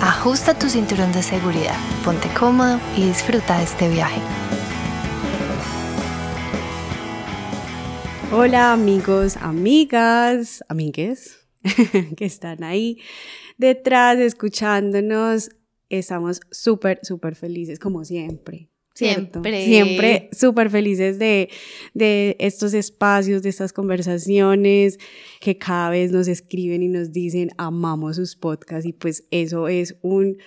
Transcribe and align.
ajusta 0.00 0.56
tu 0.56 0.68
cinturón 0.68 1.12
de 1.12 1.22
seguridad, 1.22 1.76
ponte 2.04 2.28
cómodo 2.38 2.80
y 2.96 3.06
disfruta 3.06 3.58
de 3.58 3.64
este 3.64 3.88
viaje. 3.88 4.20
Hola 8.30 8.72
amigos, 8.72 9.36
amigas, 9.38 10.64
amigues 10.68 11.48
que 12.16 12.24
están 12.24 12.62
ahí 12.62 12.98
detrás 13.56 14.18
escuchándonos. 14.18 15.50
Estamos 15.88 16.40
súper, 16.50 17.00
súper 17.02 17.34
felices 17.34 17.78
como 17.78 18.04
siempre. 18.04 18.70
Siempre. 18.98 19.64
Siempre 19.64 20.28
súper 20.32 20.70
felices 20.70 21.20
de, 21.20 21.48
de 21.94 22.34
estos 22.40 22.74
espacios, 22.74 23.42
de 23.42 23.48
estas 23.48 23.72
conversaciones 23.72 24.98
que 25.40 25.56
cada 25.56 25.90
vez 25.90 26.10
nos 26.10 26.26
escriben 26.26 26.82
y 26.82 26.88
nos 26.88 27.12
dicen 27.12 27.50
amamos 27.58 28.16
sus 28.16 28.34
podcasts 28.34 28.84
y 28.86 28.92
pues 28.92 29.28
eso 29.30 29.68
es 29.68 29.96
un, 30.02 30.38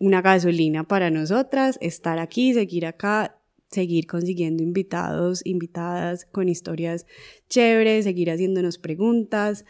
una 0.00 0.20
gasolina 0.20 0.82
para 0.82 1.10
nosotras, 1.10 1.78
estar 1.80 2.18
aquí, 2.18 2.52
seguir 2.52 2.86
acá, 2.86 3.40
seguir 3.70 4.08
consiguiendo 4.08 4.64
invitados, 4.64 5.40
invitadas 5.44 6.24
con 6.24 6.48
historias 6.48 7.06
chéveres, 7.48 8.02
seguir 8.02 8.32
haciéndonos 8.32 8.78
preguntas. 8.78 9.64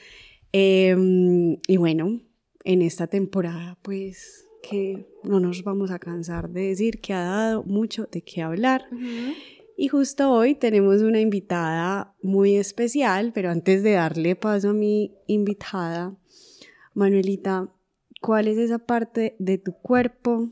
Em, 0.53 1.59
y 1.69 1.77
bueno, 1.77 2.23
en 2.65 2.81
esta 2.81 3.09
temporada 3.09 3.79
pues 3.83 4.42
que 4.63 5.07
no 5.25 5.41
nos 5.41 5.65
vamos 5.65 5.91
a 5.91 5.99
cansar 5.99 6.49
de 6.49 6.69
decir 6.69 7.01
que 7.01 7.13
ha 7.13 7.23
dado 7.25 7.65
mucho 7.65 8.07
de 8.11 8.23
qué 8.23 8.43
hablar. 8.43 8.89
Y 9.77 9.89
justo 9.89 10.31
hoy 10.31 10.55
tenemos 10.55 11.03
una 11.03 11.21
invitada 11.21 12.15
muy 12.23 12.57
especial, 12.57 13.33
pero 13.35 13.51
antes 13.51 13.83
de 13.83 13.93
darle 13.93 14.37
paso 14.37 14.71
a 14.71 14.73
mi 14.73 15.13
invitada, 15.27 16.17
Manuelita, 16.95 17.69
¿cuál 18.21 18.49
es 18.49 18.59
esa 18.59 18.79
parte 18.79 19.35
de 19.39 19.59
tu 19.59 19.73
cuerpo 19.73 20.51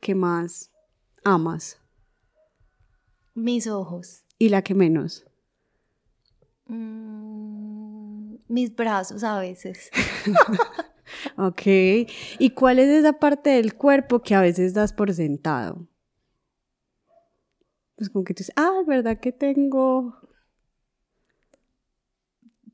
que 0.00 0.14
más 0.14 0.70
amas? 1.24 1.78
Mis 3.34 3.66
ojos. 3.66 4.24
¿Y 4.38 4.50
la 4.50 4.62
que 4.62 4.74
menos? 4.74 5.24
Mm, 6.66 8.34
mis 8.48 8.74
brazos 8.74 9.24
a 9.24 9.40
veces. 9.40 9.90
Ok. 11.36 11.62
¿Y 12.38 12.50
cuál 12.54 12.78
es 12.78 12.88
esa 12.88 13.14
parte 13.14 13.50
del 13.50 13.74
cuerpo 13.74 14.20
que 14.20 14.34
a 14.34 14.40
veces 14.40 14.74
das 14.74 14.92
por 14.92 15.12
sentado? 15.12 15.86
Pues 17.96 18.10
como 18.10 18.24
que 18.24 18.34
tú 18.34 18.40
dices, 18.40 18.54
ah, 18.56 18.82
¿verdad 18.86 19.18
que 19.18 19.32
tengo? 19.32 20.16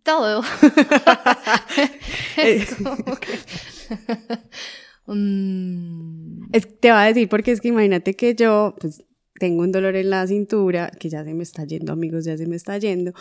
Todo. 0.02 0.42
es 2.36 2.74
como 2.76 3.16
que... 3.16 3.38
Mm. 5.06 6.50
te 6.80 6.90
va 6.90 7.02
a 7.02 7.06
decir 7.06 7.28
porque 7.28 7.52
es 7.52 7.60
que 7.60 7.68
imagínate 7.68 8.14
que 8.14 8.34
yo, 8.34 8.74
pues 8.80 9.04
tengo 9.38 9.62
un 9.62 9.72
dolor 9.72 9.96
en 9.96 10.10
la 10.10 10.26
cintura, 10.26 10.90
que 10.98 11.08
ya 11.08 11.24
se 11.24 11.34
me 11.34 11.42
está 11.42 11.64
yendo, 11.64 11.92
amigos, 11.92 12.24
ya 12.24 12.36
se 12.36 12.46
me 12.46 12.56
está 12.56 12.78
yendo. 12.78 13.12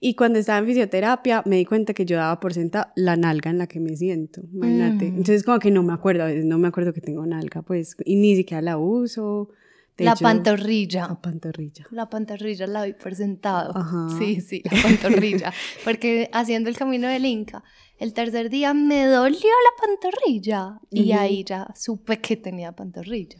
Y 0.00 0.14
cuando 0.14 0.38
estaba 0.38 0.58
en 0.58 0.66
fisioterapia 0.66 1.42
me 1.46 1.56
di 1.56 1.64
cuenta 1.64 1.94
que 1.94 2.04
yo 2.04 2.16
daba 2.16 2.38
por 2.40 2.52
senta 2.52 2.92
la 2.96 3.16
nalga 3.16 3.50
en 3.50 3.58
la 3.58 3.66
que 3.66 3.80
me 3.80 3.96
siento, 3.96 4.42
imagínate. 4.52 5.10
Mm. 5.10 5.16
Entonces 5.16 5.42
como 5.42 5.58
que 5.58 5.70
no 5.70 5.82
me 5.82 5.92
acuerdo, 5.92 6.24
a 6.24 6.26
veces 6.26 6.44
no 6.44 6.58
me 6.58 6.68
acuerdo 6.68 6.92
que 6.92 7.00
tengo 7.00 7.24
nalga, 7.26 7.62
pues, 7.62 7.96
y 8.04 8.16
ni 8.16 8.36
siquiera 8.36 8.60
la 8.60 8.78
uso. 8.78 9.50
La 9.98 10.14
pantorrilla. 10.14 11.08
La 11.08 11.20
pantorrilla. 11.20 11.86
La 11.90 12.08
pantorrilla 12.08 12.66
la 12.66 12.80
doy 12.80 12.94
por 12.94 13.14
sentado. 13.14 13.74
Sí, 14.18 14.40
sí, 14.40 14.62
la 14.64 14.82
pantorrilla. 14.82 15.52
Porque 15.84 16.30
haciendo 16.32 16.68
el 16.70 16.76
camino 16.76 17.08
del 17.08 17.24
Inca, 17.26 17.62
el 17.98 18.14
tercer 18.14 18.50
día 18.50 18.74
me 18.74 19.06
dolió 19.06 19.38
la 19.38 19.86
pantorrilla. 19.86 20.80
Y 20.90 21.12
ahí 21.12 21.44
ya 21.44 21.68
supe 21.74 22.20
que 22.20 22.36
tenía 22.36 22.72
pantorrilla. 22.72 23.38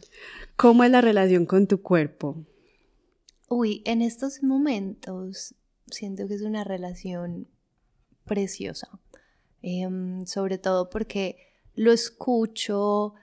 ¿Cómo 0.55 0.83
es 0.83 0.91
la 0.91 1.01
relación 1.01 1.45
con 1.45 1.67
tu 1.67 1.81
cuerpo? 1.81 2.45
Uy, 3.49 3.81
en 3.85 4.01
estos 4.01 4.41
momentos 4.43 5.55
siento 5.87 6.27
que 6.27 6.35
es 6.35 6.41
una 6.41 6.63
relación 6.63 7.47
preciosa. 8.25 8.87
Em, 9.61 10.25
sobre 10.25 10.57
todo 10.57 10.89
porque 10.89 11.37
lo 11.75 11.91
escucho, 11.91 13.13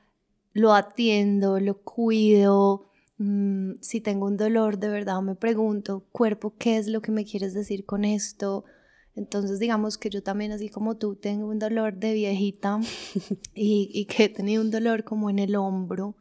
lo 0.53 0.75
atiendo, 0.75 1.61
lo 1.61 1.83
cuido. 1.83 2.90
Mm, 3.21 3.75
si 3.81 4.01
tengo 4.01 4.27
un 4.27 4.37
dolor, 4.37 4.79
de 4.79 4.89
verdad 4.89 5.21
me 5.23 5.35
pregunto, 5.35 6.07
cuerpo, 6.11 6.55
¿qué 6.59 6.77
es 6.77 6.89
lo 6.89 7.01
que 7.03 7.13
me 7.13 7.25
quieres 7.25 7.55
decir 7.55 7.85
con 7.85 8.05
esto? 8.05 8.65
Entonces, 9.15 9.59
digamos 9.59 9.99
que 9.99 10.11
yo 10.11 10.23
también, 10.23 10.53
así 10.53 10.69
como 10.69 10.97
tú, 10.97 11.17
tengo 11.17 11.47
un 11.49 11.59
dolor 11.59 11.97
de 11.97 12.15
viejita 12.15 12.81
y, 13.55 13.91
y 13.93 14.07
que 14.07 14.25
he 14.25 14.29
tenido 14.29 14.63
un 14.63 14.71
dolor 14.71 15.05
como 15.05 15.31
en 15.31 15.39
el 15.39 15.55
hombro 15.57 16.17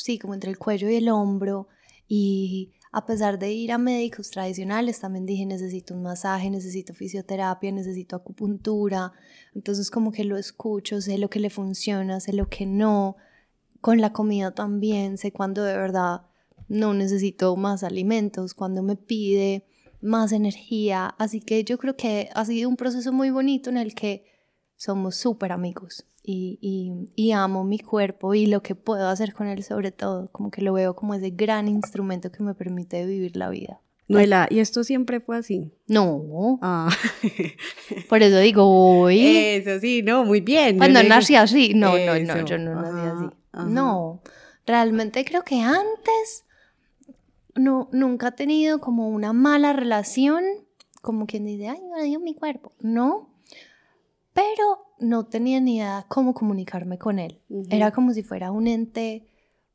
sí, 0.00 0.18
como 0.18 0.34
entre 0.34 0.50
el 0.50 0.58
cuello 0.58 0.88
y 0.88 0.96
el 0.96 1.08
hombro. 1.08 1.68
Y 2.08 2.72
a 2.92 3.06
pesar 3.06 3.38
de 3.38 3.52
ir 3.52 3.72
a 3.72 3.78
médicos 3.78 4.30
tradicionales, 4.30 5.00
también 5.00 5.26
dije, 5.26 5.46
necesito 5.46 5.94
un 5.94 6.02
masaje, 6.02 6.50
necesito 6.50 6.94
fisioterapia, 6.94 7.70
necesito 7.70 8.16
acupuntura. 8.16 9.12
Entonces 9.54 9.90
como 9.90 10.12
que 10.12 10.24
lo 10.24 10.36
escucho, 10.36 11.00
sé 11.00 11.18
lo 11.18 11.30
que 11.30 11.40
le 11.40 11.50
funciona, 11.50 12.20
sé 12.20 12.32
lo 12.32 12.48
que 12.48 12.66
no. 12.66 13.16
Con 13.80 14.00
la 14.00 14.12
comida 14.12 14.52
también, 14.52 15.18
sé 15.18 15.32
cuando 15.32 15.62
de 15.64 15.76
verdad 15.76 16.22
no 16.68 16.94
necesito 16.94 17.56
más 17.56 17.82
alimentos, 17.82 18.54
cuando 18.54 18.82
me 18.82 18.96
pide 18.96 19.66
más 20.00 20.32
energía. 20.32 21.14
Así 21.18 21.40
que 21.40 21.64
yo 21.64 21.78
creo 21.78 21.96
que 21.96 22.28
ha 22.34 22.44
sido 22.44 22.68
un 22.68 22.76
proceso 22.76 23.12
muy 23.12 23.30
bonito 23.30 23.70
en 23.70 23.76
el 23.76 23.94
que 23.94 24.24
somos 24.76 25.16
súper 25.16 25.52
amigos 25.52 26.06
y, 26.22 27.32
amo 27.32 27.64
mi 27.64 27.78
cuerpo 27.78 28.34
y 28.34 28.46
lo 28.46 28.62
que 28.62 28.74
puedo 28.74 29.08
hacer 29.08 29.32
con 29.32 29.46
él 29.46 29.62
sobre 29.62 29.92
todo, 29.92 30.30
como 30.32 30.50
que 30.50 30.62
lo 30.62 30.72
veo 30.72 30.94
como 30.94 31.14
ese 31.14 31.30
gran 31.30 31.68
instrumento 31.68 32.30
que 32.30 32.42
me 32.42 32.54
permite 32.54 33.04
vivir 33.06 33.36
la 33.36 33.48
vida. 33.50 33.80
Noela, 34.08 34.48
¿y 34.50 34.58
esto 34.58 34.82
siempre 34.82 35.20
fue 35.20 35.38
así? 35.38 35.72
No. 35.86 36.58
Ah. 36.62 36.90
Por 38.08 38.22
eso 38.22 38.38
digo 38.38 38.64
hoy. 38.66 39.20
Eso 39.24 39.78
sí, 39.78 40.02
no, 40.02 40.24
muy 40.24 40.40
bien. 40.40 40.78
Cuando 40.78 41.00
nací 41.04 41.36
así. 41.36 41.74
No, 41.74 41.96
no, 41.96 42.18
no, 42.18 42.44
yo 42.44 42.58
no 42.58 42.74
nací 42.74 43.06
así. 43.06 43.36
No, 43.52 44.20
realmente 44.66 45.24
creo 45.24 45.42
que 45.42 45.60
antes 45.60 46.44
no, 47.54 47.88
nunca 47.92 48.28
he 48.28 48.32
tenido 48.32 48.80
como 48.80 49.08
una 49.08 49.32
mala 49.32 49.72
relación, 49.72 50.44
como 51.02 51.26
quien 51.26 51.46
dice, 51.46 51.68
ay, 51.68 51.80
me 51.94 52.04
dio 52.04 52.20
mi 52.20 52.34
cuerpo. 52.34 52.72
No, 52.80 53.30
pero 54.32 54.94
no 54.98 55.26
tenía 55.26 55.60
ni 55.60 55.76
idea 55.76 56.04
cómo 56.08 56.34
comunicarme 56.34 56.98
con 56.98 57.18
él. 57.18 57.40
Era 57.68 57.90
como 57.90 58.12
si 58.12 58.22
fuera 58.22 58.52
un 58.52 58.66
ente 58.66 59.26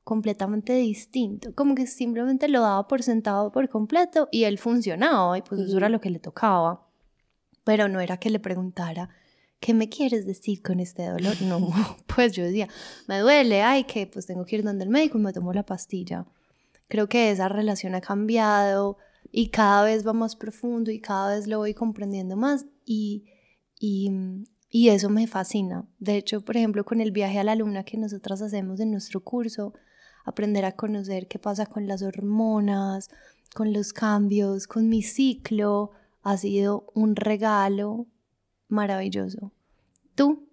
completamente 0.04 0.74
distinto, 0.74 1.54
como 1.56 1.74
que 1.74 1.88
simplemente 1.88 2.48
lo 2.48 2.62
daba 2.62 2.88
por 2.88 3.02
sentado 3.02 3.52
por 3.52 3.68
completo 3.70 4.30
y 4.32 4.44
él 4.44 4.60
funcionaba 4.60 5.38
y 5.38 5.42
pues 5.42 5.62
eso 5.62 5.78
era 5.78 5.90
lo 5.90 6.00
que 6.00 6.12
le 6.12 6.20
tocaba. 6.20 6.88
Pero 7.64 7.90
no 7.90 8.00
era 8.00 8.18
que 8.18 8.30
le 8.30 8.40
preguntara, 8.40 9.10
¿qué 9.60 9.74
me 9.74 9.90
quieres 9.90 10.26
decir 10.26 10.62
con 10.62 10.80
este 10.80 11.08
dolor? 11.08 11.42
No, 11.42 11.70
pues 12.16 12.34
yo 12.34 12.44
decía, 12.44 12.68
me 13.08 13.20
duele, 13.20 13.62
ay, 13.62 13.86
que 13.86 14.08
pues 14.08 14.26
tengo 14.26 14.46
que 14.46 14.58
ir 14.58 14.64
donde 14.64 14.84
el 14.84 14.90
médico 14.90 15.18
y 15.18 15.22
me 15.22 15.34
tomo 15.34 15.54
la 15.54 15.66
pastilla. 15.66 16.26
Creo 16.88 17.10
que 17.10 17.32
esa 17.32 17.50
relación 17.50 17.96
ha 17.96 18.02
cambiado 18.02 18.98
y 19.32 19.50
cada 19.50 19.84
vez 19.84 20.06
va 20.06 20.14
más 20.14 20.36
profundo 20.36 20.92
y 20.92 21.00
cada 21.00 21.36
vez 21.36 21.48
lo 21.48 21.58
voy 21.58 21.74
comprendiendo 21.74 22.36
más 22.36 22.66
y 22.86 23.26
y, 23.80 24.90
eso 24.90 25.10
me 25.10 25.28
fascina. 25.28 25.88
De 26.00 26.18
hecho, 26.18 26.42
por 26.42 26.58
ejemplo, 26.58 26.84
con 26.86 27.02
el 27.02 27.12
viaje 27.12 27.40
a 27.40 27.44
la 27.44 27.56
luna 27.56 27.84
que 27.84 27.98
nosotras 27.98 28.42
hacemos 28.42 28.80
en 28.80 28.92
nuestro 28.92 29.24
curso, 29.24 29.74
aprender 30.26 30.66
a 30.66 30.74
conocer 30.74 31.28
qué 31.28 31.40
pasa 31.40 31.66
con 31.66 31.88
las 31.88 32.02
hormonas, 32.02 33.10
con 33.54 33.74
los 33.74 33.94
cambios, 33.94 34.68
con 34.68 34.90
mi 34.90 35.02
ciclo, 35.02 35.92
ha 36.24 36.38
sido 36.38 36.88
un 36.94 37.16
regalo 37.16 38.08
maravilloso. 38.68 39.52
¿Tú? 40.16 40.48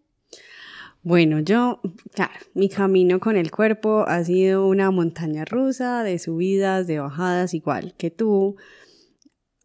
Bueno, 1.02 1.40
yo, 1.40 1.80
claro, 2.12 2.32
mi 2.54 2.68
camino 2.68 3.18
con 3.18 3.36
el 3.36 3.50
cuerpo 3.50 4.04
ha 4.06 4.22
sido 4.22 4.68
una 4.68 4.90
montaña 4.90 5.44
rusa 5.44 6.04
de 6.04 6.18
subidas, 6.18 6.86
de 6.86 7.00
bajadas, 7.00 7.54
igual 7.54 7.94
que 7.96 8.10
tú 8.10 8.56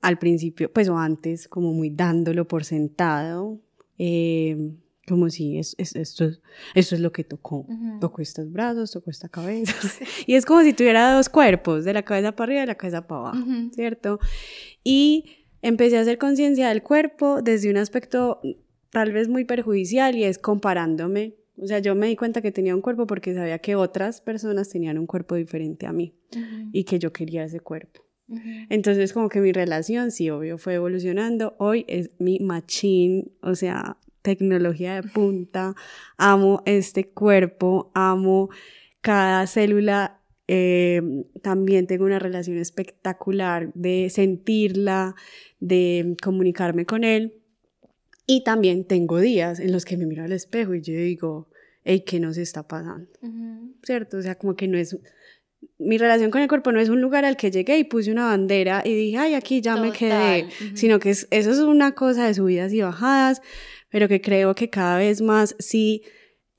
al 0.01 0.17
principio, 0.17 0.71
pues 0.71 0.89
o 0.89 0.97
antes, 0.97 1.47
como 1.47 1.73
muy 1.73 1.89
dándolo 1.89 2.47
por 2.47 2.63
sentado. 2.63 3.59
Eh, 3.99 4.73
como 5.07 5.29
si 5.29 5.57
es, 5.57 5.73
es, 5.77 5.95
esto, 5.95 6.25
esto 6.75 6.95
es 6.95 7.01
lo 7.01 7.11
que 7.13 7.23
tocó. 7.23 7.65
Tocó 8.01 8.21
estos 8.21 8.51
brazos, 8.51 8.91
tocó 8.91 9.09
esta 9.09 9.29
cabeza. 9.29 9.73
y 10.27 10.35
es 10.35 10.45
como 10.45 10.63
si 10.63 10.73
tuviera 10.73 11.15
dos 11.15 11.29
cuerpos, 11.29 11.85
de 11.85 11.93
la 11.93 12.03
cabeza 12.03 12.33
para 12.33 12.45
arriba 12.45 12.59
y 12.59 12.61
de 12.61 12.67
la 12.67 12.75
cabeza 12.75 13.07
para 13.07 13.21
abajo, 13.21 13.45
¿cierto? 13.73 14.19
Y 14.83 15.36
empecé 15.61 15.97
a 15.97 16.01
hacer 16.01 16.17
conciencia 16.17 16.69
del 16.69 16.83
cuerpo 16.83 17.41
desde 17.41 17.69
un 17.69 17.77
aspecto 17.77 18.41
tal 18.91 19.11
vez 19.11 19.27
muy 19.27 19.45
perjudicial 19.45 20.15
y 20.15 20.23
es 20.23 20.37
comparándome. 20.37 21.35
O 21.59 21.65
sea, 21.65 21.79
yo 21.79 21.95
me 21.95 22.07
di 22.07 22.15
cuenta 22.15 22.41
que 22.41 22.51
tenía 22.51 22.75
un 22.75 22.81
cuerpo 22.81 23.07
porque 23.07 23.33
sabía 23.33 23.59
que 23.59 23.75
otras 23.75 24.21
personas 24.21 24.69
tenían 24.69 24.97
un 24.97 25.07
cuerpo 25.07 25.35
diferente 25.35 25.87
a 25.87 25.91
mí 25.91 26.13
y 26.71 26.83
que 26.83 26.99
yo 26.99 27.11
quería 27.11 27.43
ese 27.43 27.59
cuerpo. 27.59 28.05
Entonces, 28.69 29.13
como 29.13 29.29
que 29.29 29.39
mi 29.39 29.53
relación, 29.53 30.11
sí, 30.11 30.29
obvio, 30.29 30.57
fue 30.57 30.75
evolucionando. 30.75 31.55
Hoy 31.59 31.85
es 31.87 32.09
mi 32.19 32.39
machín, 32.39 33.31
o 33.41 33.55
sea, 33.55 33.97
tecnología 34.21 34.95
de 34.95 35.03
punta. 35.03 35.75
Amo 36.17 36.61
este 36.65 37.09
cuerpo, 37.09 37.91
amo 37.93 38.49
cada 39.01 39.47
célula. 39.47 40.16
Eh, 40.47 41.01
también 41.41 41.87
tengo 41.87 42.05
una 42.05 42.19
relación 42.19 42.57
espectacular 42.57 43.71
de 43.73 44.09
sentirla, 44.09 45.15
de 45.59 46.15
comunicarme 46.21 46.85
con 46.85 47.03
él. 47.03 47.41
Y 48.25 48.43
también 48.43 48.85
tengo 48.85 49.19
días 49.19 49.59
en 49.59 49.71
los 49.71 49.85
que 49.85 49.97
me 49.97 50.05
miro 50.05 50.23
al 50.23 50.33
espejo 50.33 50.73
y 50.73 50.81
yo 50.81 50.93
digo, 50.93 51.49
hey, 51.83 52.03
¿qué 52.05 52.19
nos 52.19 52.37
está 52.37 52.67
pasando? 52.67 53.09
¿Cierto? 53.83 54.17
O 54.17 54.21
sea, 54.21 54.35
como 54.35 54.55
que 54.55 54.67
no 54.67 54.77
es... 54.77 54.97
Mi 55.79 55.97
relación 55.97 56.29
con 56.29 56.41
el 56.41 56.47
cuerpo 56.47 56.71
no 56.71 56.79
es 56.79 56.89
un 56.89 57.01
lugar 57.01 57.25
al 57.25 57.37
que 57.37 57.49
llegué 57.49 57.79
y 57.79 57.83
puse 57.83 58.11
una 58.11 58.25
bandera 58.25 58.83
y 58.85 58.93
dije, 58.93 59.17
ay, 59.17 59.33
aquí 59.33 59.61
ya 59.61 59.75
me 59.75 59.91
quedé, 59.91 60.49
sino 60.75 60.99
que 60.99 61.09
es, 61.09 61.27
eso 61.31 61.51
es 61.51 61.59
una 61.59 61.93
cosa 61.93 62.27
de 62.27 62.33
subidas 62.33 62.73
y 62.73 62.81
bajadas, 62.81 63.41
pero 63.89 64.07
que 64.07 64.21
creo 64.21 64.53
que 64.53 64.69
cada 64.69 64.97
vez 64.97 65.21
más 65.21 65.55
sí 65.57 66.03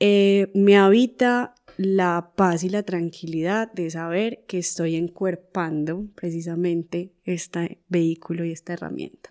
eh, 0.01 0.51
me 0.55 0.77
habita 0.77 1.55
la 1.79 2.33
paz 2.35 2.65
y 2.65 2.69
la 2.69 2.83
tranquilidad 2.83 3.73
de 3.73 3.89
saber 3.89 4.45
que 4.49 4.59
estoy 4.59 4.97
encuerpando 4.97 6.09
precisamente 6.17 7.13
este 7.25 7.79
vehículo 7.89 8.45
y 8.45 8.51
esta 8.51 8.73
herramienta. 8.73 9.31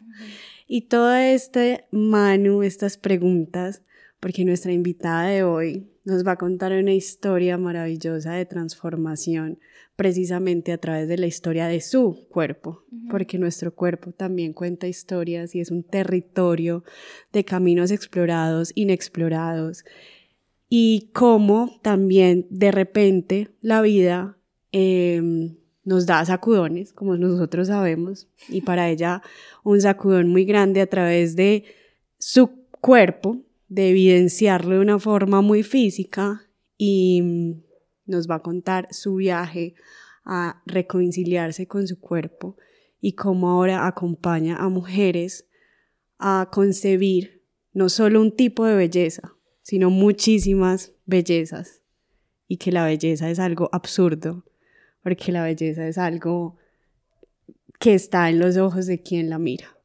Y 0.65 0.83
todo 0.83 1.13
este, 1.13 1.87
Manu, 1.91 2.63
estas 2.63 2.97
preguntas, 2.97 3.83
porque 4.21 4.45
nuestra 4.45 4.71
invitada 4.71 5.27
de 5.27 5.43
hoy 5.43 5.91
nos 6.05 6.25
va 6.25 6.31
a 6.31 6.37
contar 6.37 6.71
una 6.71 6.93
historia 6.93 7.57
maravillosa 7.57 8.31
de 8.31 8.45
transformación 8.45 9.59
precisamente 9.97 10.71
a 10.71 10.77
través 10.77 11.09
de 11.09 11.17
la 11.17 11.27
historia 11.27 11.67
de 11.67 11.81
su 11.81 12.27
cuerpo, 12.29 12.85
porque 13.09 13.37
nuestro 13.37 13.75
cuerpo 13.75 14.13
también 14.13 14.53
cuenta 14.53 14.87
historias 14.87 15.53
y 15.53 15.59
es 15.59 15.69
un 15.69 15.83
territorio 15.83 16.85
de 17.33 17.43
caminos 17.43 17.91
explorados, 17.91 18.71
inexplorados, 18.75 19.83
y 20.69 21.09
cómo 21.13 21.79
también 21.81 22.45
de 22.49 22.71
repente 22.71 23.49
la 23.61 23.81
vida 23.81 24.37
em, 24.71 25.57
nos 25.83 26.05
da 26.05 26.25
sacudones, 26.25 26.91
como 26.91 27.15
nosotros 27.15 27.67
sabemos, 27.67 28.27
y 28.49 28.61
para 28.61 28.89
ella 28.89 29.21
un 29.63 29.79
sacudón 29.79 30.27
muy 30.27 30.43
grande 30.43 30.81
a 30.81 30.87
través 30.87 31.35
de 31.35 31.63
su 32.17 32.49
cuerpo, 32.81 33.41
de 33.69 33.89
evidenciarlo 33.89 34.75
de 34.75 34.81
una 34.81 34.99
forma 34.99 35.41
muy 35.41 35.63
física 35.63 36.41
y 36.77 37.21
mm, 37.21 37.63
nos 38.05 38.29
va 38.29 38.35
a 38.35 38.41
contar 38.41 38.87
su 38.91 39.15
viaje 39.15 39.75
a 40.23 40.61
reconciliarse 40.65 41.67
con 41.67 41.87
su 41.87 41.99
cuerpo 41.99 42.57
y 42.99 43.13
cómo 43.13 43.49
ahora 43.49 43.87
acompaña 43.87 44.57
a 44.57 44.69
mujeres 44.69 45.47
a 46.19 46.49
concebir 46.51 47.43
no 47.73 47.89
solo 47.89 48.21
un 48.21 48.35
tipo 48.35 48.65
de 48.65 48.75
belleza, 48.75 49.36
sino 49.67 49.89
muchísimas 49.89 50.93
bellezas 51.05 51.81
y 52.47 52.55
que 52.55 52.71
la 52.71 52.85
belleza 52.85 53.29
es 53.29 53.37
algo 53.37 53.67
absurdo 53.73 54.45
porque 55.03 55.33
la 55.33 55.43
belleza 55.43 55.85
es 55.85 55.97
algo 55.97 56.55
que 57.77 57.93
está 57.93 58.29
en 58.29 58.39
los 58.39 58.55
ojos 58.55 58.85
de 58.85 59.01
quien 59.01 59.29
la 59.29 59.39
mira. 59.39 59.77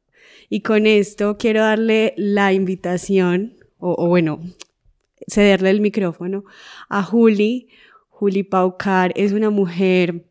Y 0.47 0.61
con 0.61 0.87
esto 0.87 1.37
quiero 1.37 1.59
darle 1.59 2.13
la 2.15 2.53
invitación, 2.53 3.57
o, 3.77 4.07
bueno, 4.07 4.39
cederle 5.29 5.71
el 5.71 5.81
micrófono 5.81 6.45
a 6.87 7.03
Juli. 7.03 7.67
Juli 8.07 8.43
Paucar 8.43 9.11
es 9.17 9.33
una 9.33 9.49
mujer 9.49 10.23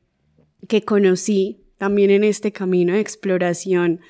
que 0.66 0.80
conocí 0.80 1.60
también 1.76 2.10
en 2.10 2.24
este 2.24 2.52
camino 2.52 2.94
de 2.94 3.00
exploración, 3.00 4.00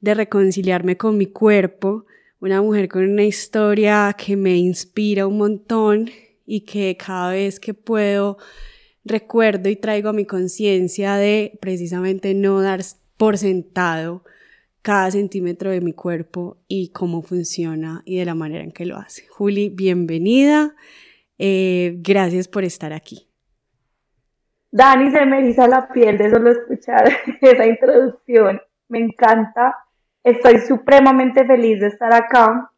de 0.00 0.12
reconciliarme 0.12 0.98
con 0.98 1.16
mi 1.16 1.28
cuerpo, 1.28 2.04
una 2.42 2.60
mujer 2.60 2.88
con 2.88 3.08
una 3.08 3.22
historia 3.22 4.12
que 4.18 4.36
me 4.36 4.56
inspira 4.56 5.28
un 5.28 5.38
montón 5.38 6.10
y 6.44 6.62
que 6.62 6.96
cada 6.96 7.30
vez 7.30 7.60
que 7.60 7.72
puedo 7.72 8.36
recuerdo 9.04 9.68
y 9.68 9.76
traigo 9.76 10.08
a 10.08 10.12
mi 10.12 10.24
conciencia 10.24 11.14
de 11.14 11.56
precisamente 11.60 12.34
no 12.34 12.60
dar 12.60 12.80
por 13.16 13.38
sentado 13.38 14.24
cada 14.82 15.12
centímetro 15.12 15.70
de 15.70 15.80
mi 15.80 15.92
cuerpo 15.92 16.58
y 16.66 16.90
cómo 16.90 17.22
funciona 17.22 18.02
y 18.04 18.18
de 18.18 18.24
la 18.24 18.34
manera 18.34 18.64
en 18.64 18.72
que 18.72 18.86
lo 18.86 18.96
hace. 18.96 19.28
Juli, 19.28 19.68
bienvenida. 19.68 20.74
Eh, 21.38 21.94
gracias 21.98 22.48
por 22.48 22.64
estar 22.64 22.92
aquí. 22.92 23.28
Dani, 24.72 25.12
se 25.12 25.24
me 25.26 25.38
eriza 25.38 25.68
la 25.68 25.88
piel 25.88 26.18
de 26.18 26.28
solo 26.28 26.50
escuchar 26.50 27.08
esa 27.40 27.66
introducción. 27.66 28.60
Me 28.88 28.98
encanta. 28.98 29.76
Estoy 30.24 30.58
supremamente 30.60 31.44
feliz 31.44 31.80
de 31.80 31.88
estar 31.88 32.14
acá 32.14 32.70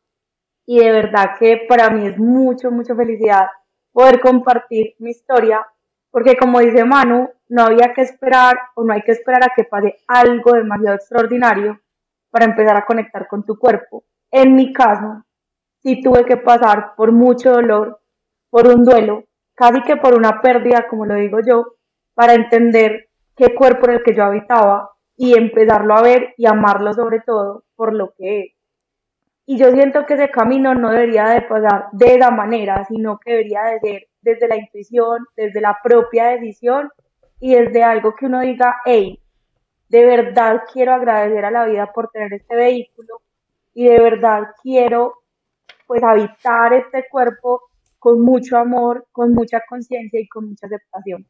y 0.67 0.79
de 0.79 0.91
verdad 0.91 1.37
que 1.39 1.67
para 1.69 1.91
mí 1.91 2.07
es 2.07 2.19
mucho, 2.19 2.71
mucha 2.71 2.95
felicidad 2.95 3.49
poder 3.93 4.21
compartir 4.21 4.95
mi 4.99 5.11
historia 5.11 5.67
porque 6.15 6.37
como 6.37 6.61
dice 6.61 6.85
Manu, 6.85 7.29
no 7.49 7.65
había 7.65 7.93
que 7.93 8.03
esperar 8.03 8.57
o 8.77 8.85
no 8.85 8.93
hay 8.93 9.03
que 9.03 9.11
esperar 9.11 9.43
a 9.43 9.53
que 9.55 9.65
pase 9.65 9.97
algo 10.07 10.53
demasiado 10.53 10.95
extraordinario 10.95 11.81
para 12.31 12.45
empezar 12.45 12.77
a 12.77 12.87
conectar 12.87 13.27
con 13.27 13.45
tu 13.45 13.59
cuerpo. 13.59 14.05
En 14.31 14.55
mi 14.55 14.73
caso, 14.73 15.25
sí 15.83 16.01
tuve 16.01 16.25
que 16.25 16.37
pasar 16.37 16.95
por 16.97 17.11
mucho 17.11 17.51
dolor, 17.51 18.01
por 18.49 18.69
un 18.69 18.85
duelo, 18.85 19.25
casi 19.55 19.83
que 19.83 19.97
por 19.97 20.15
una 20.15 20.41
pérdida, 20.41 20.87
como 20.89 21.05
lo 21.05 21.17
digo 21.17 21.41
yo, 21.45 21.75
para 22.15 22.35
entender 22.35 23.09
qué 23.37 23.53
cuerpo 23.53 23.87
era 23.87 23.95
el 23.95 24.05
que 24.05 24.15
yo 24.15 24.23
habitaba 24.23 24.94
y 25.17 25.37
empezarlo 25.39 25.95
a 25.95 26.03
ver 26.03 26.35
y 26.37 26.47
amarlo 26.47 26.93
sobre 26.93 27.21
todo 27.21 27.65
por 27.77 27.95
lo 27.95 28.13
que 28.17 28.41
es. 28.41 28.53
Y 29.47 29.59
yo 29.59 29.71
siento 29.73 30.07
que 30.07 30.15
ese 30.15 30.31
camino 30.31 30.75
no 30.75 30.91
debería 30.91 31.27
de 31.27 31.43
pasar 31.43 31.89
de 31.93 32.15
esa 32.15 32.31
manera, 32.31 32.85
sino 32.87 33.19
que 33.19 33.33
debería 33.33 33.63
de 33.65 33.81
ser 33.81 34.09
desde 34.23 34.49
la 34.49 34.57
intuición, 34.57 35.27
desde 35.37 35.61
la 35.61 35.79
propia 35.83 36.29
decisión 36.29 36.91
y 37.41 37.55
desde 37.55 37.83
algo 37.83 38.15
que 38.15 38.27
uno 38.27 38.41
diga, 38.41 38.77
hey, 38.87 39.21
de 39.89 40.07
verdad 40.07 40.63
quiero 40.73 40.95
agradecer 40.95 41.45
a 41.45 41.51
la 41.51 41.67
vida 41.67 41.93
por 41.93 42.09
tener 42.11 42.33
este 42.33 42.57
vehículo 42.57 43.21
y 43.75 43.87
de 43.87 44.01
verdad 44.01 44.45
quiero 44.63 45.15
pues 45.87 46.03
habitar 46.03 46.73
este 46.73 47.07
cuerpo 47.11 47.63
con 47.99 48.21
mucho 48.23 48.57
amor, 48.57 49.07
con 49.13 49.33
mucha 49.35 49.61
conciencia 49.69 50.21
y 50.21 50.27
con 50.27 50.49
mucha 50.49 50.67
aceptación. 50.67 51.27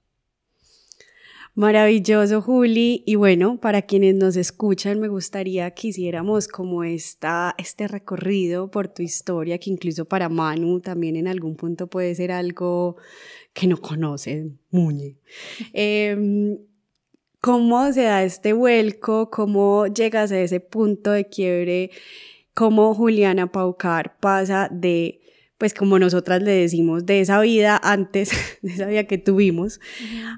Maravilloso, 1.56 2.42
Juli. 2.42 3.04
Y 3.06 3.14
bueno, 3.14 3.61
para 3.61 3.82
quienes 3.82 4.16
nos 4.16 4.34
escuchan, 4.37 4.99
me 4.99 5.06
gustaría 5.06 5.70
que 5.70 5.88
hiciéramos 5.88 6.49
como 6.49 6.82
esta, 6.82 7.54
este 7.58 7.87
recorrido 7.87 8.70
por 8.73 8.88
tu 8.88 9.02
historia, 9.02 9.58
que 9.58 9.70
incluso 9.70 10.04
para 10.04 10.28
Manu 10.28 10.80
también 10.80 11.14
en 11.14 11.28
algún 11.28 11.54
punto 11.54 11.87
puede 11.87 12.12
ser 12.16 12.32
algo 12.32 12.96
que 13.52 13.68
no 13.68 13.76
conoce, 13.76 14.50
Muñe. 14.70 15.16
Em, 15.73 16.58
¿Cómo 17.40 17.92
se 17.92 18.02
da 18.02 18.25
este 18.25 18.52
vuelco? 18.52 19.30
¿Cómo 19.30 19.87
llegas 19.87 20.32
a 20.32 20.40
ese 20.40 20.61
punto 20.61 21.12
de 21.12 21.28
quiebre? 21.28 21.90
¿Cómo 22.54 22.94
Juliana 22.94 23.52
Paucar 23.52 24.18
pasa 24.18 24.68
de 24.73 25.20
pues 25.58 25.75
como 25.75 25.99
nosotras 25.99 26.42
le 26.42 26.52
decimos, 26.52 27.06
de 27.06 27.20
esa 27.20 27.40
vida 27.40 27.80
antes, 27.82 28.30
de 28.62 28.73
esa 28.73 28.87
vida 28.87 29.04
que 29.04 29.18
tuvimos, 29.18 29.80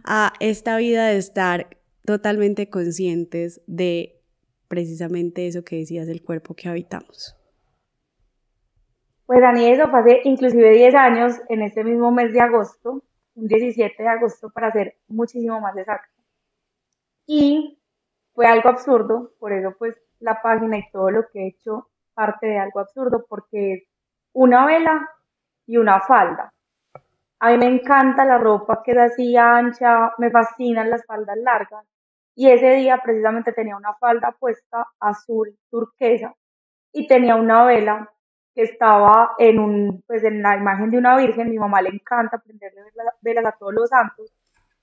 a 0.04 0.32
esta 0.40 0.76
vida 0.76 1.08
de 1.08 1.18
estar 1.18 1.68
totalmente 2.04 2.70
conscientes 2.70 3.60
de 3.66 4.20
precisamente 4.68 5.46
eso 5.46 5.64
que 5.64 5.76
decías 5.76 6.06
del 6.06 6.22
cuerpo 6.22 6.54
que 6.54 6.68
habitamos. 6.68 7.36
Pues 9.26 9.40
Dani, 9.40 9.66
eso 9.66 9.90
pasé 9.90 10.20
inclusive 10.24 10.70
10 10.70 10.94
años 10.94 11.40
en 11.48 11.62
este 11.62 11.82
mismo 11.82 12.12
mes 12.12 12.32
de 12.32 12.40
agosto, 12.40 13.02
un 13.34 13.48
17 13.48 14.00
de 14.00 14.08
agosto 14.08 14.50
para 14.50 14.70
ser 14.70 14.96
muchísimo 15.08 15.60
más 15.60 15.76
exacto. 15.76 16.08
Y 17.26 17.80
fue 18.34 18.46
algo 18.46 18.68
absurdo, 18.68 19.32
por 19.40 19.52
eso 19.52 19.74
pues 19.78 19.96
la 20.20 20.40
página 20.42 20.78
y 20.78 20.90
todo 20.92 21.10
lo 21.10 21.28
que 21.28 21.40
he 21.40 21.48
hecho 21.48 21.88
parte 22.14 22.46
de 22.46 22.58
algo 22.58 22.80
absurdo, 22.80 23.26
porque 23.28 23.74
es 23.74 23.82
una 24.36 24.66
vela 24.66 25.08
y 25.66 25.78
una 25.78 26.00
falda. 26.00 26.52
A 27.40 27.50
mí 27.50 27.56
me 27.56 27.66
encanta 27.66 28.22
la 28.26 28.36
ropa 28.36 28.82
que 28.84 28.92
es 28.92 28.98
así 28.98 29.34
ancha, 29.34 30.12
me 30.18 30.30
fascinan 30.30 30.90
las 30.90 31.06
faldas 31.06 31.38
largas. 31.38 31.86
Y 32.34 32.50
ese 32.50 32.74
día 32.74 33.00
precisamente 33.02 33.52
tenía 33.52 33.76
una 33.76 33.94
falda 33.94 34.36
puesta 34.38 34.88
azul 35.00 35.56
turquesa 35.70 36.34
y 36.92 37.06
tenía 37.06 37.36
una 37.36 37.64
vela 37.64 38.12
que 38.54 38.62
estaba 38.62 39.32
en, 39.38 39.58
un, 39.58 40.02
pues 40.06 40.22
en 40.22 40.42
la 40.42 40.54
imagen 40.56 40.90
de 40.90 40.98
una 40.98 41.16
virgen, 41.16 41.50
mi 41.50 41.58
mamá 41.58 41.80
le 41.80 41.90
encanta 41.90 42.36
prenderle 42.36 42.82
velas 43.22 43.46
a 43.46 43.52
todos 43.52 43.72
los 43.72 43.88
santos, 43.88 44.32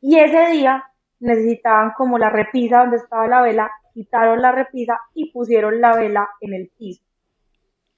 y 0.02 0.18
ese 0.18 0.48
día 0.52 0.84
necesitaban 1.20 1.92
como 1.96 2.18
la 2.18 2.30
repisa 2.30 2.80
donde 2.80 2.98
estaba 2.98 3.28
la 3.28 3.42
vela, 3.42 3.72
quitaron 3.94 4.42
la 4.42 4.52
repisa 4.52 5.00
y 5.14 5.32
pusieron 5.32 5.80
la 5.80 5.96
vela 5.96 6.30
en 6.42 6.54
el 6.54 6.72
piso. 6.78 7.04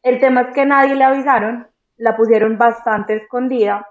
El 0.06 0.20
tema 0.20 0.42
es 0.42 0.54
que 0.54 0.68
nadie 0.68 0.94
le 0.94 1.04
avisaron, 1.04 1.68
la 1.98 2.16
pusieron 2.16 2.60
bastante 2.60 3.16
escondida 3.16 3.88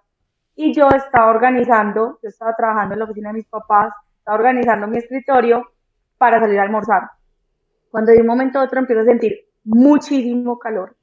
y 0.54 0.72
yo 0.72 0.88
estaba 0.90 1.28
organizando, 1.28 2.20
yo 2.22 2.28
estaba 2.28 2.54
trabajando 2.54 2.94
en 2.94 3.00
la 3.00 3.04
oficina 3.06 3.30
de 3.30 3.38
mis 3.38 3.48
papás, 3.48 3.92
estaba 4.18 4.36
organizando 4.36 4.86
mi 4.86 4.98
escritorio 4.98 5.72
para 6.16 6.38
salir 6.38 6.60
a 6.60 6.62
almorzar. 6.62 7.02
Cuando 7.90 8.12
de 8.12 8.20
un 8.20 8.28
momento 8.28 8.60
a 8.60 8.62
otro 8.62 8.78
empiezo 8.78 9.02
a 9.02 9.06
sentir 9.06 9.32
muchísimo 9.64 10.56
calor 10.56 10.94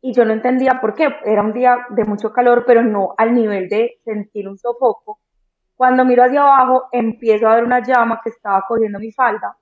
y 0.00 0.12
yo 0.12 0.24
no 0.24 0.34
entendía 0.34 0.78
por 0.80 0.94
qué. 0.94 1.08
Era 1.24 1.42
un 1.42 1.52
día 1.52 1.84
de 1.90 2.04
mucho 2.04 2.32
calor, 2.32 2.62
pero 2.64 2.80
no 2.84 3.16
al 3.18 3.34
nivel 3.34 3.68
de 3.68 3.98
sentir 4.04 4.48
un 4.48 4.56
sofoco. 4.56 5.18
Cuando 5.74 6.04
miro 6.04 6.22
hacia 6.22 6.42
abajo, 6.42 6.84
empiezo 6.92 7.48
a 7.48 7.56
ver 7.56 7.64
una 7.64 7.82
llama 7.82 8.20
que 8.22 8.30
estaba 8.30 8.62
cogiendo 8.68 9.00
mi 9.00 9.10
falda. 9.10 9.56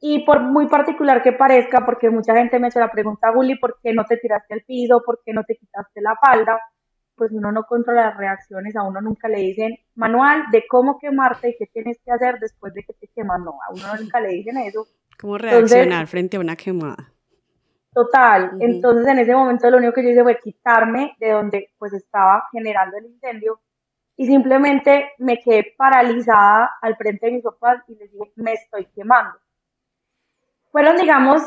Y 0.00 0.24
por 0.24 0.40
muy 0.40 0.68
particular 0.68 1.22
que 1.22 1.32
parezca, 1.32 1.84
porque 1.84 2.10
mucha 2.10 2.34
gente 2.34 2.58
me 2.58 2.66
ha 2.66 2.70
hecho 2.70 2.78
la 2.78 2.90
pregunta, 2.90 3.30
Gulli, 3.30 3.58
¿por 3.58 3.78
qué 3.82 3.92
no 3.92 4.04
te 4.04 4.16
tiraste 4.16 4.54
al 4.54 4.62
piso? 4.62 5.02
¿Por 5.04 5.20
qué 5.24 5.32
no 5.32 5.42
te 5.44 5.56
quitaste 5.56 6.00
la 6.00 6.16
falda? 6.16 6.60
Pues 7.16 7.32
uno 7.32 7.50
no 7.50 7.64
controla 7.64 8.06
las 8.06 8.16
reacciones, 8.16 8.76
a 8.76 8.84
uno 8.84 9.00
nunca 9.00 9.28
le 9.28 9.38
dicen 9.38 9.76
manual 9.96 10.44
de 10.52 10.64
cómo 10.68 10.98
quemarte 11.00 11.50
y 11.50 11.56
qué 11.58 11.66
tienes 11.66 11.98
que 12.04 12.12
hacer 12.12 12.38
después 12.38 12.72
de 12.74 12.84
que 12.84 12.92
te 12.92 13.08
quemas. 13.08 13.40
No, 13.40 13.58
a 13.66 13.72
uno 13.72 14.02
nunca 14.02 14.20
le 14.20 14.28
dicen 14.28 14.56
eso. 14.58 14.86
¿Cómo 15.20 15.36
reaccionar 15.36 16.06
frente 16.06 16.36
a 16.36 16.40
una 16.40 16.54
quemada? 16.54 17.12
Total. 17.92 18.52
Entonces 18.60 19.06
en 19.08 19.18
ese 19.18 19.34
momento 19.34 19.68
lo 19.68 19.78
único 19.78 19.94
que 19.94 20.04
yo 20.04 20.10
hice 20.10 20.22
fue 20.22 20.38
quitarme 20.38 21.16
de 21.18 21.32
donde 21.32 21.70
pues 21.76 21.92
estaba 21.92 22.44
generando 22.52 22.96
el 22.98 23.06
incendio 23.06 23.60
y 24.16 24.26
simplemente 24.26 25.12
me 25.18 25.40
quedé 25.40 25.74
paralizada 25.76 26.70
al 26.82 26.96
frente 26.96 27.26
de 27.26 27.32
mis 27.32 27.42
papás 27.42 27.82
y 27.88 27.96
les 27.96 28.12
dije, 28.12 28.32
me 28.36 28.52
estoy 28.52 28.86
quemando. 28.94 29.38
Fueron, 30.72 30.96
digamos, 30.96 31.42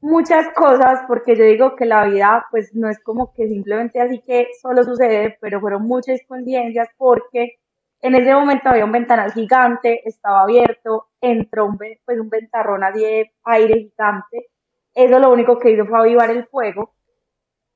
muchas 0.00 0.48
cosas, 0.54 1.00
porque 1.06 1.36
yo 1.36 1.44
digo 1.44 1.76
que 1.76 1.86
la 1.86 2.06
vida 2.06 2.46
pues 2.50 2.74
no 2.74 2.88
es 2.88 2.98
como 3.02 3.32
que 3.34 3.48
simplemente 3.48 4.00
así 4.00 4.20
que 4.26 4.48
solo 4.60 4.82
sucede, 4.84 5.38
pero 5.40 5.60
fueron 5.60 5.82
muchas 5.84 6.20
coincidencias 6.26 6.88
porque 6.96 7.58
en 8.00 8.14
ese 8.16 8.34
momento 8.34 8.68
había 8.68 8.84
un 8.84 8.92
ventanal 8.92 9.32
gigante, 9.32 10.02
estaba 10.08 10.42
abierto, 10.42 11.08
entró 11.20 11.66
un, 11.66 11.78
pues, 11.78 12.18
un 12.20 12.28
ventarrón 12.30 12.82
así 12.84 13.00
de 13.00 13.32
aire 13.44 13.74
gigante 13.74 14.48
eso 14.94 15.18
lo 15.18 15.30
único 15.32 15.58
que 15.58 15.70
hizo 15.70 15.86
fue 15.86 15.98
avivar 15.98 16.30
el 16.30 16.46
fuego. 16.46 16.94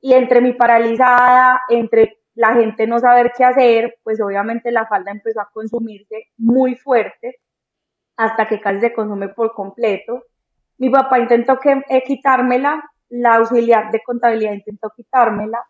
Y 0.01 0.13
entre 0.15 0.41
mi 0.41 0.53
paralizada, 0.53 1.63
entre 1.69 2.19
la 2.35 2.55
gente 2.55 2.87
no 2.87 2.99
saber 2.99 3.33
qué 3.37 3.45
hacer, 3.45 3.99
pues 4.03 4.21
obviamente 4.21 4.71
la 4.71 4.87
falda 4.87 5.11
empezó 5.11 5.41
a 5.41 5.51
consumirse 5.53 6.29
muy 6.37 6.77
fuerte 6.77 7.41
hasta 8.17 8.47
que 8.49 8.61
casi 8.61 8.81
se 8.81 8.93
consume 8.93 9.29
por 9.31 9.55
completo. 9.55 10.25
Mi 10.79 10.91
papá 10.91 11.19
intentó 11.19 11.59
eh, 11.65 12.03
quitármela, 12.07 12.85
la 13.09 13.37
auxiliar 13.37 13.91
de 13.91 14.03
contabilidad 14.05 14.53
intentó 14.53 14.91
quitármela. 14.95 15.65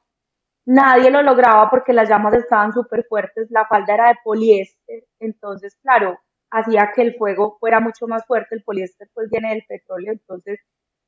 Nadie 0.67 1.11
lo 1.11 1.23
lograba 1.23 1.71
porque 1.71 1.93
las 1.93 2.09
llamas 2.09 2.35
estaban 2.35 2.73
súper 2.73 3.05
fuertes, 3.09 3.49
la 3.51 3.67
falda 3.67 3.95
era 3.95 4.09
de 4.09 4.17
poliéster, 4.25 5.05
entonces, 5.21 5.77
claro, 5.83 6.19
hacía 6.51 6.91
que 6.95 7.03
el 7.03 7.15
fuego 7.17 7.57
fuera 7.61 7.79
mucho 7.81 8.09
más 8.09 8.27
fuerte, 8.27 8.57
el 8.57 8.65
poliéster 8.65 9.09
pues 9.15 9.31
viene 9.31 9.51
del 9.51 9.65
petróleo, 9.69 10.13
entonces 10.13 10.61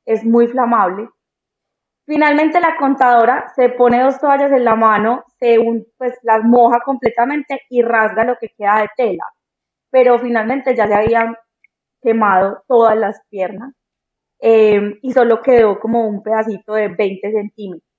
es 0.05 0.23
muy 0.23 0.47
flamable. 0.47 1.09
Finalmente 2.05 2.59
la 2.61 2.77
contadora 2.77 3.51
se 3.55 3.69
pone 3.69 4.01
dos 4.01 4.19
toallas 4.19 4.51
en 4.51 4.65
la 4.65 4.75
mano, 4.75 5.25
se 5.39 5.57
pues 5.97 6.17
las 6.23 6.43
moja 6.43 6.79
completamente 6.81 7.61
y 7.69 7.81
rasga 7.81 8.23
lo 8.23 8.37
que 8.37 8.49
queda 8.57 8.81
de 8.81 8.89
tela. 8.97 9.25
Pero 9.91 10.19
finalmente 10.19 10.75
ya 10.75 10.87
se 10.87 10.95
habían 10.95 11.35
quemado 12.01 12.63
todas 12.67 12.97
las 12.97 13.21
piernas 13.29 13.73
em, 14.39 14.99
y 15.01 15.11
solo 15.11 15.41
quedó 15.41 15.79
como 15.79 16.07
un 16.07 16.23
pedacito 16.23 16.73
de 16.73 16.89
20 16.89 17.31
centímetros. 17.31 17.89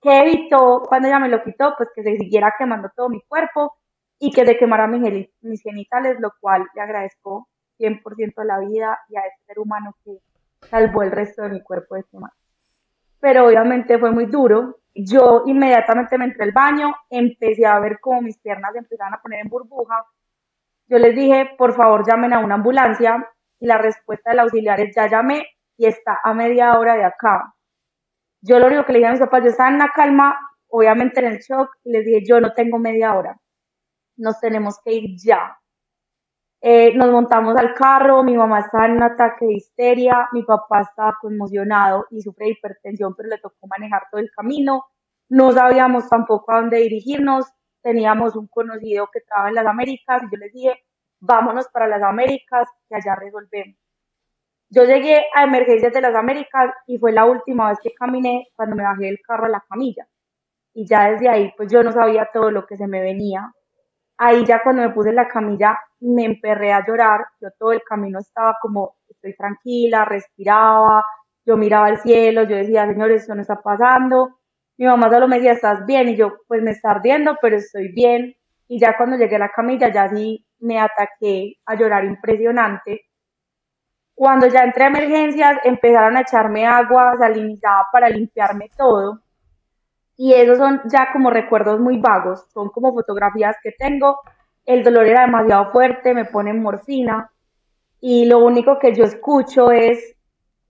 ¿Qué 0.00 0.20
evitó 0.20 0.82
cuando 0.88 1.08
ella 1.08 1.18
me 1.18 1.28
lo 1.28 1.42
quitó? 1.42 1.74
Pues 1.76 1.88
que 1.94 2.02
se 2.02 2.16
siguiera 2.16 2.54
quemando 2.58 2.90
todo 2.94 3.08
mi 3.08 3.22
cuerpo 3.22 3.76
y 4.18 4.30
que 4.30 4.46
se 4.46 4.56
quemara 4.56 4.86
mis, 4.86 5.62
genitales, 5.62 6.18
lo 6.20 6.32
cual 6.40 6.66
le 6.74 6.80
agradezco 6.80 7.48
100% 7.78 8.34
a 8.36 8.44
la 8.44 8.58
vida 8.60 8.98
y 9.08 9.16
a 9.16 9.20
este 9.20 9.44
ser 9.46 9.58
humano 9.58 9.96
que 10.04 10.18
salvó 10.68 11.02
el 11.02 11.10
resto 11.10 11.42
de 11.42 11.50
mi 11.50 11.62
cuerpo 11.62 11.96
de 11.96 12.04
quemar. 12.04 12.30
Pero 13.20 13.46
obviamente 13.46 13.98
fue 13.98 14.10
muy 14.10 14.26
duro. 14.26 14.78
Yo 14.94 15.42
inmediatamente 15.46 16.16
me 16.18 16.26
entré 16.26 16.44
al 16.44 16.52
baño, 16.52 16.94
empecé 17.10 17.66
a 17.66 17.78
ver 17.80 17.98
cómo 18.00 18.22
mis 18.22 18.38
piernas 18.38 18.74
empezaban 18.74 19.14
a 19.14 19.20
poner 19.20 19.40
en 19.40 19.48
burbuja. 19.48 20.06
Yo 20.88 20.98
les 20.98 21.14
dije, 21.14 21.50
por 21.58 21.74
favor, 21.74 22.06
llamen 22.06 22.32
a 22.32 22.38
una 22.38 22.54
ambulancia. 22.54 23.28
Y 23.58 23.66
la 23.66 23.78
respuesta 23.78 24.30
del 24.30 24.40
auxiliar 24.40 24.78
es, 24.80 24.94
ya 24.94 25.08
llamé 25.08 25.46
y 25.76 25.86
está 25.86 26.18
a 26.22 26.34
media 26.34 26.78
hora 26.78 26.94
de 26.94 27.04
acá. 27.04 27.54
Yo 28.42 28.58
lo 28.58 28.66
único 28.66 28.84
que 28.84 28.92
le 28.92 28.98
dije 28.98 29.08
a 29.08 29.12
mis 29.12 29.20
papás, 29.20 29.42
yo 29.42 29.50
estaba 29.50 29.70
en 29.70 29.78
la 29.78 29.90
calma, 29.94 30.38
obviamente 30.68 31.20
en 31.20 31.26
el 31.26 31.38
shock, 31.38 31.70
y 31.84 31.92
les 31.92 32.04
dije, 32.04 32.22
yo 32.26 32.40
no 32.40 32.52
tengo 32.52 32.78
media 32.78 33.14
hora. 33.14 33.38
Nos 34.16 34.40
tenemos 34.40 34.78
que 34.84 34.92
ir 34.92 35.16
ya. 35.18 35.58
Eh, 36.60 36.94
nos 36.96 37.10
montamos 37.10 37.56
al 37.56 37.74
carro, 37.74 38.22
mi 38.22 38.36
mamá 38.36 38.60
estaba 38.60 38.86
en 38.86 38.92
un 38.92 39.02
ataque 39.02 39.46
de 39.46 39.54
histeria, 39.54 40.28
mi 40.32 40.42
papá 40.42 40.82
estaba 40.82 41.16
conmocionado 41.20 42.06
y 42.10 42.22
sufre 42.22 42.46
de 42.46 42.52
hipertensión, 42.52 43.14
pero 43.14 43.28
le 43.28 43.38
tocó 43.38 43.66
manejar 43.66 44.04
todo 44.10 44.20
el 44.20 44.30
camino. 44.30 44.84
No 45.28 45.52
sabíamos 45.52 46.08
tampoco 46.08 46.52
a 46.52 46.60
dónde 46.60 46.78
dirigirnos. 46.78 47.46
Teníamos 47.82 48.36
un 48.36 48.48
conocido 48.48 49.08
que 49.12 49.20
estaba 49.20 49.48
en 49.48 49.54
las 49.54 49.66
Américas 49.66 50.22
y 50.22 50.26
yo 50.32 50.38
les 50.38 50.52
dije, 50.52 50.84
vámonos 51.20 51.68
para 51.68 51.86
las 51.88 52.02
Américas, 52.02 52.68
que 52.88 52.96
allá 52.96 53.14
resolvemos. 53.16 53.76
Yo 54.70 54.84
llegué 54.84 55.24
a 55.34 55.44
Emergencias 55.44 55.92
de 55.92 56.00
las 56.00 56.14
Américas 56.14 56.72
y 56.86 56.98
fue 56.98 57.12
la 57.12 57.24
última 57.24 57.68
vez 57.70 57.78
que 57.82 57.94
caminé 57.94 58.48
cuando 58.56 58.76
me 58.76 58.82
bajé 58.82 59.06
del 59.06 59.20
carro 59.26 59.46
a 59.46 59.48
la 59.50 59.64
camilla. 59.68 60.06
Y 60.74 60.86
ya 60.86 61.10
desde 61.10 61.28
ahí, 61.28 61.52
pues 61.56 61.70
yo 61.72 61.82
no 61.82 61.92
sabía 61.92 62.28
todo 62.32 62.50
lo 62.50 62.66
que 62.66 62.76
se 62.76 62.86
me 62.86 63.00
venía 63.00 63.52
ahí 64.18 64.44
ya 64.44 64.62
cuando 64.62 64.82
me 64.82 64.90
puse 64.90 65.10
en 65.10 65.16
la 65.16 65.28
camilla 65.28 65.78
me 66.00 66.24
emperré 66.24 66.72
a 66.72 66.84
llorar, 66.86 67.26
yo 67.40 67.48
todo 67.58 67.72
el 67.72 67.82
camino 67.82 68.18
estaba 68.18 68.56
como, 68.60 68.96
estoy 69.08 69.34
tranquila, 69.34 70.04
respiraba, 70.04 71.04
yo 71.44 71.56
miraba 71.56 71.86
al 71.86 71.98
cielo, 72.00 72.42
yo 72.44 72.56
decía, 72.56 72.86
señores, 72.86 73.22
esto 73.22 73.34
no 73.34 73.42
está 73.42 73.62
pasando. 73.62 74.38
Mi 74.76 74.86
mamá 74.86 75.10
solo 75.10 75.26
me 75.26 75.36
decía, 75.36 75.52
¿estás 75.52 75.86
bien? 75.86 76.08
Y 76.10 76.16
yo, 76.16 76.34
pues 76.48 76.62
me 76.62 76.72
está 76.72 76.90
ardiendo, 76.90 77.38
pero 77.40 77.56
estoy 77.56 77.92
bien. 77.92 78.34
Y 78.68 78.78
ya 78.78 78.96
cuando 78.96 79.16
llegué 79.16 79.36
a 79.36 79.40
la 79.40 79.50
camilla, 79.50 79.90
ya 79.92 80.08
sí 80.08 80.44
me 80.58 80.78
ataqué 80.78 81.54
a 81.64 81.76
llorar 81.76 82.04
impresionante. 82.04 83.06
Cuando 84.16 84.48
ya 84.48 84.64
entré 84.64 84.84
a 84.84 84.88
emergencias, 84.88 85.58
empezaron 85.62 86.16
a 86.16 86.22
echarme 86.22 86.66
agua 86.66 87.16
salinizada 87.18 87.86
para 87.92 88.08
limpiarme 88.08 88.70
todo. 88.76 89.20
Y 90.16 90.32
esos 90.32 90.58
son 90.58 90.80
ya 90.86 91.12
como 91.12 91.30
recuerdos 91.30 91.78
muy 91.78 91.98
vagos, 91.98 92.46
son 92.52 92.70
como 92.70 92.92
fotografías 92.92 93.56
que 93.62 93.70
tengo. 93.72 94.18
El 94.64 94.82
dolor 94.82 95.06
era 95.06 95.20
demasiado 95.20 95.70
fuerte, 95.70 96.14
me 96.14 96.24
ponen 96.24 96.60
morfina 96.60 97.30
y 98.00 98.26
lo 98.26 98.38
único 98.38 98.78
que 98.78 98.94
yo 98.94 99.04
escucho 99.04 99.70
es, 99.70 100.16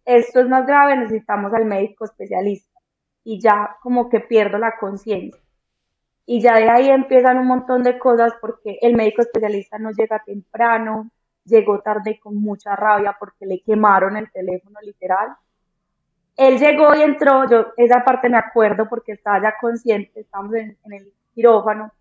esto 0.05 0.41
es 0.41 0.49
más 0.49 0.67
grave, 0.67 0.97
necesitamos 0.97 1.53
al 1.55 1.65
médico 1.65 2.05
especialista. 2.05 2.81
Y 3.25 3.41
ya 3.41 3.77
como 3.83 4.09
que 4.09 4.21
pierdo 4.21 4.59
la 4.59 4.77
conciencia. 4.79 5.41
Y 6.25 6.41
ya 6.41 6.57
de 6.57 6.69
ahí 6.69 6.89
empiezan 6.89 7.39
un 7.39 7.47
montón 7.47 7.85
de 7.85 7.99
cosas 7.99 8.33
porque 8.41 8.79
el 8.83 8.97
médico 8.97 9.23
especialista 9.23 9.79
no 9.79 9.91
llega 9.93 10.23
temprano, 10.25 11.11
llegó 11.47 11.81
tarde 11.81 12.21
con 12.21 12.37
mucha 12.37 12.77
rabia 12.77 13.17
porque 13.19 13.47
le 13.47 13.63
quemaron 13.63 14.17
el 14.17 14.31
teléfono 14.31 14.79
literal 14.83 15.37
él 16.37 16.59
llegó 16.59 16.95
y 16.95 17.03
entró, 17.03 17.49
yo 17.49 17.73
esa 17.77 18.05
parte 18.05 18.29
me 18.29 18.37
acuerdo 18.37 18.89
porque 18.89 19.13
estaba 19.13 19.43
ya 19.43 19.55
consciente, 19.59 20.21
estábamos 20.21 20.55
en, 20.55 20.77
el 20.93 21.13
quirófano, 21.35 21.93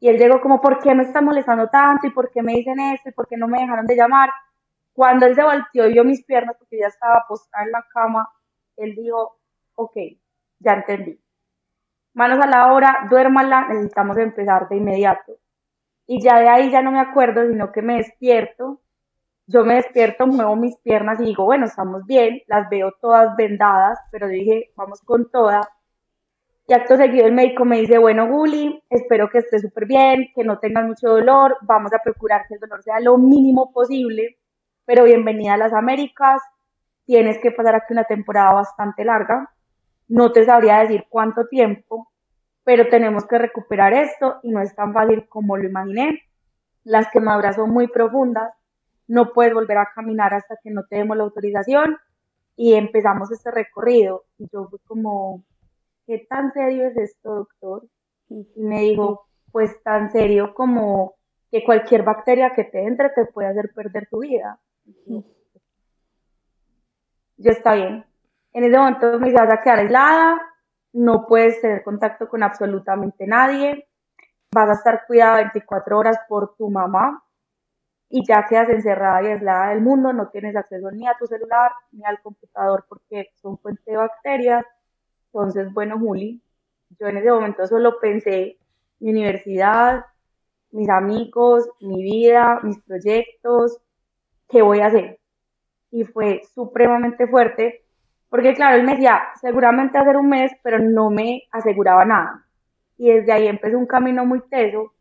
y 0.00 0.08
él 0.08 0.18
llegó 0.18 0.40
como, 0.40 0.60
¿por 0.60 0.80
qué 0.80 0.94
me 0.94 1.04
está 1.04 1.20
molestando 1.20 1.68
tanto? 1.68 2.06
¿Y 2.06 2.10
por 2.10 2.30
qué 2.30 2.42
me 2.42 2.54
dicen 2.54 2.78
esto? 2.80 3.08
¿Y 3.08 3.12
por 3.12 3.26
qué 3.26 3.36
no 3.36 3.48
me 3.48 3.60
dejaron 3.60 3.86
de 3.86 3.96
llamar? 3.96 4.30
Cuando 4.92 5.26
él 5.26 5.34
se 5.34 5.42
volteó 5.42 5.88
y 5.88 5.92
vio 5.92 6.04
mis 6.04 6.24
piernas, 6.24 6.56
porque 6.58 6.78
ya 6.78 6.86
estaba 6.86 7.24
postrada 7.28 7.64
en 7.66 7.72
la 7.72 7.84
cama, 7.92 8.28
él 8.76 8.94
dijo, 8.94 9.38
ok, 9.74 9.96
ya 10.60 10.74
entendí. 10.74 11.20
Manos 12.14 12.40
a 12.40 12.48
la 12.48 12.72
obra, 12.72 13.06
duérmala, 13.10 13.68
necesitamos 13.68 14.16
empezar 14.18 14.68
de 14.68 14.76
inmediato. 14.76 15.36
Y 16.08 16.20
ya 16.20 16.40
de 16.40 16.48
ahí 16.48 16.70
ya 16.72 16.82
no 16.82 16.90
me 16.90 16.98
acuerdo, 16.98 17.46
sino 17.48 17.70
que 17.70 17.82
me 17.82 17.98
despierto 17.98 18.80
yo 19.48 19.64
me 19.64 19.76
despierto, 19.76 20.26
muevo 20.26 20.56
mis 20.56 20.76
piernas 20.76 21.18
y 21.20 21.24
digo, 21.24 21.44
bueno, 21.44 21.64
estamos 21.64 22.04
bien, 22.04 22.42
las 22.48 22.68
veo 22.68 22.92
todas 23.00 23.34
vendadas, 23.34 23.98
pero 24.12 24.28
dije, 24.28 24.72
vamos 24.76 25.00
con 25.00 25.30
todas. 25.30 25.66
Y 26.66 26.74
acto 26.74 26.98
seguido 26.98 27.26
el 27.26 27.32
médico 27.32 27.64
me 27.64 27.80
dice, 27.80 27.96
bueno, 27.96 28.28
Guli, 28.28 28.82
espero 28.90 29.30
que 29.30 29.38
estés 29.38 29.62
súper 29.62 29.86
bien, 29.86 30.28
que 30.34 30.44
no 30.44 30.58
tengas 30.58 30.86
mucho 30.86 31.08
dolor, 31.08 31.56
vamos 31.62 31.94
a 31.94 31.98
procurar 32.00 32.46
que 32.46 32.54
el 32.54 32.60
dolor 32.60 32.82
sea 32.82 33.00
lo 33.00 33.16
mínimo 33.16 33.72
posible, 33.72 34.36
pero 34.84 35.04
bienvenida 35.04 35.54
a 35.54 35.56
las 35.56 35.72
Américas, 35.72 36.42
tienes 37.06 37.38
que 37.38 37.50
pasar 37.50 37.74
aquí 37.74 37.94
una 37.94 38.04
temporada 38.04 38.52
bastante 38.52 39.02
larga. 39.02 39.50
no 40.08 40.30
te 40.32 40.44
sabría 40.44 40.80
decir 40.80 41.06
cuánto 41.08 41.46
tiempo, 41.46 42.12
pero 42.68 42.86
tenemos 42.90 43.24
que 43.26 43.38
recuperar 43.38 43.94
esto 43.94 44.40
y 44.42 44.50
no 44.50 44.60
es 44.60 44.74
tan 44.74 44.92
fácil 44.92 45.26
como 45.30 45.56
lo 45.56 45.66
imaginé. 45.66 46.20
Las 46.84 47.10
quemaduras 47.10 47.56
son 47.56 47.70
muy 47.70 47.88
profundas, 47.88 48.52
no 49.06 49.32
puedes 49.32 49.54
volver 49.54 49.78
a 49.78 49.88
caminar 49.94 50.34
hasta 50.34 50.58
que 50.62 50.70
no 50.70 50.84
te 50.84 50.96
demos 50.96 51.16
la 51.16 51.22
autorización 51.22 51.96
y 52.56 52.74
empezamos 52.74 53.32
este 53.32 53.50
recorrido. 53.50 54.26
Y 54.36 54.50
yo 54.52 54.68
fui 54.68 54.78
como, 54.80 55.44
¿qué 56.06 56.26
tan 56.28 56.52
serio 56.52 56.88
es 56.88 56.96
esto, 56.98 57.36
doctor? 57.36 57.86
Y 58.28 58.46
me 58.56 58.80
dijo, 58.80 59.26
pues 59.50 59.82
tan 59.82 60.12
serio 60.12 60.52
como 60.52 61.14
que 61.50 61.64
cualquier 61.64 62.02
bacteria 62.02 62.52
que 62.54 62.64
te 62.64 62.86
entre 62.86 63.08
te 63.08 63.24
puede 63.24 63.48
hacer 63.48 63.72
perder 63.74 64.08
tu 64.10 64.18
vida. 64.18 64.60
Yo 67.38 67.50
está 67.50 67.76
bien. 67.76 68.04
En 68.52 68.64
ese 68.64 68.76
momento 68.76 69.18
me 69.18 69.32
vas 69.32 69.50
a 69.50 69.62
quedar 69.62 69.78
aislada, 69.78 70.47
no 70.92 71.26
puedes 71.26 71.60
tener 71.60 71.82
contacto 71.82 72.28
con 72.28 72.42
absolutamente 72.42 73.26
nadie, 73.26 73.88
vas 74.52 74.68
a 74.70 74.72
estar 74.72 75.06
cuidada 75.06 75.36
24 75.36 75.98
horas 75.98 76.18
por 76.28 76.56
tu 76.56 76.70
mamá 76.70 77.22
y 78.08 78.24
ya 78.26 78.46
quedas 78.48 78.70
encerrada 78.70 79.22
y 79.22 79.26
aislada 79.26 79.70
del 79.70 79.82
mundo, 79.82 80.12
no 80.12 80.28
tienes 80.30 80.56
acceso 80.56 80.90
ni 80.90 81.06
a 81.06 81.16
tu 81.18 81.26
celular 81.26 81.72
ni 81.92 82.04
al 82.04 82.20
computador 82.22 82.86
porque 82.88 83.30
son 83.34 83.58
fuente 83.58 83.90
de 83.90 83.96
bacterias. 83.98 84.64
Entonces, 85.26 85.72
bueno, 85.72 85.98
Juli, 85.98 86.42
yo 86.98 87.06
en 87.06 87.18
ese 87.18 87.30
momento 87.30 87.66
solo 87.66 88.00
pensé 88.00 88.58
mi 89.00 89.10
universidad, 89.10 90.06
mis 90.70 90.88
amigos, 90.88 91.68
mi 91.80 92.02
vida, 92.02 92.60
mis 92.62 92.80
proyectos, 92.82 93.78
qué 94.48 94.62
voy 94.62 94.80
a 94.80 94.86
hacer. 94.86 95.20
Y 95.90 96.04
fue 96.04 96.42
supremamente 96.54 97.26
fuerte, 97.26 97.84
porque 98.30 98.54
claro, 98.54 98.76
él 98.76 98.84
me 98.84 98.92
decía, 98.92 99.20
seguramente 99.40 99.98
hacer 99.98 100.16
un 100.16 100.28
mes, 100.28 100.52
pero 100.62 100.78
no 100.78 101.10
me 101.10 101.44
aseguraba 101.50 102.04
nada. 102.04 102.44
Y 102.96 103.10
desde 103.10 103.32
ahí 103.32 103.46
empezó 103.46 103.78
un 103.78 103.86
camino 103.86 104.26
muy 104.26 104.40
teso, 104.50 104.92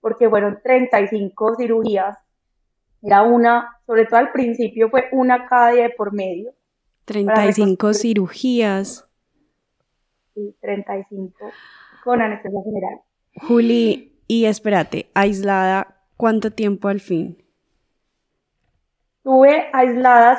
porque 0.00 0.28
fueron 0.28 0.60
35 0.62 1.56
cirugías. 1.56 2.16
Era 3.02 3.22
una, 3.22 3.78
sobre 3.86 4.06
todo 4.06 4.20
al 4.20 4.30
principio, 4.30 4.88
fue 4.88 5.08
una 5.12 5.46
cada 5.46 5.70
día 5.70 5.90
por 5.96 6.12
medio. 6.12 6.52
35 7.06 7.94
cirugías. 7.94 9.08
Sí, 10.34 10.54
35 10.60 11.34
con 12.04 12.22
anestesia 12.22 12.60
general. 12.62 13.00
Juli, 13.34 14.12
y 14.28 14.44
espérate, 14.44 15.10
aislada, 15.14 15.98
¿cuánto 16.16 16.52
tiempo 16.52 16.88
al 16.88 17.00
fin? 17.00 17.42
Estuve 19.18 19.70
aislada 19.72 20.38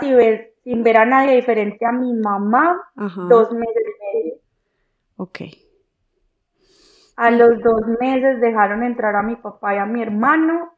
sin 0.68 0.84
ver, 0.84 0.98
a 0.98 1.06
nadie 1.06 1.36
diferente 1.36 1.86
a 1.86 1.94
mi 1.94 2.14
mamá 2.14 2.92
dos 3.30 3.54
meses 3.54 3.84
y 3.86 4.18
medio. 4.18 4.34
Ok. 5.16 5.40
A 7.16 7.32
los 7.32 7.64
dos 7.64 7.88
meses 8.02 8.42
dejaron 8.42 8.84
entrar 8.84 9.16
a 9.16 9.24
mi 9.24 9.38
papá 9.38 9.76
y 9.76 9.78
a 9.78 9.86
mi 9.86 10.02
hermano, 10.02 10.74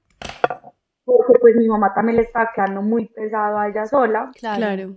porque 1.03 1.39
pues 1.41 1.55
mi 1.55 1.67
mamá 1.67 1.91
también 1.95 2.17
le 2.17 2.21
estaba 2.21 2.51
quedando 2.53 2.83
muy 2.83 3.07
pesado 3.07 3.57
a 3.57 3.67
ella 3.67 3.87
sola. 3.87 4.29
Claro. 4.39 4.95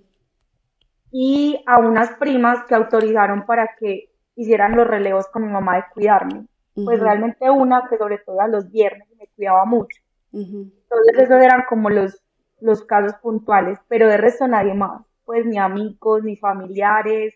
Y 1.10 1.64
a 1.66 1.78
unas 1.78 2.10
primas 2.16 2.66
que 2.66 2.74
autorizaron 2.74 3.46
para 3.46 3.70
que 3.78 4.10
hicieran 4.34 4.76
los 4.76 4.86
relevos 4.86 5.26
con 5.28 5.46
mi 5.46 5.50
mamá 5.50 5.76
de 5.76 5.84
cuidarme 5.94 6.46
pues 6.74 7.00
realmente 7.00 7.50
una 7.50 7.86
que 7.88 7.98
sobre 7.98 8.18
todo 8.18 8.40
a 8.40 8.48
los 8.48 8.70
viernes 8.70 9.08
me 9.18 9.26
cuidaba 9.36 9.64
mucho. 9.64 10.00
Entonces 10.32 11.18
esos 11.18 11.42
eran 11.42 11.64
como 11.68 11.90
los, 11.90 12.21
los 12.62 12.84
casos 12.84 13.14
puntuales, 13.20 13.78
pero 13.88 14.08
de 14.08 14.16
resto 14.16 14.46
nadie 14.48 14.74
más, 14.74 15.02
pues 15.24 15.44
ni 15.46 15.58
amigos, 15.58 16.22
ni 16.22 16.36
familiares, 16.36 17.34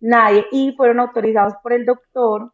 nadie. 0.00 0.46
Y 0.50 0.74
fueron 0.76 1.00
autorizados 1.00 1.54
por 1.62 1.72
el 1.72 1.84
doctor 1.84 2.52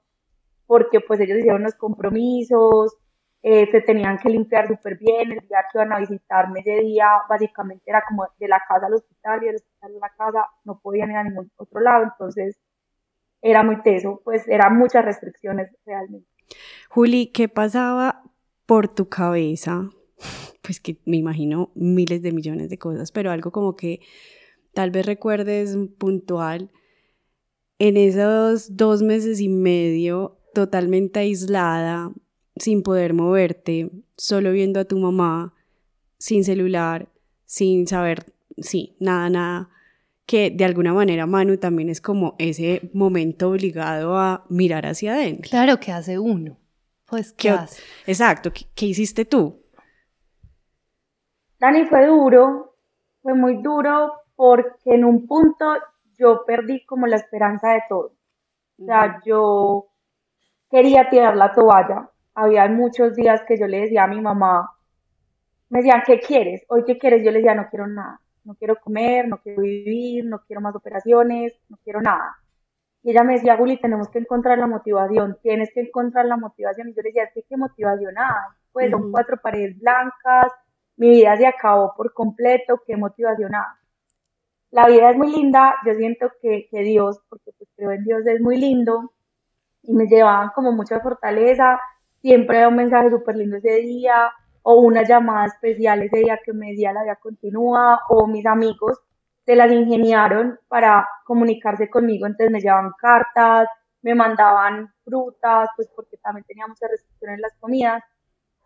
porque 0.66 1.00
pues 1.00 1.18
ellos 1.18 1.38
hicieron 1.38 1.64
los 1.64 1.74
compromisos, 1.74 2.96
eh, 3.42 3.68
se 3.72 3.80
tenían 3.80 4.18
que 4.18 4.28
limpiar 4.28 4.68
súper 4.68 4.98
bien, 4.98 5.32
el 5.32 5.40
día 5.48 5.64
que 5.72 5.78
iban 5.78 5.92
a 5.92 5.98
visitarme 5.98 6.60
ese 6.60 6.76
día 6.76 7.08
básicamente 7.28 7.82
era 7.86 8.04
como 8.06 8.26
de 8.38 8.48
la 8.48 8.62
casa 8.68 8.86
al 8.86 8.94
hospital 8.94 9.42
y 9.42 9.46
del 9.46 9.56
hospital 9.56 9.92
a 9.96 9.98
la 9.98 10.14
casa, 10.16 10.46
no 10.64 10.78
podían 10.78 11.10
ir 11.10 11.16
a 11.16 11.24
ningún 11.24 11.50
otro 11.56 11.80
lado, 11.80 12.04
entonces 12.04 12.60
era 13.42 13.62
muy 13.62 13.82
teso, 13.82 14.20
pues 14.22 14.46
eran 14.46 14.76
muchas 14.76 15.04
restricciones 15.04 15.74
realmente. 15.86 16.28
Juli, 16.90 17.28
¿qué 17.32 17.48
pasaba 17.48 18.22
por 18.66 18.88
tu 18.88 19.08
cabeza? 19.08 19.88
Pues 20.62 20.80
que 20.80 20.98
me 21.04 21.16
imagino 21.16 21.72
miles 21.74 22.22
de 22.22 22.32
millones 22.32 22.68
de 22.70 22.78
cosas, 22.78 23.12
pero 23.12 23.30
algo 23.30 23.50
como 23.50 23.76
que 23.76 24.00
tal 24.72 24.90
vez 24.90 25.06
recuerdes 25.06 25.76
puntual 25.98 26.70
en 27.78 27.96
esos 27.96 28.76
dos 28.76 29.02
meses 29.02 29.40
y 29.40 29.48
medio 29.48 30.38
totalmente 30.54 31.20
aislada, 31.20 32.12
sin 32.56 32.82
poder 32.82 33.14
moverte, 33.14 33.90
solo 34.16 34.52
viendo 34.52 34.80
a 34.80 34.84
tu 34.84 34.98
mamá, 34.98 35.54
sin 36.18 36.44
celular, 36.44 37.08
sin 37.46 37.86
saber, 37.86 38.32
sí, 38.58 38.96
nada, 39.00 39.30
nada 39.30 39.70
que 40.30 40.48
de 40.48 40.64
alguna 40.64 40.94
manera 40.94 41.26
Manu 41.26 41.56
también 41.56 41.88
es 41.88 42.00
como 42.00 42.36
ese 42.38 42.88
momento 42.92 43.50
obligado 43.50 44.16
a 44.16 44.46
mirar 44.48 44.86
hacia 44.86 45.14
adentro. 45.14 45.50
Claro, 45.50 45.80
¿qué 45.80 45.90
hace 45.90 46.20
uno? 46.20 46.56
Pues, 47.06 47.32
¿qué, 47.32 47.50
hace? 47.50 47.82
Exacto, 48.06 48.52
¿qué, 48.52 48.86
hiciste 48.86 49.24
tú? 49.24 49.60
Dani, 51.60 51.86
fue 51.86 52.06
duro, 52.06 52.74
fue 53.22 53.34
muy 53.34 53.62
duro 53.62 54.14
porque 54.34 54.94
en 54.94 55.04
un 55.04 55.26
punto 55.26 55.76
yo 56.18 56.44
perdí 56.44 56.84
como 56.84 57.06
la 57.06 57.16
esperanza 57.16 57.72
de 57.74 57.82
todo. 57.88 58.12
O 58.78 58.84
sea, 58.84 59.20
yo 59.24 59.86
quería 60.70 61.08
tirar 61.10 61.36
la 61.36 61.52
toalla. 61.52 62.10
Había 62.34 62.66
muchos 62.68 63.14
días 63.14 63.42
que 63.46 63.58
yo 63.58 63.66
le 63.66 63.82
decía 63.82 64.04
a 64.04 64.08
mi 64.08 64.20
mamá, 64.20 64.72
me 65.68 65.80
decían, 65.80 66.02
¿qué 66.04 66.18
quieres? 66.18 66.64
Hoy, 66.68 66.84
¿qué 66.84 66.98
quieres? 66.98 67.22
Yo 67.22 67.30
le 67.30 67.38
decía, 67.38 67.54
no 67.54 67.68
quiero 67.68 67.86
nada 67.86 68.20
no 68.44 68.54
quiero 68.54 68.76
comer, 68.76 69.28
no 69.28 69.38
quiero 69.38 69.62
vivir, 69.62 70.24
no 70.24 70.40
quiero 70.40 70.60
más 70.60 70.74
operaciones, 70.74 71.54
no 71.68 71.78
quiero 71.84 72.00
nada. 72.00 72.36
Y 73.02 73.10
ella 73.10 73.22
me 73.22 73.34
decía, 73.34 73.56
Juli, 73.56 73.78
tenemos 73.78 74.08
que 74.08 74.18
encontrar 74.18 74.58
la 74.58 74.66
motivación, 74.66 75.38
tienes 75.42 75.70
que 75.72 75.80
encontrar 75.80 76.26
la 76.26 76.36
motivación. 76.36 76.88
Y 76.88 76.94
yo 76.94 77.02
le 77.02 77.10
decía, 77.10 77.30
¿qué 77.48 77.56
motivación 77.56 78.18
hay? 78.18 78.56
Pues 78.72 78.90
son 78.90 79.10
cuatro 79.10 79.36
paredes 79.38 79.78
blancas, 79.78 80.52
mi 81.00 81.08
vida 81.08 81.34
se 81.38 81.46
acabó 81.46 81.94
por 81.96 82.12
completo, 82.12 82.82
¿qué 82.86 82.94
motivación. 82.94 83.54
Hay? 83.54 83.62
La 84.70 84.86
vida 84.86 85.10
es 85.10 85.16
muy 85.16 85.32
linda, 85.32 85.74
yo 85.86 85.94
siento 85.94 86.30
que, 86.42 86.68
que 86.70 86.80
Dios, 86.82 87.20
porque 87.30 87.52
pues 87.56 87.70
creo 87.74 87.92
en 87.92 88.04
Dios, 88.04 88.26
es 88.26 88.38
muy 88.42 88.58
lindo 88.58 89.14
y 89.82 89.94
me 89.94 90.04
llevaban 90.06 90.50
como 90.54 90.72
mucha 90.72 91.00
fortaleza, 91.00 91.80
siempre 92.20 92.58
era 92.58 92.68
un 92.68 92.76
mensaje 92.76 93.08
súper 93.08 93.36
lindo 93.36 93.56
ese 93.56 93.76
día, 93.76 94.30
o 94.60 94.74
una 94.82 95.02
llamada 95.02 95.46
especial 95.46 96.02
ese 96.02 96.18
día 96.18 96.38
que 96.44 96.52
me 96.52 96.72
decía 96.72 96.92
la 96.92 97.02
vida 97.02 97.16
continúa, 97.16 98.00
o 98.10 98.26
mis 98.26 98.44
amigos 98.44 99.00
se 99.46 99.56
las 99.56 99.72
ingeniaron 99.72 100.58
para 100.68 101.08
comunicarse 101.24 101.88
conmigo, 101.88 102.26
entonces 102.26 102.52
me 102.52 102.60
llevaban 102.60 102.92
cartas, 103.00 103.68
me 104.02 104.14
mandaban 104.14 104.92
frutas, 105.02 105.70
pues 105.76 105.88
porque 105.96 106.18
también 106.18 106.44
teníamos 106.46 106.78
restricciones 106.78 107.36
en 107.36 107.40
las 107.40 107.56
comidas, 107.58 108.02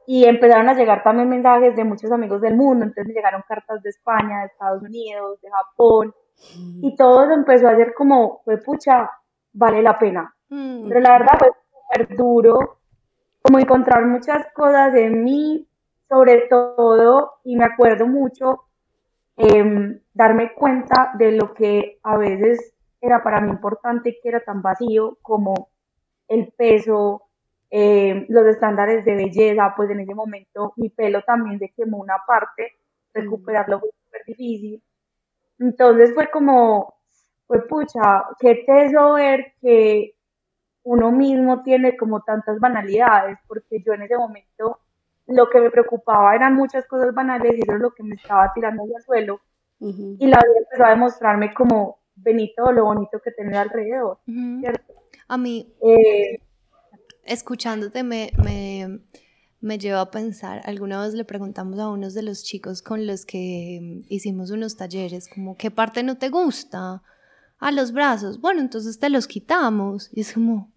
y 0.07 0.25
empezaron 0.25 0.69
a 0.69 0.75
llegar 0.75 1.03
también 1.03 1.29
mensajes 1.29 1.75
de 1.77 1.85
muchos 1.85 2.11
amigos 2.13 2.41
del 2.41 2.57
mundo, 2.57 2.85
entonces 2.85 3.07
me 3.07 3.15
llegaron 3.15 3.43
cartas 3.49 3.83
de 3.83 3.91
España, 3.91 4.41
de 4.41 4.47
Estados 4.47 4.83
Unidos, 4.83 5.41
de 5.41 5.51
Japón, 5.51 6.15
mm. 6.59 6.85
y 6.85 6.97
todo 6.97 7.31
empezó 7.31 7.69
a 7.69 7.77
ser 7.77 7.95
como, 7.95 8.43
fue 8.45 8.59
pucha, 8.59 9.11
vale 9.53 9.83
la 9.83 9.99
pena. 9.99 10.35
Mm. 10.51 10.89
Pero 10.89 11.01
la 11.01 11.13
verdad 11.13 11.39
fue 11.39 11.49
súper 11.71 12.17
duro, 12.17 12.79
como 13.41 13.59
encontrar 13.59 14.05
muchas 14.07 14.47
cosas 14.53 14.95
en 14.95 15.25
mí, 15.25 15.67
sobre 16.09 16.47
todo, 16.49 17.35
y 17.45 17.57
me 17.57 17.65
acuerdo 17.65 18.07
mucho, 18.07 18.65
em, 19.37 20.01
darme 20.13 20.55
cuenta 20.55 21.13
de 21.19 21.33
lo 21.33 21.55
que 21.55 21.99
a 22.03 22.17
veces 22.17 22.75
era 23.01 23.23
para 23.23 23.41
mí 23.41 23.51
importante 23.51 24.11
y 24.11 24.21
que 24.21 24.29
era 24.29 24.41
tan 24.41 24.63
vacío 24.63 25.19
como 25.23 25.69
el 26.29 26.53
peso, 26.57 27.23
em, 27.77 28.27
los 28.29 28.47
estándares 28.47 29.05
de 29.05 29.17
belleza, 29.17 29.75
pues 29.77 29.91
en 29.91 29.99
ese 29.99 30.15
momento 30.15 30.75
mi 30.77 30.91
pelo 30.91 31.23
también 31.23 31.59
se 31.59 31.71
quemó 31.71 31.99
una 31.99 32.19
parte, 32.25 32.71
recuperarlo 33.13 33.81
fue 33.81 33.89
súper 34.05 34.23
difícil. 34.27 34.81
Entonces 35.59 36.15
fue 36.15 36.31
como, 36.31 36.95
fue 37.49 37.67
pucha, 37.67 38.27
qué 38.39 38.63
teso 38.65 39.15
ver 39.15 39.55
que 39.61 40.15
uno 40.85 41.11
mismo 41.11 41.65
tiene 41.65 41.97
como 41.97 42.23
tantas 42.23 42.61
banalidades, 42.61 43.39
porque 43.49 43.83
yo 43.85 43.93
en 43.95 44.03
ese 44.03 44.17
momento 44.17 44.79
lo 45.27 45.51
que 45.51 45.61
me 45.61 45.71
preocupaba 45.71 46.37
eran 46.37 46.55
muchas 46.55 46.87
cosas 46.87 47.13
banales 47.13 47.57
y 47.57 47.63
eso 47.63 47.73
es 47.73 47.81
lo 47.81 47.91
que 47.91 48.05
me 48.05 48.15
estaba 48.15 48.53
tirando 48.55 48.85
al 48.85 49.03
suelo. 49.03 49.41
Y 49.81 50.29
la 50.29 50.39
vida 50.39 50.59
empezó 50.59 50.85
a 50.85 50.91
demostrarme 50.91 51.53
como 51.53 51.99
Benito 52.15 52.71
lo 52.71 52.85
bonito 52.85 53.19
que 53.19 53.33
tenía 53.33 53.63
alrededor, 53.63 54.19
¿cierto? 54.61 54.95
A 55.27 55.37
mí, 55.37 55.75
eh, 55.83 56.39
escuchándote, 57.27 58.03
me, 58.03 58.33
me, 58.43 59.01
me 59.61 59.79
lleva 59.79 60.01
a 60.01 60.11
pensar, 60.11 60.63
alguna 60.65 61.03
vez 61.03 61.15
le 61.15 61.25
preguntamos 61.25 61.79
a 61.79 61.89
unos 61.89 62.15
de 62.15 62.23
los 62.23 62.43
chicos 62.43 62.83
con 62.83 63.07
los 63.07 63.25
que 63.25 64.03
hicimos 64.09 64.51
unos 64.51 64.77
talleres, 64.77 65.29
como, 65.29 65.57
¿qué 65.57 65.71
parte 65.71 66.03
no 66.03 66.17
te 66.17 66.29
gusta? 66.29 67.03
a 67.65 67.73
los 67.73 67.93
brazos. 67.93 68.41
Bueno, 68.41 68.61
entonces 68.61 68.99
te 68.99 69.09
los 69.09 69.27
quitamos. 69.27 70.11
Y 70.13 70.21
es 70.21 70.35
como, 70.35 70.71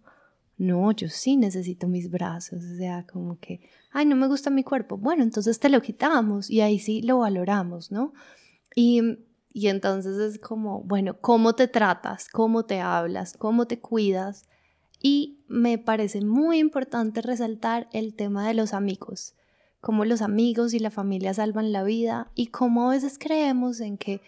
no, 0.58 0.92
yo 0.94 1.10
sí 1.10 1.36
necesito 1.36 1.88
mis 1.88 2.10
brazos. 2.10 2.64
O 2.64 2.78
sea, 2.78 3.06
como 3.06 3.38
que, 3.40 3.60
ay, 3.92 4.06
no 4.06 4.16
me 4.16 4.28
gusta 4.28 4.50
mi 4.50 4.64
cuerpo. 4.64 4.98
Bueno, 4.98 5.24
entonces 5.24 5.60
te 5.60 5.70
lo 5.70 5.82
quitamos 5.82 6.50
y 6.50 6.62
ahí 6.62 6.80
sí 6.80 7.02
lo 7.02 7.20
valoramos, 7.20 7.92
¿no? 7.92 8.14
Y, 8.74 9.02
y 9.52 9.68
entonces 9.68 10.18
es 10.18 10.40
como, 10.40 10.82
bueno, 10.84 11.20
¿cómo 11.20 11.56
te 11.56 11.68
tratas? 11.68 12.30
¿Cómo 12.30 12.64
te 12.64 12.80
hablas? 12.80 13.34
¿Cómo 13.38 13.68
te 13.68 13.80
cuidas? 13.80 14.46
Y 15.00 15.44
me 15.48 15.78
parece 15.78 16.22
muy 16.22 16.60
importante 16.60 17.22
resaltar 17.22 17.88
el 17.94 18.16
tema 18.16 18.48
de 18.48 18.54
los 18.54 18.74
amigos, 18.74 19.36
cómo 19.80 20.06
los 20.06 20.22
amigos 20.22 20.74
y 20.74 20.80
la 20.80 20.92
familia 20.92 21.34
salvan 21.34 21.72
la 21.72 21.84
vida 21.84 22.32
y 22.36 22.48
cómo 22.48 22.90
a 22.90 22.94
veces 22.94 23.18
creemos 23.20 23.80
en 23.80 23.98
que 23.98 24.22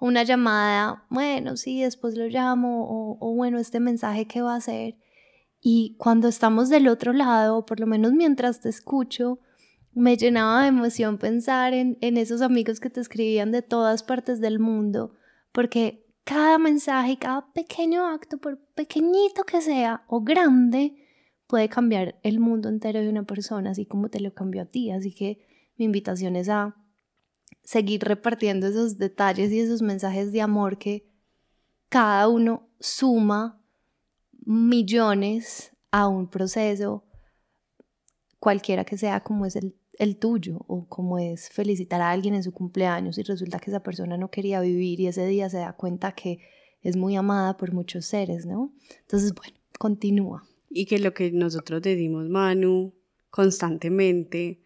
una 0.00 0.22
llamada, 0.22 1.04
bueno, 1.08 1.56
sí, 1.56 1.82
después 1.82 2.16
lo 2.16 2.26
llamo, 2.26 2.84
o, 2.84 3.16
o 3.20 3.34
bueno, 3.34 3.58
este 3.58 3.80
mensaje 3.80 4.26
que 4.26 4.42
va 4.42 4.54
a 4.54 4.58
hacer. 4.58 4.96
Y 5.60 5.96
cuando 5.98 6.28
estamos 6.28 6.68
del 6.68 6.88
otro 6.88 7.12
lado, 7.12 7.64
por 7.64 7.80
lo 7.80 7.86
menos 7.86 8.12
mientras 8.12 8.60
te 8.60 8.68
escucho, 8.68 9.38
me 9.94 10.16
llenaba 10.16 10.62
de 10.62 10.68
emoción 10.68 11.18
pensar 11.18 11.72
en, 11.72 11.96
en 12.00 12.16
esos 12.16 12.42
amigos 12.42 12.80
que 12.80 12.90
te 12.90 13.00
escribían 13.00 13.52
de 13.52 13.62
todas 13.62 14.02
partes 14.02 14.40
del 14.40 14.58
mundo, 14.58 15.14
porque 15.52 16.03
cada 16.24 16.58
mensaje, 16.58 17.18
cada 17.18 17.52
pequeño 17.52 18.06
acto, 18.06 18.38
por 18.38 18.58
pequeñito 18.74 19.44
que 19.44 19.60
sea 19.60 20.04
o 20.08 20.22
grande, 20.22 20.96
puede 21.46 21.68
cambiar 21.68 22.18
el 22.22 22.40
mundo 22.40 22.68
entero 22.68 23.00
de 23.00 23.08
una 23.08 23.24
persona, 23.24 23.70
así 23.70 23.86
como 23.86 24.08
te 24.08 24.20
lo 24.20 24.32
cambió 24.34 24.62
a 24.62 24.66
ti. 24.66 24.90
Así 24.90 25.14
que 25.14 25.38
mi 25.76 25.84
invitación 25.84 26.36
es 26.36 26.48
a 26.48 26.76
seguir 27.62 28.02
repartiendo 28.02 28.66
esos 28.66 28.98
detalles 28.98 29.52
y 29.52 29.60
esos 29.60 29.82
mensajes 29.82 30.32
de 30.32 30.40
amor 30.40 30.78
que 30.78 31.06
cada 31.88 32.28
uno 32.28 32.68
suma 32.80 33.62
millones 34.44 35.72
a 35.90 36.08
un 36.08 36.28
proceso, 36.28 37.04
cualquiera 38.38 38.84
que 38.84 38.98
sea 38.98 39.22
como 39.22 39.46
es 39.46 39.56
el 39.56 39.76
el 39.98 40.16
tuyo 40.16 40.64
o 40.66 40.86
como 40.88 41.18
es 41.18 41.48
felicitar 41.50 42.00
a 42.00 42.10
alguien 42.10 42.34
en 42.34 42.42
su 42.42 42.52
cumpleaños 42.52 43.18
y 43.18 43.22
resulta 43.22 43.58
que 43.58 43.70
esa 43.70 43.82
persona 43.82 44.16
no 44.16 44.30
quería 44.30 44.60
vivir 44.60 45.00
y 45.00 45.06
ese 45.06 45.26
día 45.26 45.48
se 45.48 45.58
da 45.58 45.74
cuenta 45.74 46.12
que 46.12 46.40
es 46.82 46.96
muy 46.96 47.16
amada 47.16 47.56
por 47.56 47.72
muchos 47.72 48.04
seres, 48.04 48.46
¿no? 48.46 48.72
Entonces, 49.00 49.34
bueno, 49.34 49.56
continúa. 49.78 50.46
Y 50.68 50.86
que 50.86 50.98
lo 50.98 51.14
que 51.14 51.30
nosotros 51.30 51.80
decimos, 51.82 52.28
Manu, 52.28 52.92
constantemente 53.30 54.60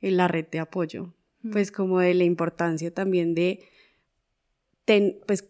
en 0.00 0.16
la 0.16 0.28
red 0.28 0.46
de 0.50 0.60
apoyo, 0.60 1.14
pues 1.52 1.70
como 1.72 2.00
de 2.00 2.14
la 2.14 2.24
importancia 2.24 2.92
también 2.92 3.34
de 3.34 3.60
pues 5.26 5.44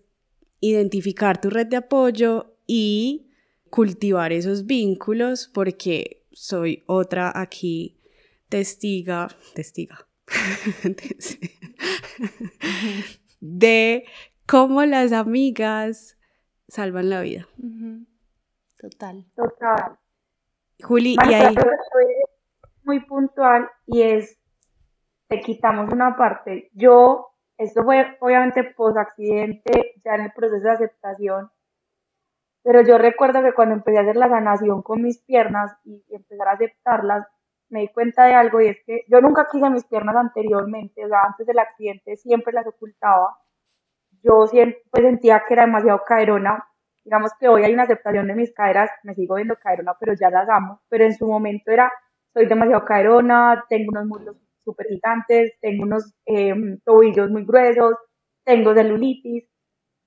identificar 0.61 1.41
tu 1.41 1.49
red 1.49 1.67
de 1.67 1.77
apoyo 1.77 2.55
y 2.67 3.31
cultivar 3.71 4.33
esos 4.33 4.67
vínculos 4.67 5.51
porque 5.53 6.25
soy 6.33 6.83
otra 6.87 7.33
aquí 7.35 8.00
testiga, 8.51 9.29
testiga, 9.55 10.07
de 13.41 14.05
cómo 14.47 14.85
las 14.85 15.13
amigas 15.13 16.19
salvan 16.69 17.09
la 17.09 17.23
vida. 17.23 17.49
Total. 18.77 19.25
Total. 19.35 19.99
Juli, 20.83 21.17
y 21.29 21.35
ahí... 21.35 21.55
Muy 22.83 23.05
puntual 23.05 23.71
y 23.87 24.03
es, 24.03 24.37
te 25.29 25.41
quitamos 25.41 25.93
una 25.93 26.17
parte. 26.17 26.71
Yo, 26.73 27.29
esto 27.57 27.85
fue 27.85 28.17
obviamente 28.21 28.65
post 28.65 28.97
accidente, 28.97 29.95
ya 30.05 30.17
en 30.17 30.23
el 30.23 30.33
proceso 30.33 30.65
de 30.65 30.73
aceptación, 30.73 31.51
pero 32.65 32.83
yo 32.83 32.99
recuerdo 32.99 33.43
que 33.43 33.53
cuando 33.53 33.77
empecé 33.77 33.99
a 33.99 34.03
hacer 34.03 34.17
la 34.17 34.29
sanación 34.29 34.83
con 34.83 35.03
mis 35.03 35.23
piernas 35.23 35.77
y 35.85 36.03
empezar 36.11 36.49
a 36.49 36.53
aceptarlas, 36.53 37.27
me 37.71 37.81
di 37.81 37.89
cuenta 37.89 38.25
de 38.25 38.35
algo 38.35 38.61
y 38.61 38.69
es 38.69 38.79
que 38.85 39.05
yo 39.09 39.21
nunca 39.21 39.49
quise 39.51 39.71
mis 39.71 39.85
piernas 39.85 40.17
anteriormente, 40.17 41.05
o 41.05 41.09
sea, 41.09 41.23
antes 41.23 41.47
del 41.47 41.59
accidente 41.59 42.17
siempre 42.17 42.53
las 42.53 42.67
ocultaba. 42.67 43.39
Yo 44.23 44.47
siempre 44.47 44.83
pues, 44.91 45.05
sentía 45.05 45.45
que 45.47 45.55
era 45.55 45.65
demasiado 45.67 46.03
caerona. 46.07 46.67
Digamos 47.05 47.33
que 47.39 47.49
hoy 47.49 47.65
hay 47.65 47.73
una 47.73 47.85
aceptación 47.85 48.27
de 48.29 48.35
mis 48.35 48.53
caderas, 48.53 48.91
me 49.05 49.15
sigo 49.15 49.37
viendo 49.37 49.57
caerona, 49.57 49.95
pero 49.99 50.13
ya 50.15 50.31
las 50.31 50.49
amo. 50.49 50.83
Pero 50.89 51.05
en 51.05 51.15
su 51.15 51.27
momento 51.27 51.71
era, 51.71 51.91
soy 52.35 52.47
demasiado 52.47 52.85
caerona, 52.85 53.65
tengo 53.69 53.91
unos 53.93 54.07
muslos 54.07 54.37
súper 54.65 54.87
gigantes, 54.89 55.53
tengo 55.61 55.85
unos 55.85 56.15
em, 56.27 56.79
tobillos 56.85 57.31
muy 57.31 57.45
gruesos, 57.45 57.95
tengo 58.45 58.75
celulitis. 58.75 59.49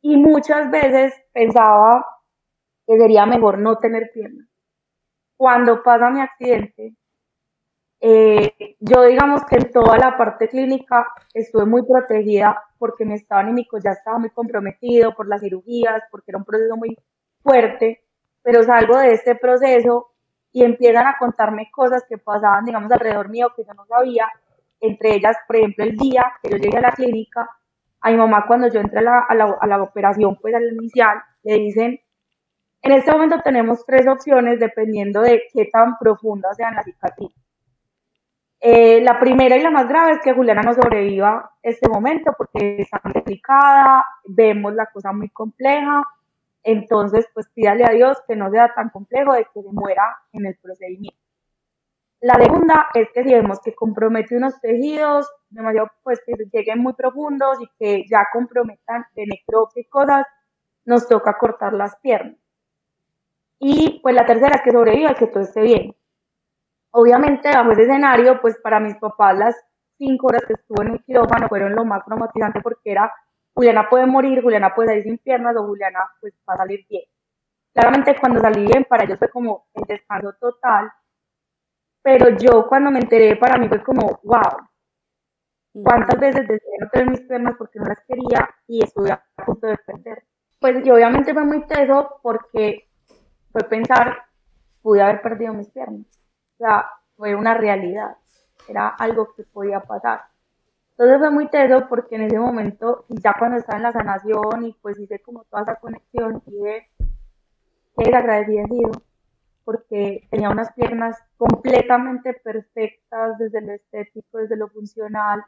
Y 0.02 0.18
muchas 0.18 0.70
veces 0.70 1.14
pensaba 1.34 2.06
que 2.86 2.98
sería 2.98 3.26
mejor 3.26 3.60
no 3.60 3.78
tener 3.78 4.12
piernas. 4.14 4.48
Cuando 5.38 5.82
pasa 5.84 6.10
mi 6.10 6.22
accidente, 6.22 6.96
eh, 8.06 8.76
yo 8.82 9.04
digamos 9.04 9.46
que 9.46 9.56
en 9.56 9.72
toda 9.72 9.98
la 9.98 10.18
parte 10.18 10.50
clínica 10.50 11.08
estuve 11.34 11.64
muy 11.64 11.84
protegida 11.84 12.62
porque 12.78 13.06
mi 13.06 13.14
estado 13.14 13.40
anímico 13.40 13.78
ya 13.78 13.92
estaba 13.92 14.20
muy 14.20 14.30
comprometido 14.32 15.16
por 15.16 15.26
las 15.30 15.40
cirugías, 15.40 16.04
porque 16.12 16.32
era 16.32 16.38
un 16.38 16.44
proceso 16.44 16.76
muy 16.76 16.98
fuerte, 17.42 18.04
pero 18.42 18.62
salgo 18.64 18.98
de 18.98 19.14
este 19.14 19.36
proceso 19.36 20.10
y 20.52 20.66
empiezan 20.66 21.08
a 21.08 21.16
contarme 21.18 21.72
cosas 21.72 22.04
que 22.10 22.18
pasaban, 22.18 22.66
digamos, 22.66 22.92
alrededor 22.92 23.30
mío 23.30 23.54
que 23.56 23.64
yo 23.64 23.74
no 23.74 23.86
sabía, 23.86 24.28
entre 24.82 25.16
ellas, 25.16 25.38
por 25.48 25.56
ejemplo, 25.56 25.86
el 25.86 25.96
día 25.96 26.26
que 26.42 26.50
yo 26.50 26.58
llegué 26.58 26.80
a 26.80 26.82
la 26.82 26.92
clínica, 26.92 27.50
a 28.02 28.12
mi 28.12 28.18
mamá 28.18 28.44
cuando 28.46 28.68
yo 28.68 28.82
entré 28.82 29.00
a 29.00 29.04
la, 29.04 29.20
a 29.30 29.34
la, 29.34 29.58
a 29.62 29.66
la 29.66 29.82
operación, 29.82 30.38
pues 30.42 30.54
al 30.54 30.74
inicial, 30.74 31.20
le 31.44 31.54
dicen, 31.54 32.02
en 32.82 32.92
este 32.92 33.14
momento 33.14 33.40
tenemos 33.42 33.86
tres 33.86 34.06
opciones 34.10 34.60
dependiendo 34.60 35.22
de 35.22 35.44
qué 35.54 35.70
tan 35.72 35.98
profunda 35.98 36.54
sean 36.54 36.76
las 36.76 36.84
cicatrices 36.84 37.44
eh, 38.66 39.02
la 39.02 39.20
primera 39.20 39.58
y 39.58 39.62
la 39.62 39.72
más 39.72 39.90
grave 39.90 40.14
es 40.14 40.20
que 40.24 40.32
Juliana 40.32 40.62
no 40.62 40.74
sobreviva 40.74 41.52
este 41.62 41.90
momento 41.90 42.32
porque 42.38 42.78
está 42.80 43.02
muy 43.04 43.12
delicada, 43.12 44.06
vemos 44.24 44.74
la 44.74 44.86
cosa 44.86 45.12
muy 45.12 45.28
compleja, 45.28 46.02
entonces 46.64 47.28
pues 47.34 47.50
pídale 47.54 47.84
a 47.84 47.90
Dios 47.90 48.20
que 48.26 48.38
no 48.38 48.50
sea 48.52 48.74
tan 48.74 48.90
complejo 48.90 49.34
de 49.34 49.44
que 49.54 49.62
se 49.62 49.70
muera 49.70 50.18
en 50.32 50.46
el 50.46 50.56
procedimiento. 50.56 51.20
La 52.22 52.36
segunda 52.36 52.88
es 52.94 53.10
que 53.14 53.24
si 53.26 53.34
vemos 53.34 53.60
que 53.60 53.76
compromete 53.76 54.38
unos 54.38 54.58
tejidos 54.62 55.30
demasiado, 55.50 55.90
pues 56.02 56.22
que 56.26 56.34
lleguen 56.54 56.80
muy 56.80 56.94
profundos 56.94 57.58
y 57.60 57.68
que 57.78 58.06
ya 58.10 58.28
comprometan 58.32 59.06
de 59.14 59.26
necropsia 59.26 59.82
y 59.82 59.86
cosas, 59.90 60.26
nos 60.86 61.06
toca 61.10 61.38
cortar 61.38 61.74
las 61.74 61.98
piernas. 61.98 62.38
Y 63.60 64.00
pues 64.02 64.16
la 64.16 64.26
tercera 64.26 64.56
es 64.56 64.62
que 64.62 64.72
sobreviva, 64.72 65.16
que 65.16 65.28
todo 65.28 65.44
esté 65.44 65.64
bien. 65.64 65.94
Obviamente, 66.96 67.50
bajo 67.50 67.72
ese 67.72 67.84
escenario, 67.84 68.40
pues 68.40 68.56
para 68.62 68.80
mis 68.80 68.96
papás 68.98 69.36
las 69.36 69.56
cinco 69.98 70.28
horas 70.28 70.44
que 70.46 70.54
estuve 70.54 70.86
en 70.86 70.92
un 70.92 71.00
quirófano 71.00 71.48
fueron 71.50 71.74
lo 71.76 71.86
más 71.86 72.06
traumatizante 72.06 72.62
porque 72.62 72.92
era 72.92 73.12
Juliana 73.56 73.90
puede 73.90 74.06
morir, 74.06 74.44
Juliana 74.44 74.76
puede 74.76 74.90
salir 74.90 75.04
sin 75.04 75.18
piernas 75.18 75.56
o 75.58 75.66
Juliana 75.66 76.00
pues 76.22 76.34
va 76.48 76.54
a 76.54 76.58
salir 76.58 76.86
bien. 76.88 77.04
Claramente 77.74 78.16
cuando 78.20 78.42
salí 78.42 78.68
bien 78.68 78.86
para 78.88 79.06
ellos 79.06 79.18
fue 79.18 79.30
como 79.30 79.66
el 79.74 79.84
descanso 79.88 80.34
total, 80.40 80.92
pero 82.04 82.30
yo 82.38 82.68
cuando 82.68 82.92
me 82.92 83.00
enteré 83.00 83.38
para 83.38 83.58
mí 83.58 83.68
fue 83.68 83.82
como, 83.84 84.20
wow, 84.24 84.68
cuántas 85.74 86.20
veces 86.20 86.48
deseé 86.48 86.78
no 86.80 86.90
tener 86.90 87.10
mis 87.10 87.22
piernas 87.22 87.56
porque 87.58 87.80
no 87.80 87.86
las 87.86 88.06
quería 88.08 88.50
y 88.68 88.84
estuve 88.84 89.12
a 89.12 89.24
punto 89.44 89.66
de 89.66 89.78
perder. 89.78 90.26
Pues 90.60 90.84
yo 90.84 90.94
obviamente 90.94 91.34
fue 91.34 91.44
muy 91.44 91.66
teso 91.66 92.20
porque 92.22 92.88
fue 93.52 93.64
pensar, 93.64 94.26
pude 94.84 95.02
haber 95.02 95.24
perdido 95.24 95.54
mis 95.56 95.72
piernas 95.72 96.06
sea, 96.68 96.90
fue 97.16 97.36
una 97.36 97.54
realidad, 97.54 98.18
era 98.68 98.88
algo 98.88 99.34
que 99.36 99.44
podía 99.44 99.80
pasar. 99.82 100.22
Entonces 100.92 101.20
fue 101.20 101.32
muy 101.32 101.48
teso 101.50 101.88
porque 101.90 102.16
en 102.16 102.24
ese 102.24 102.40
momento, 102.40 103.06
y 103.10 103.20
ya 103.20 103.34
cuando 103.38 103.58
estaba 103.58 103.78
en 103.78 103.84
la 103.84 103.92
sanación 103.92 104.66
y 104.66 104.74
pues 104.82 105.00
hice 105.00 105.20
como 105.20 105.44
toda 105.46 105.64
esa 105.64 105.76
conexión, 105.76 106.42
y 106.46 106.52
de 106.52 106.88
que 107.96 108.06
desagradecida 108.06 108.66
sido, 108.68 108.92
porque 109.64 110.28
tenía 110.30 110.50
unas 110.50 110.72
piernas 110.74 111.18
completamente 111.38 112.34
perfectas 112.34 113.38
desde 113.38 113.62
lo 113.62 113.74
estético, 113.74 114.38
desde 114.38 114.56
lo 114.56 114.68
funcional, 114.68 115.44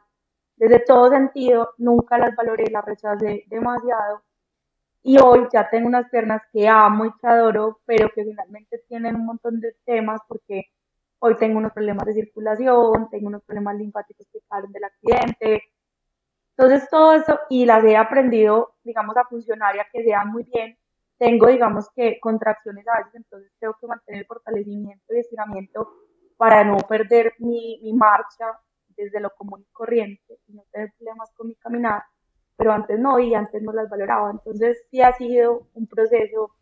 desde 0.56 0.80
todo 0.80 1.10
sentido, 1.10 1.74
nunca 1.78 2.18
las 2.18 2.34
valoré, 2.34 2.64
las 2.70 2.84
rechacé 2.84 3.44
demasiado. 3.48 4.22
Y 5.02 5.18
hoy 5.22 5.46
ya 5.52 5.68
tengo 5.70 5.86
unas 5.86 6.08
piernas 6.10 6.42
que 6.52 6.66
amo 6.66 7.04
y 7.04 7.12
que 7.18 7.26
adoro, 7.26 7.80
pero 7.84 8.08
que 8.14 8.24
finalmente 8.24 8.82
tienen 8.88 9.14
un 9.16 9.26
montón 9.26 9.60
de 9.60 9.76
temas 9.84 10.20
porque 10.26 10.64
hoy 11.18 11.36
tengo 11.36 11.58
unos 11.58 11.72
problemas 11.72 12.06
de 12.06 12.14
circulación, 12.14 13.08
tengo 13.10 13.28
unos 13.28 13.42
problemas 13.44 13.76
linfáticos 13.76 14.26
que 14.32 14.40
salen 14.48 14.72
del 14.72 14.84
accidente. 14.84 15.62
Entonces 16.56 16.88
todo 16.90 17.14
eso 17.14 17.38
y 17.50 17.66
las 17.66 17.84
he 17.84 17.96
aprendido, 17.96 18.74
digamos, 18.82 19.16
a 19.16 19.24
funcionar 19.24 19.76
y 19.76 19.80
a 19.80 19.86
que 19.92 20.04
sean 20.04 20.30
muy 20.30 20.44
bien. 20.44 20.76
Tengo, 21.18 21.48
digamos, 21.48 21.90
que 21.94 22.18
contracciones 22.20 22.86
a 22.88 22.98
veces, 22.98 23.14
entonces 23.16 23.52
tengo 23.58 23.74
que 23.80 23.86
mantener 23.86 24.26
fortalecimiento 24.26 25.14
y 25.14 25.18
estiramiento 25.20 25.92
para 26.36 26.64
no 26.64 26.78
perder 26.78 27.34
mi, 27.38 27.80
mi 27.82 27.92
marcha 27.94 28.58
desde 28.96 29.20
lo 29.20 29.30
común 29.30 29.62
y 29.62 29.72
corriente 29.72 30.38
y 30.48 30.54
no 30.54 30.64
tener 30.72 30.92
problemas 30.98 31.30
con 31.36 31.48
mi 31.48 31.54
caminar. 31.56 32.02
pero 32.56 32.72
antes 32.72 32.98
no 32.98 33.18
y 33.18 33.34
antes 33.34 33.62
no 33.62 33.72
las 33.72 33.88
valoraba. 33.90 34.30
Entonces 34.30 34.84
sí 34.90 35.02
ha 35.02 35.12
sido 35.12 35.68
un 35.74 35.86
proceso 35.86 36.55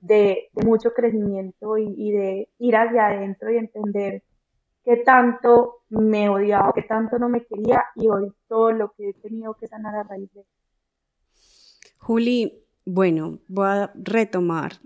de, 0.00 0.48
mucho 0.64 0.92
crecimiento 0.92 1.76
y, 1.78 2.12
de 2.12 2.48
ir 2.58 2.76
hacia 2.76 3.06
adentro 3.06 3.50
y 3.50 3.58
entender 3.58 4.22
qué 4.84 4.96
tanto 4.98 5.82
me 5.88 6.28
odiaba, 6.28 6.72
qué 6.74 6.82
tanto 6.82 7.18
no 7.18 7.28
me 7.28 7.44
quería 7.44 7.84
y 7.96 8.08
hoy 8.08 8.32
todo 8.48 8.72
lo 8.72 8.92
que 8.92 9.10
he 9.10 9.12
tenido 9.14 9.54
que 9.54 9.66
sanar 9.66 9.94
a 9.94 10.02
raíz 10.04 10.32
de 10.32 10.44
Juli, 11.98 12.64
bueno, 12.86 13.40
voy 13.46 13.66
a 13.68 13.92
retomar. 13.94 14.80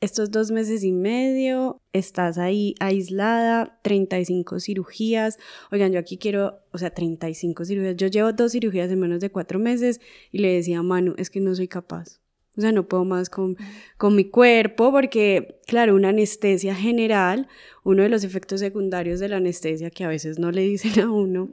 Estos 0.00 0.30
dos 0.30 0.52
meses 0.52 0.84
y 0.84 0.92
medio, 0.92 1.82
estás 1.92 2.38
ahí 2.38 2.74
aislada, 2.78 3.80
35 3.82 4.60
cirugías. 4.60 5.38
Oigan, 5.72 5.92
yo 5.92 5.98
aquí 5.98 6.18
quiero, 6.18 6.60
o 6.72 6.78
sea, 6.78 6.90
35 6.90 7.64
cirugías. 7.64 7.96
Yo 7.96 8.06
llevo 8.06 8.32
dos 8.32 8.52
cirugías 8.52 8.90
en 8.92 9.00
menos 9.00 9.20
de 9.20 9.30
cuatro 9.30 9.58
meses 9.58 10.00
y 10.30 10.38
le 10.38 10.54
decía 10.54 10.78
a 10.78 10.82
Manu, 10.84 11.14
es 11.18 11.30
que 11.30 11.40
no 11.40 11.52
soy 11.54 11.66
capaz. 11.66 12.20
O 12.58 12.60
sea, 12.60 12.72
no 12.72 12.88
puedo 12.88 13.04
más 13.04 13.30
con, 13.30 13.56
con 13.96 14.16
mi 14.16 14.24
cuerpo 14.24 14.90
porque, 14.90 15.60
claro, 15.68 15.94
una 15.94 16.08
anestesia 16.08 16.74
general, 16.74 17.46
uno 17.84 18.02
de 18.02 18.08
los 18.08 18.24
efectos 18.24 18.58
secundarios 18.58 19.20
de 19.20 19.28
la 19.28 19.36
anestesia 19.36 19.90
que 19.90 20.02
a 20.02 20.08
veces 20.08 20.40
no 20.40 20.50
le 20.50 20.62
dicen 20.62 20.98
a 21.00 21.08
uno, 21.08 21.48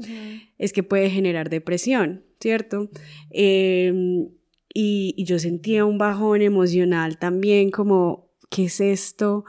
es 0.58 0.74
que 0.74 0.82
puede 0.82 1.12
generar 1.12 1.52
depresión, 1.52 2.24
¿cierto? 2.40 2.90
Em, 3.30 4.30
y, 4.74 5.24
yo 5.24 5.38
sentía 5.38 5.86
un 5.86 6.00
bajón 6.00 6.42
emocional 6.42 7.20
también 7.20 7.70
como, 7.70 8.32
¿qué 8.50 8.66
es 8.66 8.82
esto? 8.82 9.46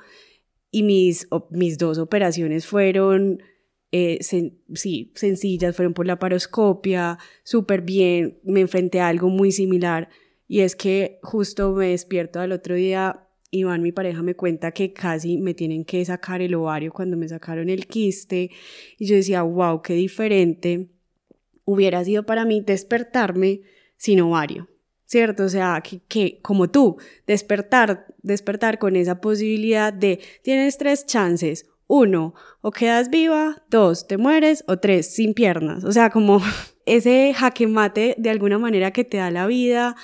Y 0.70 0.82
mis, 0.82 1.26
mis 1.48 1.78
dos 1.78 1.96
operaciones 1.96 2.66
fueron, 2.66 3.42
eh, 3.92 4.18
sí, 4.20 5.10
sencillas, 5.14 5.74
fueron 5.74 5.94
por 5.94 6.06
la 6.06 6.18
paroscopia, 6.18 7.16
súper 7.44 7.80
bien, 7.80 8.40
me 8.44 8.60
enfrenté 8.60 9.00
a 9.00 9.08
algo 9.08 9.30
muy 9.30 9.52
similar 9.52 10.10
y 10.48 10.60
es 10.60 10.76
que 10.76 11.18
justo 11.22 11.72
me 11.72 11.88
despierto 11.88 12.40
al 12.40 12.52
otro 12.52 12.74
día, 12.74 13.26
Iván, 13.50 13.82
mi 13.82 13.92
pareja, 13.92 14.22
me 14.22 14.34
cuenta 14.34 14.72
que 14.72 14.92
casi 14.92 15.38
me 15.38 15.54
tienen 15.54 15.84
que 15.84 16.04
sacar 16.04 16.42
el 16.42 16.54
ovario 16.54 16.92
cuando 16.92 17.16
me 17.16 17.28
sacaron 17.28 17.68
el 17.68 17.86
quiste. 17.86 18.50
Y 18.98 19.06
yo 19.06 19.16
decía, 19.16 19.42
wow, 19.42 19.82
qué 19.82 19.94
diferente 19.94 20.88
hubiera 21.64 22.04
sido 22.04 22.24
para 22.24 22.44
mí 22.44 22.60
despertarme 22.60 23.62
sin 23.96 24.20
ovario. 24.20 24.68
¿Cierto? 25.04 25.44
O 25.44 25.48
sea, 25.48 25.80
que, 25.82 26.00
que 26.08 26.40
como 26.42 26.68
tú, 26.68 26.96
despertar, 27.28 28.06
despertar 28.22 28.80
con 28.80 28.96
esa 28.96 29.20
posibilidad 29.20 29.92
de 29.92 30.18
tienes 30.42 30.78
tres 30.78 31.06
chances, 31.06 31.66
uno, 31.86 32.34
o 32.60 32.72
quedas 32.72 33.08
viva, 33.08 33.62
dos, 33.70 34.08
te 34.08 34.16
mueres, 34.16 34.64
o 34.66 34.78
tres, 34.78 35.14
sin 35.14 35.32
piernas. 35.32 35.84
O 35.84 35.92
sea, 35.92 36.10
como 36.10 36.40
ese 36.86 37.34
jaque 37.34 37.66
mate 37.66 38.14
de 38.16 38.30
alguna 38.30 38.58
manera 38.58 38.92
que 38.92 39.04
te 39.04 39.18
da 39.18 39.30
la 39.30 39.46
vida, 39.46 39.96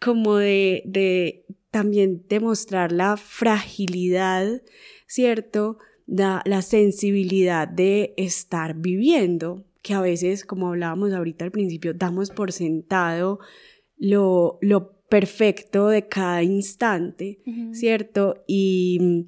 como 0.00 0.36
de, 0.36 0.82
de 0.86 1.44
también 1.70 2.24
demostrar 2.28 2.92
la 2.92 3.16
fragilidad, 3.16 4.62
¿cierto? 5.06 5.78
Da, 6.06 6.42
la 6.44 6.62
sensibilidad 6.62 7.68
de 7.68 8.14
estar 8.16 8.74
viviendo, 8.74 9.64
que 9.82 9.94
a 9.94 10.00
veces, 10.00 10.44
como 10.44 10.68
hablábamos 10.68 11.12
ahorita 11.12 11.44
al 11.44 11.52
principio, 11.52 11.94
damos 11.94 12.30
por 12.30 12.52
sentado 12.52 13.38
lo, 13.96 14.58
lo 14.60 15.00
perfecto 15.08 15.88
de 15.88 16.08
cada 16.08 16.42
instante, 16.42 17.40
¿cierto? 17.72 18.42
Y, 18.46 19.26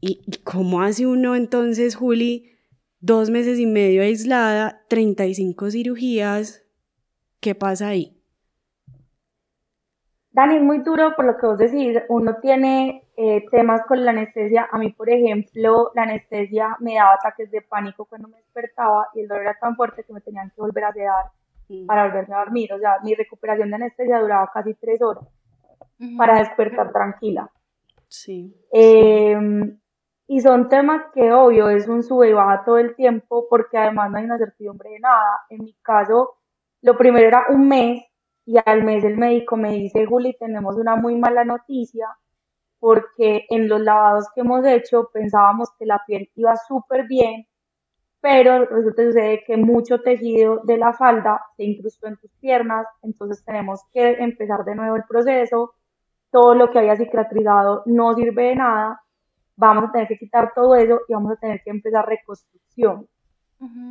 y, 0.00 0.20
y 0.26 0.36
cómo 0.44 0.82
hace 0.82 1.06
uno 1.06 1.34
entonces, 1.34 1.96
Juli, 1.96 2.57
dos 3.00 3.30
meses 3.30 3.58
y 3.58 3.66
medio 3.66 4.02
aislada, 4.02 4.82
35 4.88 5.70
cirugías. 5.70 6.64
¿Qué 7.40 7.54
pasa 7.54 7.88
ahí? 7.88 8.18
Dani, 10.32 10.56
es 10.56 10.62
muy 10.62 10.78
duro 10.78 11.14
por 11.16 11.24
lo 11.24 11.36
que 11.36 11.46
vos 11.46 11.58
decís. 11.58 11.98
Uno 12.08 12.36
tiene 12.40 13.02
eh, 13.16 13.44
temas 13.50 13.82
con 13.88 14.04
la 14.04 14.12
anestesia. 14.12 14.68
A 14.70 14.78
mí, 14.78 14.92
por 14.92 15.10
ejemplo, 15.10 15.90
la 15.94 16.02
anestesia 16.02 16.76
me 16.80 16.94
daba 16.94 17.14
ataques 17.14 17.50
de 17.50 17.62
pánico 17.62 18.04
cuando 18.04 18.28
me 18.28 18.36
despertaba 18.36 19.08
y 19.14 19.20
el 19.22 19.28
dolor 19.28 19.42
era 19.42 19.58
tan 19.60 19.74
fuerte 19.74 20.04
que 20.04 20.12
me 20.12 20.20
tenían 20.20 20.50
que 20.50 20.60
volver 20.60 20.84
a 20.84 20.92
sedar 20.92 21.24
mm. 21.68 21.86
para 21.86 22.06
volverme 22.06 22.34
a 22.34 22.38
dormir. 22.38 22.72
O 22.72 22.78
sea, 22.78 22.98
mi 23.02 23.14
recuperación 23.14 23.70
de 23.70 23.76
anestesia 23.76 24.20
duraba 24.20 24.48
casi 24.52 24.74
tres 24.74 25.02
horas 25.02 25.24
para 26.16 26.38
despertar 26.38 26.92
tranquila. 26.92 27.50
Sí. 28.06 28.54
Em, 28.70 29.78
y 30.28 30.40
son 30.42 30.68
temas 30.68 31.06
que 31.14 31.32
obvio 31.32 31.70
es 31.70 31.88
un 31.88 32.02
sube 32.02 32.28
y 32.28 32.32
baja 32.34 32.62
todo 32.64 32.78
el 32.78 32.94
tiempo 32.94 33.46
porque 33.48 33.78
además 33.78 34.10
no 34.10 34.18
hay 34.18 34.24
una 34.26 34.38
certidumbre 34.38 34.90
de 34.90 35.00
nada. 35.00 35.40
En 35.48 35.64
mi 35.64 35.74
caso, 35.82 36.36
lo 36.82 36.96
primero 36.98 37.26
era 37.26 37.46
un 37.48 37.66
mes 37.66 38.04
y 38.44 38.56
al 38.64 38.84
mes 38.84 39.04
el 39.04 39.16
médico 39.16 39.56
me 39.56 39.72
dice, 39.72 40.06
Juli, 40.06 40.36
tenemos 40.38 40.76
una 40.76 40.96
muy 40.96 41.16
mala 41.16 41.44
noticia 41.44 42.08
porque 42.78 43.46
en 43.48 43.68
los 43.68 43.80
lavados 43.80 44.26
que 44.34 44.42
hemos 44.42 44.64
hecho 44.66 45.10
pensábamos 45.12 45.70
que 45.78 45.86
la 45.86 46.02
piel 46.06 46.30
iba 46.34 46.54
súper 46.56 47.06
bien, 47.08 47.46
pero 48.20 48.66
resulta 48.66 49.04
sucede 49.04 49.44
que 49.46 49.56
mucho 49.56 50.02
tejido 50.02 50.60
de 50.64 50.76
la 50.78 50.92
falda 50.92 51.40
se 51.56 51.64
incrustó 51.64 52.06
en 52.06 52.18
tus 52.18 52.30
piernas, 52.40 52.86
entonces 53.02 53.44
tenemos 53.44 53.82
que 53.92 54.10
empezar 54.22 54.64
de 54.64 54.74
nuevo 54.74 54.96
el 54.96 55.04
proceso, 55.08 55.74
todo 56.30 56.54
lo 56.54 56.70
que 56.70 56.80
había 56.80 56.96
cicatrizado 56.96 57.82
no 57.86 58.14
sirve 58.14 58.48
de 58.48 58.56
nada, 58.56 59.02
vamos 59.58 59.88
a 59.88 59.92
tener 59.92 60.08
que 60.08 60.16
quitar 60.16 60.52
todo 60.54 60.76
eso 60.76 61.00
y 61.08 61.12
vamos 61.12 61.32
a 61.32 61.36
tener 61.36 61.60
que 61.62 61.70
empezar 61.70 62.06
reconstrucción. 62.06 63.06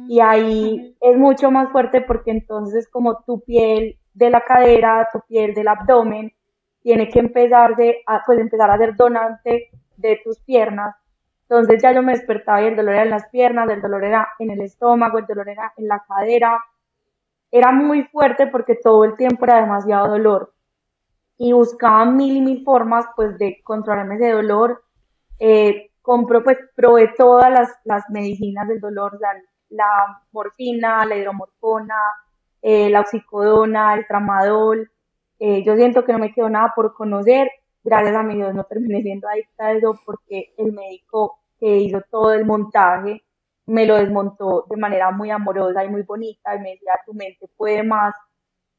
Y 0.08 0.22
ahí 0.22 0.96
es 1.02 1.18
mucho 1.18 1.52
más 1.52 1.70
fuerte 1.72 2.00
porque 2.00 2.32
entonces 2.32 2.88
como 2.88 3.22
tu 3.24 3.42
piel 3.42 3.98
de 4.14 4.30
la 4.30 4.42
cadera, 4.42 5.10
tu 5.12 5.20
piel 5.28 5.54
del 5.54 5.68
abdomen, 5.68 6.32
tiene 6.82 7.10
que 7.10 7.20
empezar, 7.20 7.76
de, 7.76 7.98
a, 8.08 8.24
pues 8.26 8.40
empezar 8.40 8.72
a 8.72 8.78
ser 8.78 8.96
donante 8.96 9.70
de 9.98 10.22
tus 10.24 10.40
piernas. 10.40 10.96
Entonces 11.42 11.82
ya 11.82 11.92
yo 11.92 12.02
me 12.02 12.14
despertaba 12.14 12.62
y 12.62 12.68
el 12.68 12.78
dolor 12.78 12.94
era 12.94 13.04
en 13.04 13.10
las 13.10 13.28
piernas, 13.28 13.70
el 13.70 13.82
dolor 13.82 14.06
era 14.06 14.30
en 14.40 14.52
el 14.52 14.62
estómago, 14.62 15.18
el 15.18 15.26
dolor 15.26 15.50
era 15.50 15.74
en 15.76 15.90
la 15.90 16.02
cadera. 16.08 16.64
Era 17.52 17.74
muy 17.74 18.04
fuerte 18.06 18.48
porque 18.48 18.76
todo 18.76 19.04
el 19.04 19.18
tiempo 19.18 19.44
era 19.44 19.60
demasiado 19.60 20.08
dolor. 20.08 20.54
Y 21.38 21.52
buscaba 21.52 22.06
mil 22.06 22.38
y 22.38 22.42
mil 22.42 22.64
formas 22.64 23.06
pues 23.18 23.38
de 23.38 23.62
controlarme 23.64 24.16
ese 24.16 24.32
dolor 24.32 24.82
eh, 25.40 25.92
compro, 26.02 26.44
pues 26.44 26.58
probé 26.76 27.14
todas 27.18 27.52
las, 27.52 27.70
las 27.84 28.04
medicinas 28.10 28.68
del 28.68 28.80
dolor, 28.80 29.20
la, 29.70 30.24
morfina, 30.32 31.06
la 31.06 31.18
hidromorfona, 31.18 32.00
eh, 32.62 32.90
la 32.90 33.02
oxicodona, 33.02 33.96
el 33.96 34.08
tramadol. 34.08 34.90
Eh, 35.40 35.64
yo 35.66 35.76
siento 35.76 36.06
que 36.06 36.14
no 36.14 36.20
me 36.20 36.34
quedó 36.34 36.50
nada 36.50 36.74
por 36.76 36.94
conocer. 36.94 37.50
Gracias 37.84 38.16
a 38.16 38.24
mi 38.24 38.36
Dios 38.36 38.54
no 38.54 38.64
terminé 38.64 39.02
siendo 39.02 39.28
adicta 39.28 39.68
a 39.68 39.74
eso 39.74 40.00
porque 40.06 40.54
el 40.58 40.74
médico 40.74 41.40
que 41.60 41.78
hizo 41.78 42.02
todo 42.10 42.34
el 42.34 42.46
montaje 42.46 43.24
me 43.66 43.86
lo 43.86 43.96
desmontó 43.96 44.66
de 44.70 44.78
manera 44.78 45.12
muy 45.12 45.30
amorosa 45.30 45.84
y 45.84 45.90
muy 45.90 46.04
bonita 46.04 46.56
y 46.56 46.60
me 46.60 46.72
decía, 46.72 46.94
tu 47.06 47.14
mente 47.14 47.50
puede 47.58 47.84
más 47.84 48.16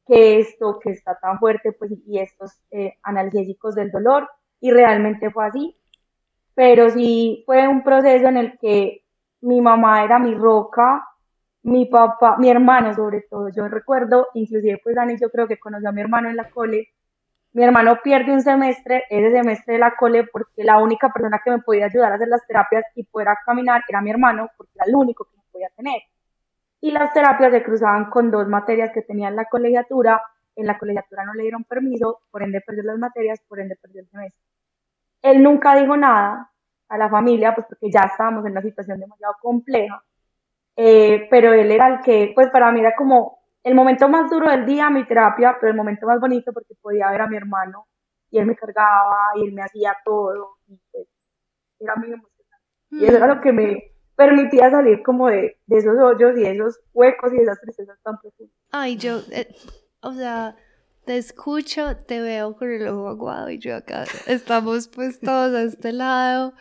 que 0.07 0.39
esto 0.41 0.79
que 0.83 0.91
está 0.91 1.19
tan 1.19 1.39
fuerte 1.39 1.73
pues 1.73 1.93
y 2.07 2.19
estos 2.19 2.53
eh, 2.71 2.95
analgésicos 3.03 3.75
del 3.75 3.91
dolor 3.91 4.29
y 4.61 4.71
realmente 4.71 5.31
fue 5.31 5.47
así 5.47 5.77
pero 6.59 6.91
sí 6.91 7.45
fue 7.47 7.69
un 7.69 7.85
proceso 7.85 8.27
en 8.27 8.37
el 8.37 8.59
que 8.59 9.05
mi 9.43 9.61
mamá 9.61 10.03
era 10.03 10.19
mi 10.19 10.35
roca, 10.35 11.07
mi 11.63 11.87
papá, 11.87 12.37
mi 12.37 12.51
hermano 12.51 12.93
sobre 12.97 13.21
todo, 13.31 13.49
yo 13.49 13.69
recuerdo, 13.69 14.27
inclusive 14.35 14.81
pues 14.83 14.97
Dani 14.97 15.17
yo 15.21 15.31
creo 15.31 15.47
que 15.47 15.61
conoció 15.61 15.89
a 15.89 15.93
mi 15.93 16.01
hermano 16.01 16.29
en 16.29 16.35
la 16.35 16.51
cole, 16.51 16.89
mi 17.53 17.63
hermano 17.63 18.01
pierde 18.03 18.33
un 18.33 18.43
semestre, 18.43 19.05
ese 19.09 19.31
semestre 19.31 19.75
de 19.75 19.79
la 19.79 19.95
cole, 19.95 20.25
porque 20.25 20.65
la 20.65 20.79
única 20.79 21.13
persona 21.13 21.41
que 21.45 21.53
me 21.53 21.61
podía 21.61 21.87
ayudar 21.87 22.11
a 22.11 22.15
hacer 22.17 22.27
las 22.27 22.45
terapias 22.45 22.85
y 22.97 23.05
poder 23.05 23.29
caminar 23.47 23.83
era 23.89 24.01
mi 24.01 24.11
hermano, 24.11 24.51
porque 24.57 24.73
era 24.75 24.87
el 24.89 24.97
único 24.97 25.27
que 25.27 25.37
me 25.37 25.45
podía 25.53 25.69
tener. 25.77 26.03
Y 26.81 26.91
las 26.91 27.15
terapias 27.15 27.53
se 27.53 27.63
cruzaban 27.63 28.11
con 28.11 28.33
dos 28.33 28.49
materias 28.49 28.91
que 28.93 29.03
tenía 29.03 29.29
en 29.29 29.37
la 29.37 29.45
colegiatura, 29.45 30.21
en 30.57 30.67
la 30.67 30.77
colegiatura 30.77 31.25
no 31.25 31.35
le 31.35 31.43
dieron 31.43 31.63
permiso, 31.63 32.19
por 32.33 32.43
ende 32.43 32.61
perdió 32.63 32.83
las 32.83 32.99
materias, 32.99 33.39
por 33.47 33.61
ende 33.61 33.77
perdió 33.81 34.01
el 34.01 34.09
semestre. 34.09 34.48
Él 35.23 35.43
nunca 35.43 35.75
dijo 35.77 35.97
nada 35.97 36.51
a 36.89 36.99
la 36.99 37.09
familia, 37.09 37.55
pues 37.55 37.67
porque 37.69 37.91
ya 37.91 38.01
estábamos 38.01 38.45
en 38.47 38.53
una 38.53 38.63
situación 38.63 38.99
demasiado 38.99 39.35
compleja, 39.41 40.03
eh, 40.77 41.27
pero 41.31 41.53
él 41.53 41.71
era 41.71 41.89
el 41.89 42.01
que, 42.01 42.33
pues 42.35 42.49
para 42.51 42.71
mí 42.73 42.81
era 42.81 42.95
como 42.97 43.39
el 43.63 43.75
momento 43.75 44.09
más 44.09 44.31
duro 44.31 44.51
del 44.51 44.65
día, 44.65 44.89
mi 44.91 45.07
terapia, 45.07 45.57
pero 45.61 45.71
el 45.71 45.77
momento 45.77 46.07
más 46.07 46.21
bonito 46.21 46.53
porque 46.53 46.75
podía 46.81 47.11
ver 47.11 47.21
a 47.21 47.27
mi 47.27 47.37
hermano 47.37 47.87
y 48.31 48.39
él 48.39 48.47
me 48.47 48.57
cargaba 48.57 49.33
y 49.37 49.45
él 49.47 49.53
me 49.53 49.63
hacía 49.63 49.97
todo, 50.05 50.59
y 50.67 50.79
pues 50.91 51.07
era 51.81 51.97
muy 51.97 52.13
emocionante. 52.13 52.67
Y 52.91 53.05
eso 53.05 53.17
era 53.17 53.27
lo 53.27 53.41
que 53.41 53.53
me 53.53 53.93
permitía 54.17 54.71
salir 54.71 55.03
como 55.03 55.29
de, 55.29 55.59
de 55.67 55.77
esos 55.77 55.97
hoyos 55.99 56.37
y 56.37 56.43
de 56.43 56.53
esos 56.53 56.81
huecos 56.93 57.33
y 57.33 57.37
de 57.37 57.43
esas 57.43 57.61
tristezas 57.61 57.99
tan 58.03 58.19
profundas. 58.19 58.57
Ay, 58.73 58.97
yo, 58.97 59.19
eh, 59.31 59.49
o 60.01 60.13
sea, 60.13 60.57
te 61.09 61.17
escucho, 61.17 61.97
te 61.97 62.21
veo 62.21 62.55
con 62.55 62.71
el 62.71 62.87
ojo 62.87 63.09
aguado 63.09 63.51
y 63.51 63.59
yo 63.59 63.77
acá 63.77 64.05
estamos 64.27 64.89
pues 64.89 65.19
todos 65.19 65.55
a 65.55 65.63
este 65.63 65.95
lado. 65.95 66.53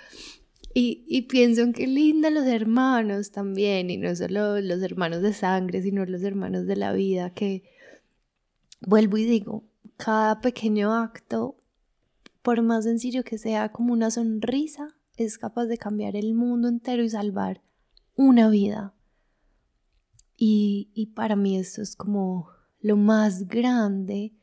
Y, 0.73 1.03
y, 1.05 1.23
pienso 1.23 1.63
en 1.63 1.73
qué 1.73 1.85
linda 1.85 2.29
los 2.29 2.45
hermanos 2.45 3.31
también, 3.31 3.89
y 3.89 3.97
no 3.97 4.15
solo 4.15 4.61
los 4.61 4.81
hermanos 4.81 5.21
de 5.21 5.33
sangre, 5.33 5.81
sino 5.81 6.05
los 6.05 6.21
hermanos 6.23 6.65
de 6.65 6.77
la 6.77 6.93
vida, 6.93 7.31
que 7.31 7.63
vuelvo 8.79 9.17
y 9.17 9.25
digo, 9.25 9.65
cada 9.97 10.39
pequeño 10.39 10.93
acto, 10.93 11.57
por 12.41 12.61
más 12.61 12.85
sencillo 12.85 13.25
que 13.25 13.37
sea 13.37 13.73
como 13.73 13.91
una 13.91 14.11
sonrisa, 14.11 14.95
es 15.17 15.37
capaz 15.37 15.65
de 15.65 15.77
cambiar 15.77 16.15
el 16.15 16.33
mundo 16.35 16.69
entero 16.69 17.03
y 17.03 17.09
salvar 17.09 17.61
una 18.15 18.49
vida. 18.49 18.93
Y, 20.37 20.89
y 20.93 21.07
para 21.07 21.35
mí 21.35 21.57
esto 21.57 21.81
es 21.81 21.97
como 21.97 22.47
lo 22.79 22.95
más 22.95 23.47
grande 23.47 24.36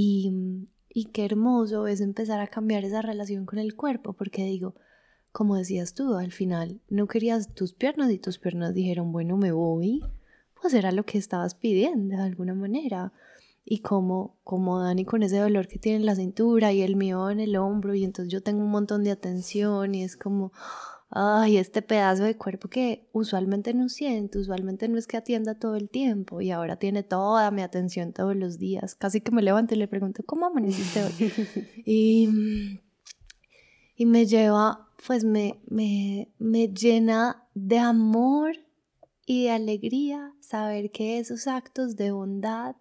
y, 0.00 0.68
y 0.88 1.06
qué 1.06 1.24
hermoso 1.24 1.88
es 1.88 2.00
empezar 2.00 2.38
a 2.38 2.46
cambiar 2.46 2.84
esa 2.84 3.02
relación 3.02 3.46
con 3.46 3.58
el 3.58 3.74
cuerpo, 3.74 4.12
porque 4.12 4.44
digo, 4.44 4.76
como 5.32 5.56
decías 5.56 5.92
tú, 5.92 6.14
al 6.14 6.30
final 6.30 6.80
no 6.88 7.08
querías 7.08 7.52
tus 7.52 7.72
piernas 7.72 8.08
y 8.12 8.20
tus 8.20 8.38
piernas 8.38 8.74
dijeron, 8.74 9.10
bueno, 9.10 9.36
me 9.36 9.50
voy, 9.50 10.04
pues 10.62 10.72
era 10.74 10.92
lo 10.92 11.04
que 11.04 11.18
estabas 11.18 11.56
pidiendo 11.56 12.16
de 12.16 12.22
alguna 12.22 12.54
manera. 12.54 13.12
Y 13.64 13.80
como, 13.80 14.36
como 14.44 14.80
Dani 14.80 15.04
con 15.04 15.24
ese 15.24 15.38
dolor 15.38 15.66
que 15.66 15.80
tiene 15.80 15.98
en 15.98 16.06
la 16.06 16.14
cintura 16.14 16.72
y 16.72 16.82
el 16.82 16.94
mío 16.94 17.28
en 17.28 17.40
el 17.40 17.56
hombro, 17.56 17.96
y 17.96 18.04
entonces 18.04 18.32
yo 18.32 18.40
tengo 18.40 18.62
un 18.62 18.70
montón 18.70 19.02
de 19.02 19.10
atención 19.10 19.96
y 19.96 20.04
es 20.04 20.16
como, 20.16 20.52
ay, 21.10 21.56
este 21.56 21.82
pedazo 21.82 22.24
de 22.24 22.36
cuerpo 22.36 22.68
que 22.68 23.08
usualmente 23.12 23.72
no 23.72 23.88
siento, 23.88 24.38
usualmente 24.38 24.88
no 24.88 24.98
es 24.98 25.06
que 25.06 25.16
atienda 25.16 25.58
todo 25.58 25.76
el 25.76 25.88
tiempo 25.88 26.40
y 26.40 26.50
ahora 26.50 26.76
tiene 26.76 27.02
toda 27.02 27.50
mi 27.50 27.62
atención 27.62 28.12
todos 28.12 28.36
los 28.36 28.58
días. 28.58 28.94
Casi 28.94 29.20
que 29.20 29.32
me 29.32 29.42
levanto 29.42 29.74
y 29.74 29.78
le 29.78 29.88
pregunto, 29.88 30.22
¿cómo 30.24 30.46
amaneciste 30.46 31.04
hoy? 31.04 31.32
y, 31.86 32.28
y 33.96 34.06
me 34.06 34.26
lleva, 34.26 34.90
pues 35.06 35.24
me, 35.24 35.60
me, 35.66 36.32
me 36.38 36.68
llena 36.68 37.48
de 37.54 37.78
amor 37.78 38.52
y 39.24 39.44
de 39.44 39.50
alegría 39.50 40.34
saber 40.40 40.90
que 40.90 41.18
esos 41.18 41.46
actos 41.46 41.96
de 41.96 42.12
bondad 42.12 42.76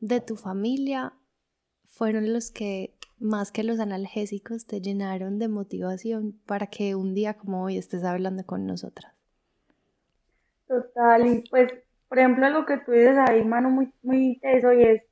de 0.00 0.20
tu 0.20 0.36
familia 0.36 1.14
fueron 1.86 2.32
los 2.32 2.50
que 2.50 2.97
más 3.20 3.52
que 3.52 3.64
los 3.64 3.80
analgésicos, 3.80 4.66
te 4.66 4.80
llenaron 4.80 5.38
de 5.38 5.48
motivación 5.48 6.38
para 6.46 6.66
que 6.66 6.94
un 6.94 7.14
día 7.14 7.34
como 7.34 7.64
hoy 7.64 7.78
estés 7.78 8.04
hablando 8.04 8.44
con 8.44 8.66
nosotras. 8.66 9.12
Total, 10.66 11.26
y 11.26 11.44
pues, 11.48 11.72
por 12.08 12.18
ejemplo, 12.18 12.48
lo 12.50 12.66
que 12.66 12.78
tú 12.78 12.92
dices 12.92 13.16
ahí, 13.28 13.44
mano, 13.44 13.70
muy, 13.70 13.92
muy 14.02 14.32
intenso, 14.34 14.72
y 14.72 14.82
es, 14.82 15.02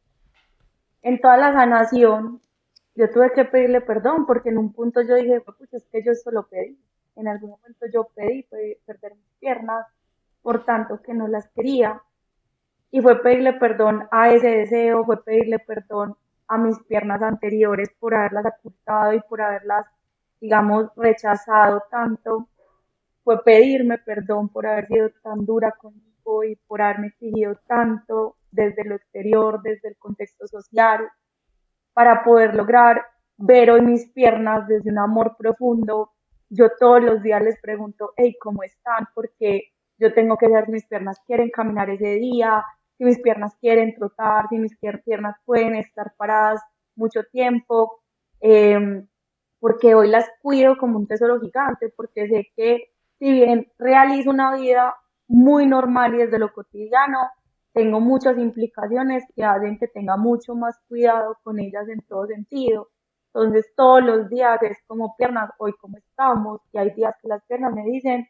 en 1.02 1.20
toda 1.20 1.36
la 1.36 1.52
sanación, 1.52 2.40
yo 2.94 3.10
tuve 3.10 3.32
que 3.32 3.44
pedirle 3.44 3.80
perdón, 3.80 4.26
porque 4.26 4.48
en 4.48 4.58
un 4.58 4.72
punto 4.72 5.02
yo 5.02 5.14
dije, 5.14 5.40
pues 5.40 5.72
es 5.72 5.84
que 5.92 6.02
yo 6.02 6.12
esto 6.12 6.30
lo 6.30 6.48
pedí. 6.48 6.78
En 7.14 7.28
algún 7.28 7.50
momento 7.50 7.86
yo 7.92 8.08
pedí 8.14 8.42
perder 8.86 9.14
mis 9.14 9.32
piernas, 9.38 9.86
por 10.42 10.64
tanto 10.64 11.00
que 11.02 11.12
no 11.12 11.28
las 11.28 11.48
quería. 11.48 12.02
Y 12.90 13.00
fue 13.00 13.20
pedirle 13.22 13.52
perdón 13.54 14.08
a 14.10 14.30
ese 14.30 14.48
deseo, 14.48 15.04
fue 15.04 15.22
pedirle 15.22 15.58
perdón 15.58 16.16
a 16.48 16.58
mis 16.58 16.78
piernas 16.84 17.22
anteriores 17.22 17.90
por 17.98 18.14
haberlas 18.14 18.46
ocultado 18.46 19.12
y 19.12 19.20
por 19.20 19.40
haberlas, 19.40 19.86
digamos, 20.40 20.90
rechazado 20.96 21.82
tanto. 21.90 22.48
Fue 23.24 23.42
pedirme 23.42 23.98
perdón 23.98 24.48
por 24.48 24.66
haber 24.66 24.86
sido 24.86 25.10
tan 25.22 25.44
dura 25.44 25.72
conmigo 25.72 26.44
y 26.44 26.56
por 26.66 26.82
haberme 26.82 27.08
exigido 27.08 27.58
tanto 27.66 28.36
desde 28.50 28.84
lo 28.84 28.94
exterior, 28.94 29.60
desde 29.62 29.88
el 29.88 29.96
contexto 29.96 30.46
social, 30.46 31.08
para 31.92 32.22
poder 32.24 32.54
lograr 32.54 33.04
ver 33.36 33.70
hoy 33.70 33.82
mis 33.82 34.08
piernas 34.12 34.66
desde 34.68 34.90
un 34.90 34.98
amor 34.98 35.36
profundo. 35.36 36.12
Yo 36.48 36.70
todos 36.78 37.02
los 37.02 37.22
días 37.22 37.42
les 37.42 37.60
pregunto, 37.60 38.12
hey, 38.16 38.36
¿cómo 38.40 38.62
están? 38.62 39.08
Porque 39.14 39.72
yo 39.98 40.12
tengo 40.14 40.36
que 40.36 40.48
ver 40.48 40.68
mis 40.68 40.86
piernas 40.86 41.20
quieren 41.26 41.50
caminar 41.50 41.90
ese 41.90 42.14
día, 42.14 42.64
si 42.98 43.04
mis 43.04 43.20
piernas 43.20 43.56
quieren 43.60 43.94
trotar, 43.94 44.48
si 44.48 44.58
mis 44.58 44.76
piernas 45.04 45.36
pueden 45.44 45.76
estar 45.76 46.14
paradas 46.16 46.60
mucho 46.94 47.22
tiempo, 47.32 48.00
em, 48.40 49.06
porque 49.60 49.94
hoy 49.94 50.08
las 50.08 50.28
cuido 50.42 50.76
como 50.78 50.98
un 50.98 51.06
tesoro 51.06 51.40
gigante, 51.40 51.92
porque 51.96 52.28
sé 52.28 52.48
que 52.56 52.92
si 53.18 53.32
bien 53.32 53.70
realizo 53.78 54.30
una 54.30 54.54
vida 54.56 54.94
muy 55.28 55.66
normal 55.66 56.14
y 56.14 56.18
desde 56.18 56.38
lo 56.38 56.52
cotidiano, 56.52 57.18
tengo 57.72 58.00
muchas 58.00 58.38
implicaciones 58.38 59.24
que 59.34 59.44
hacen 59.44 59.78
que 59.78 59.88
tenga 59.88 60.16
mucho 60.16 60.54
más 60.54 60.78
cuidado 60.88 61.38
con 61.42 61.58
ellas 61.60 61.88
en 61.88 62.00
todo 62.02 62.26
sentido. 62.26 62.88
Entonces 63.34 63.70
todos 63.76 64.02
los 64.02 64.30
días 64.30 64.62
es 64.62 64.78
como 64.86 65.14
piernas, 65.16 65.50
hoy 65.58 65.72
como 65.80 65.98
estamos, 65.98 66.60
y 66.72 66.78
hay 66.78 66.90
días 66.92 67.14
que 67.20 67.28
las 67.28 67.44
piernas 67.46 67.74
me 67.74 67.84
dicen, 67.84 68.26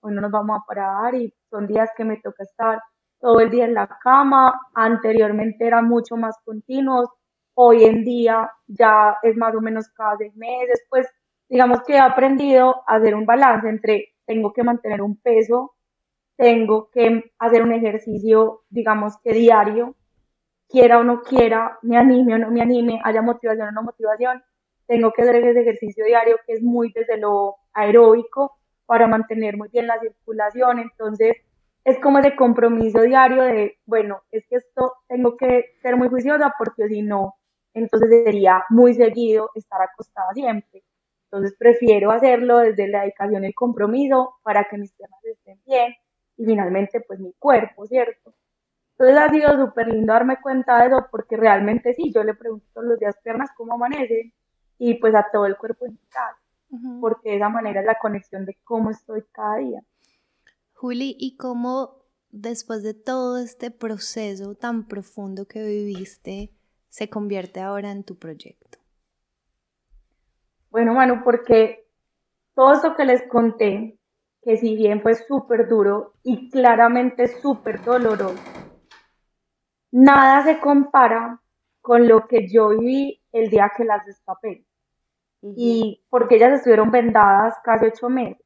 hoy 0.00 0.14
no 0.14 0.20
nos 0.20 0.30
vamos 0.30 0.58
a 0.60 0.66
parar 0.66 1.14
y 1.14 1.32
son 1.50 1.66
días 1.66 1.90
que 1.96 2.04
me 2.04 2.18
toca 2.18 2.42
estar 2.42 2.82
todo 3.22 3.38
el 3.38 3.50
día 3.50 3.66
en 3.66 3.74
la 3.74 3.86
cama, 3.86 4.60
anteriormente 4.74 5.64
eran 5.64 5.88
mucho 5.88 6.16
más 6.16 6.36
continuos, 6.44 7.08
hoy 7.54 7.84
en 7.84 8.04
día 8.04 8.50
ya 8.66 9.16
es 9.22 9.36
más 9.36 9.54
o 9.54 9.60
menos 9.60 9.88
cada 9.90 10.16
seis 10.16 10.34
meses, 10.34 10.84
pues 10.90 11.06
digamos 11.48 11.82
que 11.86 11.94
he 11.94 12.00
aprendido 12.00 12.82
a 12.88 12.96
hacer 12.96 13.14
un 13.14 13.24
balance 13.24 13.68
entre 13.68 14.08
tengo 14.26 14.52
que 14.52 14.64
mantener 14.64 15.02
un 15.02 15.16
peso, 15.20 15.76
tengo 16.36 16.90
que 16.90 17.30
hacer 17.38 17.62
un 17.62 17.72
ejercicio, 17.72 18.62
digamos 18.70 19.16
que 19.22 19.32
diario, 19.32 19.94
quiera 20.68 20.98
o 20.98 21.04
no 21.04 21.22
quiera, 21.22 21.78
me 21.82 21.96
anime 21.96 22.34
o 22.34 22.38
no 22.38 22.50
me 22.50 22.60
anime, 22.60 23.00
haya 23.04 23.22
motivación 23.22 23.68
o 23.68 23.70
no 23.72 23.84
motivación, 23.84 24.42
tengo 24.88 25.12
que 25.12 25.22
hacer 25.22 25.36
ese 25.36 25.60
ejercicio 25.60 26.04
diario 26.04 26.38
que 26.44 26.54
es 26.54 26.62
muy 26.62 26.92
desde 26.92 27.18
lo 27.18 27.54
aeróbico 27.72 28.58
para 28.84 29.06
mantener 29.06 29.56
muy 29.56 29.68
bien 29.68 29.86
la 29.86 30.00
circulación, 30.00 30.80
entonces 30.80 31.36
es 31.84 31.98
como 32.00 32.18
ese 32.18 32.36
compromiso 32.36 33.00
diario 33.00 33.42
de, 33.42 33.78
bueno, 33.86 34.22
es 34.30 34.46
que 34.48 34.56
esto 34.56 34.94
tengo 35.08 35.36
que 35.36 35.64
ser 35.82 35.96
muy 35.96 36.08
juiciosa 36.08 36.54
porque 36.58 36.88
si 36.88 37.02
no, 37.02 37.34
entonces 37.74 38.24
sería 38.24 38.64
muy 38.70 38.94
seguido 38.94 39.50
estar 39.54 39.80
acostada 39.82 40.32
siempre. 40.34 40.84
Entonces 41.24 41.56
prefiero 41.58 42.10
hacerlo 42.10 42.58
desde 42.58 42.88
la 42.88 43.00
dedicación 43.00 43.44
y 43.44 43.48
el 43.48 43.54
compromiso 43.54 44.34
para 44.42 44.64
que 44.64 44.76
mis 44.78 44.92
piernas 44.92 45.24
estén 45.24 45.60
bien 45.66 45.94
y 46.36 46.44
finalmente 46.44 47.00
pues 47.00 47.20
mi 47.20 47.32
cuerpo, 47.38 47.86
¿cierto? 47.86 48.34
Entonces 48.92 49.16
ha 49.16 49.28
sido 49.30 49.66
súper 49.66 49.88
lindo 49.88 50.12
darme 50.12 50.40
cuenta 50.40 50.78
de 50.78 50.88
eso 50.88 51.08
porque 51.10 51.36
realmente 51.36 51.94
sí, 51.94 52.12
yo 52.14 52.22
le 52.22 52.34
pregunto 52.34 52.66
todos 52.72 52.86
los 52.86 52.98
días 52.98 53.16
piernas 53.24 53.50
cómo 53.56 53.74
amanecen 53.74 54.32
y 54.78 54.94
pues 54.94 55.14
a 55.14 55.26
todo 55.32 55.46
el 55.46 55.56
cuerpo 55.56 55.86
en 55.86 55.98
general, 55.98 57.00
porque 57.00 57.30
de 57.30 57.36
esa 57.36 57.48
manera 57.48 57.80
es 57.80 57.86
la 57.86 57.98
conexión 57.98 58.44
de 58.44 58.58
cómo 58.62 58.90
estoy 58.90 59.24
cada 59.32 59.56
día. 59.56 59.82
Juli, 60.82 61.14
¿y 61.16 61.36
cómo 61.36 62.08
después 62.32 62.82
de 62.82 62.92
todo 62.92 63.38
este 63.38 63.70
proceso 63.70 64.56
tan 64.56 64.88
profundo 64.88 65.46
que 65.46 65.62
viviste, 65.62 66.50
se 66.88 67.08
convierte 67.08 67.60
ahora 67.60 67.92
en 67.92 68.02
tu 68.02 68.18
proyecto? 68.18 68.78
Bueno, 70.70 70.94
Manu, 70.94 71.22
porque 71.22 71.88
todo 72.56 72.72
esto 72.72 72.96
que 72.96 73.04
les 73.04 73.22
conté, 73.28 73.96
que 74.42 74.56
si 74.56 74.74
bien 74.74 75.02
fue 75.02 75.14
súper 75.14 75.68
duro 75.68 76.14
y 76.24 76.50
claramente 76.50 77.28
súper 77.28 77.84
doloroso, 77.84 78.42
nada 79.92 80.42
se 80.42 80.58
compara 80.58 81.40
con 81.80 82.08
lo 82.08 82.26
que 82.26 82.48
yo 82.48 82.70
viví 82.70 83.22
el 83.30 83.50
día 83.50 83.70
que 83.76 83.84
las 83.84 84.04
destapé. 84.04 84.66
Y 85.42 86.04
porque 86.10 86.34
ellas 86.34 86.54
estuvieron 86.54 86.90
vendadas 86.90 87.54
casi 87.62 87.86
ocho 87.86 88.08
meses 88.08 88.41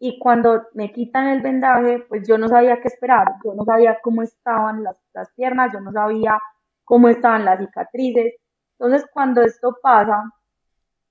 y 0.00 0.18
cuando 0.18 0.68
me 0.74 0.92
quitan 0.92 1.28
el 1.28 1.42
vendaje, 1.42 2.04
pues 2.08 2.26
yo 2.26 2.38
no 2.38 2.48
sabía 2.48 2.80
qué 2.80 2.88
esperar, 2.88 3.34
yo 3.44 3.54
no 3.54 3.64
sabía 3.64 3.98
cómo 4.02 4.22
estaban 4.22 4.84
las, 4.84 4.96
las 5.12 5.30
piernas, 5.32 5.72
yo 5.72 5.80
no 5.80 5.92
sabía 5.92 6.38
cómo 6.84 7.08
estaban 7.08 7.44
las 7.44 7.58
cicatrices. 7.58 8.34
Entonces 8.78 9.08
cuando 9.12 9.42
esto 9.42 9.76
pasa, 9.82 10.32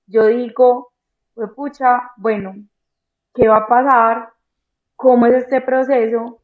yo 0.06 0.26
digo, 0.26 0.92
pues 1.34 1.50
pucha, 1.54 2.12
bueno, 2.16 2.54
¿qué 3.34 3.48
va 3.48 3.58
a 3.58 3.66
pasar? 3.66 4.32
¿Cómo 4.96 5.26
es 5.26 5.34
este 5.34 5.60
proceso? 5.60 6.40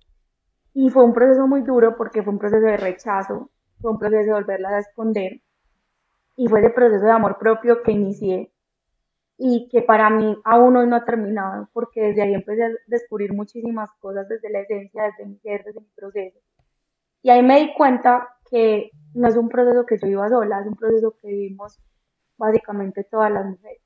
Y 0.74 0.90
fue 0.90 1.04
un 1.04 1.14
proceso 1.14 1.46
muy 1.46 1.62
duro 1.62 1.96
porque 1.96 2.22
fue 2.22 2.32
un 2.32 2.38
proceso 2.38 2.66
de 2.66 2.76
rechazo, 2.76 3.50
fue 3.80 3.90
un 3.92 3.98
proceso 3.98 4.24
de 4.24 4.32
volverlas 4.32 4.72
a 4.72 4.78
esconder 4.80 5.40
y 6.36 6.48
fue 6.48 6.60
ese 6.60 6.70
proceso 6.70 7.04
de 7.04 7.10
amor 7.10 7.38
propio 7.38 7.82
que 7.82 7.92
inicié 7.92 8.53
y 9.36 9.68
que 9.68 9.82
para 9.82 10.10
mí 10.10 10.36
aún 10.44 10.76
hoy 10.76 10.86
no 10.86 10.96
ha 10.96 11.04
terminado, 11.04 11.68
porque 11.72 12.02
desde 12.02 12.22
ahí 12.22 12.34
empecé 12.34 12.64
a 12.64 12.70
descubrir 12.86 13.32
muchísimas 13.32 13.90
cosas 14.00 14.28
desde 14.28 14.50
la 14.50 14.60
esencia, 14.60 15.04
desde 15.04 15.26
mi 15.26 15.36
ser, 15.38 15.64
desde 15.64 15.80
mi 15.80 15.88
proceso. 15.94 16.38
Y 17.22 17.30
ahí 17.30 17.42
me 17.42 17.60
di 17.60 17.74
cuenta 17.74 18.28
que 18.50 18.90
no 19.14 19.28
es 19.28 19.36
un 19.36 19.48
proceso 19.48 19.86
que 19.86 19.98
yo 19.98 20.06
iba 20.06 20.28
sola, 20.28 20.60
es 20.60 20.66
un 20.66 20.76
proceso 20.76 21.16
que 21.20 21.28
vivimos 21.28 21.80
básicamente 22.36 23.04
todas 23.04 23.32
las 23.32 23.46
mujeres. 23.46 23.82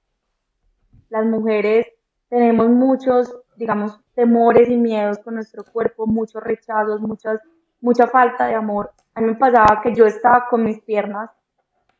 Las 1.08 1.24
mujeres 1.24 1.86
tenemos 2.28 2.68
muchos, 2.68 3.40
digamos, 3.56 3.98
temores 4.14 4.68
y 4.68 4.76
miedos 4.76 5.18
con 5.18 5.34
nuestro 5.34 5.64
cuerpo, 5.64 6.06
muchos 6.06 6.42
rechazos, 6.42 7.00
muchas, 7.00 7.40
mucha 7.80 8.06
falta 8.06 8.46
de 8.46 8.54
amor. 8.54 8.90
A 9.14 9.20
mí 9.20 9.28
me 9.28 9.36
pasaba 9.36 9.80
que 9.82 9.94
yo 9.94 10.04
estaba 10.04 10.46
con 10.48 10.64
mis 10.64 10.80
piernas 10.80 11.30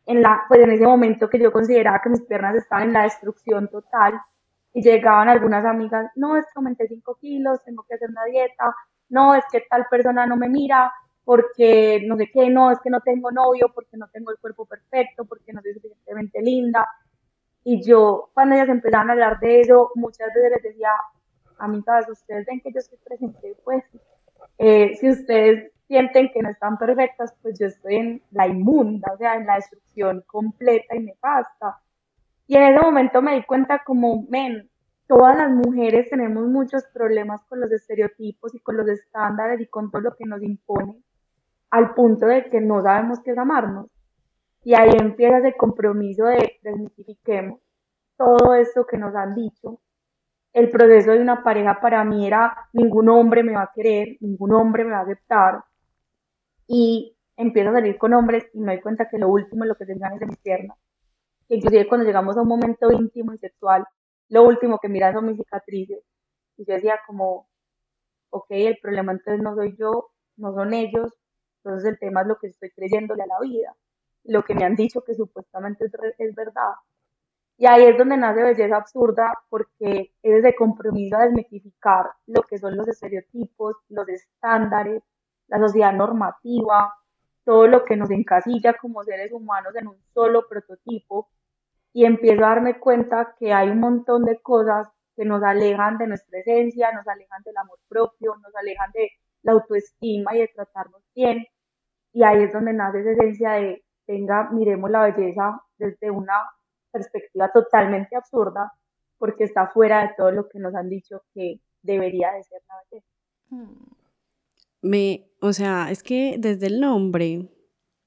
en 0.08 0.22
la, 0.22 0.42
pues 0.48 0.60
en 0.60 0.70
ese 0.70 0.86
momento 0.86 1.28
que 1.28 1.38
yo 1.38 1.52
consideraba 1.52 2.00
que 2.02 2.08
mis 2.08 2.22
piernas 2.22 2.56
estaban 2.56 2.84
en 2.88 2.92
la 2.94 3.02
destrucción 3.02 3.68
total 3.68 4.18
y 4.72 4.82
llegaban 4.82 5.28
algunas 5.28 5.66
amigas, 5.66 6.10
no, 6.16 6.34
es 6.38 6.46
que 6.46 6.52
aumenté 6.56 6.88
5 6.88 7.18
kilos, 7.20 7.62
tengo 7.62 7.84
que 7.86 7.94
hacer 7.94 8.08
una 8.08 8.24
dieta, 8.24 8.74
no, 9.10 9.34
es 9.34 9.44
que 9.52 9.62
tal 9.68 9.86
persona 9.90 10.24
no 10.24 10.36
me 10.36 10.48
mira, 10.48 10.90
porque 11.24 12.02
no 12.06 12.16
sé 12.16 12.30
qué, 12.32 12.48
no, 12.48 12.70
es 12.70 12.78
que 12.80 12.88
no 12.88 13.02
tengo 13.02 13.30
novio, 13.30 13.70
porque 13.74 13.98
no 13.98 14.08
tengo 14.08 14.30
el 14.30 14.38
cuerpo 14.38 14.64
perfecto, 14.64 15.26
porque 15.26 15.52
no 15.52 15.60
soy 15.60 15.74
suficientemente 15.74 16.40
linda. 16.40 16.88
Y 17.64 17.82
yo, 17.86 18.30
cuando 18.32 18.54
ellas 18.54 18.70
empezaban 18.70 19.10
a 19.10 19.12
hablar 19.12 19.38
de 19.40 19.60
eso, 19.60 19.90
muchas 19.94 20.28
veces 20.34 20.52
les 20.52 20.62
decía, 20.62 20.90
amigas, 21.58 22.08
ustedes 22.08 22.46
ven 22.46 22.62
que 22.62 22.72
yo 22.72 22.78
estoy 22.78 22.98
presente, 23.04 23.56
pues, 23.62 23.84
eh, 24.56 24.96
si 24.98 25.10
ustedes 25.10 25.70
sienten 25.88 26.30
que 26.32 26.42
no 26.42 26.50
están 26.50 26.78
perfectas, 26.78 27.34
pues 27.42 27.58
yo 27.58 27.66
estoy 27.66 27.96
en 27.96 28.22
la 28.30 28.46
inmunda, 28.46 29.12
o 29.12 29.16
sea, 29.16 29.34
en 29.34 29.46
la 29.46 29.56
destrucción 29.56 30.22
completa 30.26 30.94
y 30.94 31.00
nefasta. 31.00 31.78
Y 32.46 32.56
en 32.56 32.62
ese 32.62 32.80
momento 32.80 33.20
me 33.22 33.34
di 33.34 33.42
cuenta 33.42 33.82
como, 33.84 34.26
men, 34.28 34.70
todas 35.06 35.36
las 35.36 35.50
mujeres 35.50 36.08
tenemos 36.10 36.46
muchos 36.46 36.84
problemas 36.92 37.42
con 37.46 37.60
los 37.60 37.72
estereotipos 37.72 38.54
y 38.54 38.60
con 38.60 38.76
los 38.76 38.88
estándares 38.88 39.60
y 39.60 39.66
con 39.66 39.90
todo 39.90 40.02
lo 40.02 40.14
que 40.14 40.26
nos 40.26 40.42
impone, 40.42 41.02
al 41.70 41.94
punto 41.94 42.26
de 42.26 42.44
que 42.44 42.60
no 42.60 42.82
sabemos 42.82 43.20
qué 43.24 43.32
es 43.32 43.38
amarnos. 43.38 43.86
Y 44.62 44.74
ahí 44.74 44.90
empieza 45.00 45.38
ese 45.38 45.56
compromiso 45.56 46.26
de 46.26 46.58
desmitifiquemos 46.62 47.60
todo 48.18 48.54
esto 48.54 48.84
que 48.84 48.98
nos 48.98 49.14
han 49.14 49.34
dicho. 49.34 49.80
El 50.52 50.68
proceso 50.70 51.12
de 51.12 51.20
una 51.20 51.42
pareja 51.42 51.80
para 51.80 52.04
mí 52.04 52.26
era 52.26 52.68
ningún 52.72 53.08
hombre 53.08 53.42
me 53.42 53.54
va 53.54 53.62
a 53.62 53.72
querer, 53.72 54.16
ningún 54.20 54.52
hombre 54.52 54.84
me 54.84 54.90
va 54.90 54.98
a 54.98 55.02
aceptar. 55.02 55.64
Y 56.68 57.16
empiezo 57.36 57.70
a 57.70 57.72
salir 57.72 57.98
con 57.98 58.14
hombres 58.14 58.44
y 58.52 58.60
me 58.60 58.74
doy 58.74 58.82
cuenta 58.82 59.08
que 59.08 59.18
lo 59.18 59.28
último 59.28 59.64
es 59.64 59.68
lo 59.68 59.74
que 59.74 59.86
tengan 59.86 60.12
es 60.12 60.20
de 60.20 60.26
mis 60.26 60.38
piernas. 60.38 60.78
Inclusive 61.48 61.88
cuando 61.88 62.06
llegamos 62.06 62.36
a 62.36 62.42
un 62.42 62.48
momento 62.48 62.92
íntimo 62.92 63.32
y 63.32 63.38
sexual, 63.38 63.84
lo 64.28 64.42
último 64.44 64.78
que 64.78 64.88
miran 64.88 65.14
son 65.14 65.26
mis 65.26 65.38
cicatrices. 65.38 66.04
Y 66.58 66.66
yo 66.66 66.74
decía 66.74 67.00
como, 67.06 67.48
ok, 68.30 68.46
el 68.50 68.78
problema 68.82 69.12
entonces 69.12 69.42
no 69.42 69.54
soy 69.54 69.74
yo, 69.78 70.10
no 70.36 70.52
son 70.52 70.74
ellos, 70.74 71.12
entonces 71.64 71.88
el 71.90 71.98
tema 71.98 72.22
es 72.22 72.26
lo 72.26 72.38
que 72.38 72.48
estoy 72.48 72.70
creyéndole 72.70 73.22
a 73.22 73.26
la 73.26 73.40
vida, 73.40 73.74
lo 74.24 74.44
que 74.44 74.54
me 74.54 74.64
han 74.64 74.76
dicho 74.76 75.02
que 75.02 75.14
supuestamente 75.14 75.86
es, 75.86 75.92
es 76.18 76.34
verdad. 76.34 76.74
Y 77.56 77.66
ahí 77.66 77.84
es 77.86 77.98
donde 77.98 78.16
nace 78.16 78.42
belleza 78.42 78.76
absurda, 78.76 79.32
porque 79.48 80.12
es 80.22 80.42
de 80.42 80.54
compromiso 80.54 81.16
a 81.16 81.24
desmitificar 81.24 82.06
lo 82.26 82.42
que 82.42 82.58
son 82.58 82.76
los 82.76 82.86
estereotipos, 82.86 83.76
los 83.88 84.08
estándares, 84.08 85.02
la 85.48 85.58
sociedad 85.58 85.92
normativa, 85.92 86.94
todo 87.44 87.66
lo 87.66 87.84
que 87.84 87.96
nos 87.96 88.10
encasilla 88.10 88.74
como 88.74 89.02
seres 89.04 89.32
humanos 89.32 89.74
en 89.74 89.88
un 89.88 89.96
solo 90.12 90.46
prototipo 90.48 91.28
y 91.92 92.04
empiezo 92.04 92.44
a 92.44 92.50
darme 92.50 92.78
cuenta 92.78 93.34
que 93.38 93.52
hay 93.52 93.70
un 93.70 93.80
montón 93.80 94.24
de 94.24 94.40
cosas 94.40 94.88
que 95.16 95.24
nos 95.24 95.42
alejan 95.42 95.98
de 95.98 96.06
nuestra 96.06 96.38
esencia, 96.38 96.92
nos 96.92 97.08
alejan 97.08 97.42
del 97.42 97.56
amor 97.56 97.78
propio, 97.88 98.36
nos 98.36 98.54
alejan 98.54 98.90
de 98.92 99.10
la 99.42 99.52
autoestima 99.52 100.36
y 100.36 100.40
de 100.40 100.48
tratarnos 100.48 101.02
bien. 101.14 101.46
Y 102.12 102.22
ahí 102.22 102.44
es 102.44 102.52
donde 102.52 102.72
nace 102.72 103.00
esa 103.00 103.10
esencia 103.12 103.52
de, 103.52 103.84
venga, 104.06 104.50
miremos 104.52 104.90
la 104.90 105.10
belleza 105.10 105.60
desde 105.76 106.10
una 106.10 106.34
perspectiva 106.92 107.50
totalmente 107.50 108.14
absurda, 108.14 108.72
porque 109.18 109.44
está 109.44 109.68
fuera 109.68 110.02
de 110.02 110.14
todo 110.16 110.30
lo 110.30 110.48
que 110.48 110.58
nos 110.58 110.74
han 110.74 110.88
dicho 110.88 111.22
que 111.34 111.60
debería 111.82 112.32
de 112.32 112.44
ser 112.44 112.62
la 112.68 112.74
belleza. 112.90 113.97
Me, 114.80 115.30
o 115.40 115.52
sea, 115.52 115.90
es 115.90 116.02
que 116.02 116.36
desde 116.38 116.66
el 116.66 116.80
nombre 116.80 117.48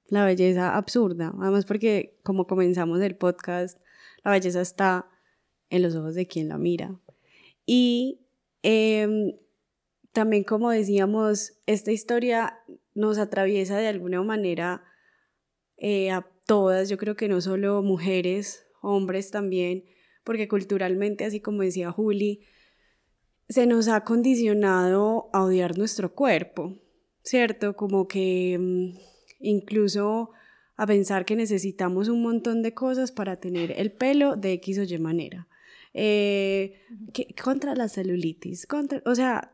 la 0.08 0.26
belleza 0.26 0.76
absurda. 0.76 1.34
Además 1.40 1.66
porque 1.66 2.20
como 2.24 2.46
comenzamos 2.46 3.02
el 3.02 3.16
podcast, 3.16 3.80
la 4.24 4.32
belleza 4.32 4.62
está 4.62 5.10
en 5.70 5.82
los 5.82 5.96
ojos 5.96 6.16
de 6.16 6.28
quien 6.28 6.50
la 6.50 6.58
mira. 6.58 7.00
Y 7.66 8.20
em, 8.62 9.34
también 10.12 10.44
como 10.44 10.70
decíamos, 10.70 11.54
esta 11.66 11.92
historia 11.92 12.60
nos 12.94 13.18
atraviesa 13.18 13.78
de 13.78 13.88
alguna 13.88 14.22
manera 14.22 14.84
eh, 15.78 16.12
a 16.12 16.28
todas, 16.46 16.90
yo 16.90 16.98
creo 16.98 17.16
que 17.16 17.30
no 17.30 17.40
solo 17.40 17.82
mujeres, 17.82 18.68
hombres 18.82 19.32
también, 19.32 19.86
porque 20.24 20.48
culturalmente, 20.50 21.24
así 21.24 21.40
como 21.40 21.62
decía 21.62 21.92
Juli, 21.92 22.42
se 23.52 23.66
nos 23.66 23.88
ha 23.90 24.04
condicionado 24.04 25.30
a 25.34 25.44
odiar 25.44 25.78
nuestro 25.78 26.14
cuerpo, 26.14 26.78
¿cierto? 27.22 27.76
Como 27.76 28.08
que 28.08 28.54
em, 28.54 28.94
incluso 29.40 30.32
a 30.78 30.88
pensar 30.88 31.26
que 31.26 31.36
necesitamos 31.36 32.08
un 32.08 32.22
montón 32.22 32.62
de 32.64 32.74
cosas 32.74 33.12
para 33.12 33.40
tener 33.40 33.74
el 33.78 33.92
pelo 33.92 34.36
de 34.36 34.54
X 34.54 34.80
o 34.80 34.84
Y 34.84 34.98
manera. 35.00 35.48
Eh, 35.94 36.80
contra 37.44 37.76
la 37.76 37.90
celulitis, 37.90 38.66
contra, 38.66 39.02
o 39.06 39.14
sea, 39.14 39.54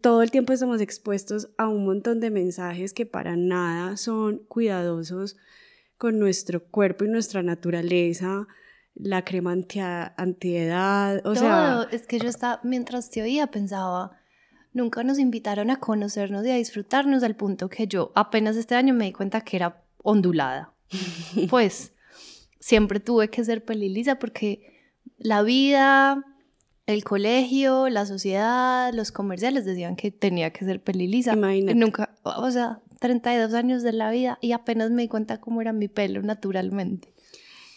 todo 0.00 0.22
el 0.22 0.30
tiempo 0.30 0.52
estamos 0.52 0.80
expuestos 0.80 1.50
a 1.56 1.68
un 1.68 1.84
montón 1.84 2.18
de 2.18 2.30
mensajes 2.30 2.92
que 2.92 3.06
para 3.06 3.36
nada 3.36 3.96
son 3.96 4.38
cuidadosos 4.48 5.36
con 5.96 6.18
nuestro 6.18 6.64
cuerpo 6.64 7.04
y 7.04 7.08
nuestra 7.08 7.42
naturaleza, 7.42 8.48
la 8.96 9.24
crema 9.24 9.52
anti 9.52 9.80
antiedad, 9.80 11.24
o 11.24 11.34
sea... 11.34 11.86
Es 11.92 12.06
que 12.06 12.18
yo 12.18 12.28
estaba, 12.28 12.60
mientras 12.62 13.10
te 13.10 13.22
oía, 13.22 13.46
pensaba, 13.48 14.18
nunca 14.72 15.04
nos 15.04 15.18
invitaron 15.18 15.70
a 15.70 15.76
conocernos 15.76 16.44
y 16.46 16.50
a 16.50 16.56
disfrutarnos 16.56 17.22
al 17.22 17.36
punto 17.36 17.68
que 17.68 17.86
yo 17.86 18.12
apenas 18.14 18.56
este 18.56 18.74
año 18.74 18.94
me 18.94 19.04
di 19.04 19.12
cuenta 19.12 19.42
que 19.42 19.56
era 19.56 19.84
ondulada. 20.02 20.72
pues 21.50 21.92
siempre 22.60 23.00
tuve 23.00 23.28
que 23.28 23.44
ser 23.44 23.64
pelilisa 23.64 24.18
porque 24.18 24.76
la 25.18 25.42
vida, 25.42 26.24
el 26.86 27.04
colegio, 27.04 27.88
la 27.88 28.06
sociedad, 28.06 28.92
los 28.94 29.12
comerciales 29.12 29.64
decían 29.64 29.96
que 29.96 30.10
tenía 30.10 30.52
que 30.52 30.64
ser 30.64 30.82
pelilisa. 30.82 31.34
Imagínate. 31.34 31.74
Nunca, 31.74 32.14
o 32.22 32.50
sea, 32.50 32.80
32 33.00 33.54
años 33.54 33.82
de 33.82 33.92
la 33.92 34.10
vida 34.10 34.38
y 34.40 34.52
apenas 34.52 34.90
me 34.90 35.02
di 35.02 35.08
cuenta 35.08 35.40
cómo 35.40 35.60
era 35.60 35.72
mi 35.72 35.88
pelo 35.88 36.22
naturalmente. 36.22 37.12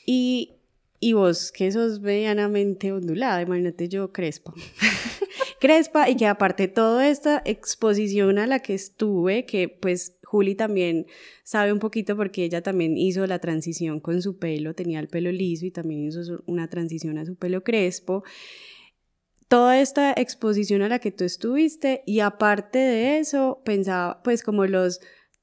Y, 0.05 0.58
y 0.99 1.13
vos, 1.13 1.51
que 1.51 1.71
sos 1.71 2.01
medianamente 2.01 2.91
ondulada, 2.91 3.41
imagínate 3.41 3.87
yo 3.87 4.11
crespa. 4.11 4.53
crespa 5.59 6.09
y 6.09 6.15
que 6.15 6.27
aparte 6.27 6.67
toda 6.67 7.09
esta 7.09 7.41
exposición 7.45 8.37
a 8.37 8.47
la 8.47 8.59
que 8.59 8.73
estuve, 8.73 9.45
que 9.45 9.69
pues 9.69 10.17
Juli 10.23 10.55
también 10.55 11.05
sabe 11.43 11.71
un 11.71 11.79
poquito 11.79 12.15
porque 12.15 12.43
ella 12.43 12.61
también 12.61 12.97
hizo 12.97 13.25
la 13.27 13.39
transición 13.39 13.99
con 13.99 14.21
su 14.21 14.37
pelo, 14.37 14.73
tenía 14.73 14.99
el 14.99 15.07
pelo 15.07 15.31
liso 15.31 15.65
y 15.65 15.71
también 15.71 16.05
hizo 16.05 16.43
una 16.45 16.69
transición 16.69 17.17
a 17.17 17.25
su 17.25 17.35
pelo 17.35 17.63
crespo. 17.63 18.23
Toda 19.47 19.79
esta 19.79 20.13
exposición 20.13 20.81
a 20.81 20.89
la 20.89 20.99
que 20.99 21.11
tú 21.11 21.23
estuviste 21.23 22.03
y 22.05 22.19
aparte 22.19 22.77
de 22.77 23.19
eso, 23.19 23.61
pensaba 23.65 24.21
pues 24.21 24.43
como 24.43 24.65
los 24.65 24.99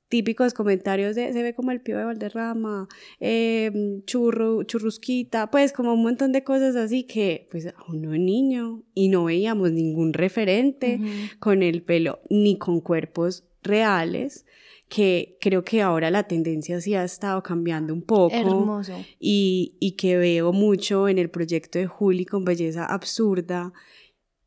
típicos 0.09 0.54
comentarios 0.54 1.16
de 1.16 1.32
se 1.32 1.42
ve 1.42 1.54
como 1.54 1.70
el 1.70 1.80
pío 1.80 1.98
de 1.98 2.04
Valderrama, 2.04 2.88
eh, 3.20 4.00
churro, 4.04 4.62
churrusquita, 4.62 5.50
pues 5.50 5.72
como 5.72 5.94
un 5.94 6.02
montón 6.02 6.32
de 6.32 6.44
cosas 6.44 6.76
así 6.76 7.04
que 7.04 7.48
pues 7.50 7.72
uno 7.88 8.11
niño 8.12 8.84
y 8.94 9.09
no 9.09 9.24
veíamos 9.24 9.72
ningún 9.72 10.12
referente 10.12 11.00
con 11.38 11.62
el 11.62 11.82
pelo 11.82 12.20
ni 12.30 12.57
con 12.59 12.80
cuerpos 12.80 13.44
reales 13.62 14.46
que 14.88 15.36
creo 15.40 15.64
que 15.64 15.82
ahora 15.82 16.11
la 16.11 16.28
tendencia 16.28 16.80
sí 16.80 16.94
ha 16.94 17.02
estado 17.02 17.42
cambiando 17.42 17.92
un 17.92 18.02
poco. 18.02 18.34
Hermoso. 18.34 19.04
Y, 19.18 19.76
y 19.80 19.92
que 19.96 20.16
veo 20.16 20.52
mucho 20.52 21.09
en 21.09 21.18
el 21.18 21.28
proyecto 21.28 21.78
de 21.78 21.86
Juli 21.86 22.24
con 22.24 22.44
Belleza 22.44 22.86
Absurda, 22.86 23.72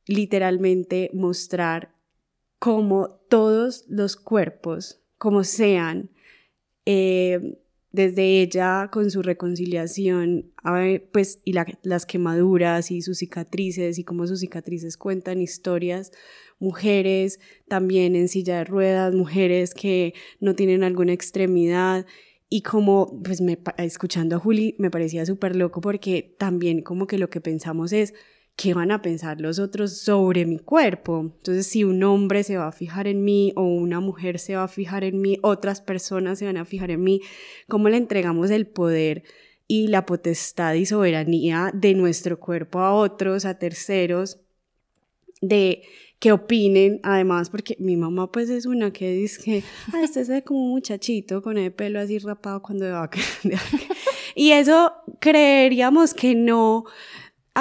literalmente 0.05 1.10
mostrar 1.14 1.93
cómo 2.57 3.20
todos 3.30 3.86
los 3.89 4.16
cuerpos 4.16 4.99
como 5.20 5.43
sean, 5.43 6.09
eh, 6.86 7.59
desde 7.91 8.41
ella 8.41 8.89
con 8.91 9.11
su 9.11 9.22
reconciliación, 9.22 10.51
pues, 11.11 11.39
y 11.45 11.53
las 11.84 12.05
quemaduras 12.07 12.89
y 12.89 13.01
sus 13.03 13.20
cicatrices 13.20 13.99
y 13.99 14.03
cómo 14.03 14.26
sus 14.26 14.39
cicatrices 14.39 14.97
cuentan 14.97 15.41
historias, 15.41 16.11
mujeres 16.59 17.39
también 17.67 18.15
en 18.15 18.28
silla 18.28 18.57
de 18.57 18.63
ruedas, 18.63 19.13
mujeres 19.13 19.74
que 19.74 20.13
no 20.39 20.55
tienen 20.55 20.84
alguna 20.84 21.13
extremidad, 21.13 22.05
y 22.49 22.63
como, 22.63 23.22
pues, 23.24 23.41
me, 23.41 23.59
escuchando 23.78 24.36
a 24.36 24.39
Juli, 24.39 24.76
me 24.80 24.89
parecía 24.89 25.26
súper 25.26 25.55
loco 25.55 25.82
porque 25.82 26.36
también 26.39 26.82
como 26.82 27.05
que 27.05 27.20
lo 27.20 27.30
que 27.30 27.41
pensamos 27.41 27.93
es, 27.93 28.15
¿qué 28.62 28.74
van 28.74 28.91
a 28.91 29.01
pensar 29.01 29.39
los 29.39 29.57
otros 29.57 29.99
sobre 29.99 30.45
mi 30.45 30.60
cuerpo? 30.60 31.22
Entonces, 31.22 31.66
si 31.66 31.86
un 31.86 32.03
hombre 32.03 32.43
se 32.43 32.57
va 32.57 32.68
a 32.68 32.74
fijar 32.74 33.07
en 33.07 33.24
mí 33.24 33.53
o 33.55 33.64
una 33.64 34.01
mujer 34.01 34.38
se 34.38 34.57
va 34.57 34.64
a 34.64 34.68
fijar 34.68 35.05
en 35.05 35.22
mí, 35.22 35.38
otras 35.43 35.80
personas 35.80 36.39
se 36.39 36.45
van 36.45 36.57
a 36.57 36.66
fijar 36.66 36.91
en 36.91 37.01
mí, 37.01 37.22
¿cómo 37.70 37.88
le 37.88 37.95
entregamos 37.95 38.51
el 38.51 38.68
poder 38.68 39.24
y 39.66 39.88
la 39.88 40.05
potestad 40.05 40.74
y 40.74 40.86
soberanía 40.86 41.72
de 41.74 41.93
nuestro 41.93 42.38
cuerpo 42.38 42.80
a 42.80 42.93
otros, 42.93 43.45
a 43.45 43.57
terceros, 43.57 44.41
de 45.39 45.84
que 46.20 46.34
opinen, 46.34 46.99
además, 47.01 47.49
porque 47.49 47.78
mi 47.80 47.95
mamá 47.95 48.30
pues 48.30 48.49
es 48.49 48.66
una 48.66 48.91
que 48.91 49.14
dice 49.14 49.41
que, 49.41 49.64
ah, 49.93 50.01
este 50.03 50.26
se 50.26 50.34
ve 50.34 50.43
como 50.43 50.66
un 50.66 50.72
muchachito 50.72 51.41
con 51.41 51.57
el 51.57 51.72
pelo 51.72 52.01
así 52.01 52.20
rapado 52.20 52.62
cuando 52.62 52.91
va 52.91 53.05
a... 53.05 53.10
y 54.36 54.51
eso 54.51 54.91
creeríamos 55.22 56.14
que 56.14 56.36
no, 56.36 56.84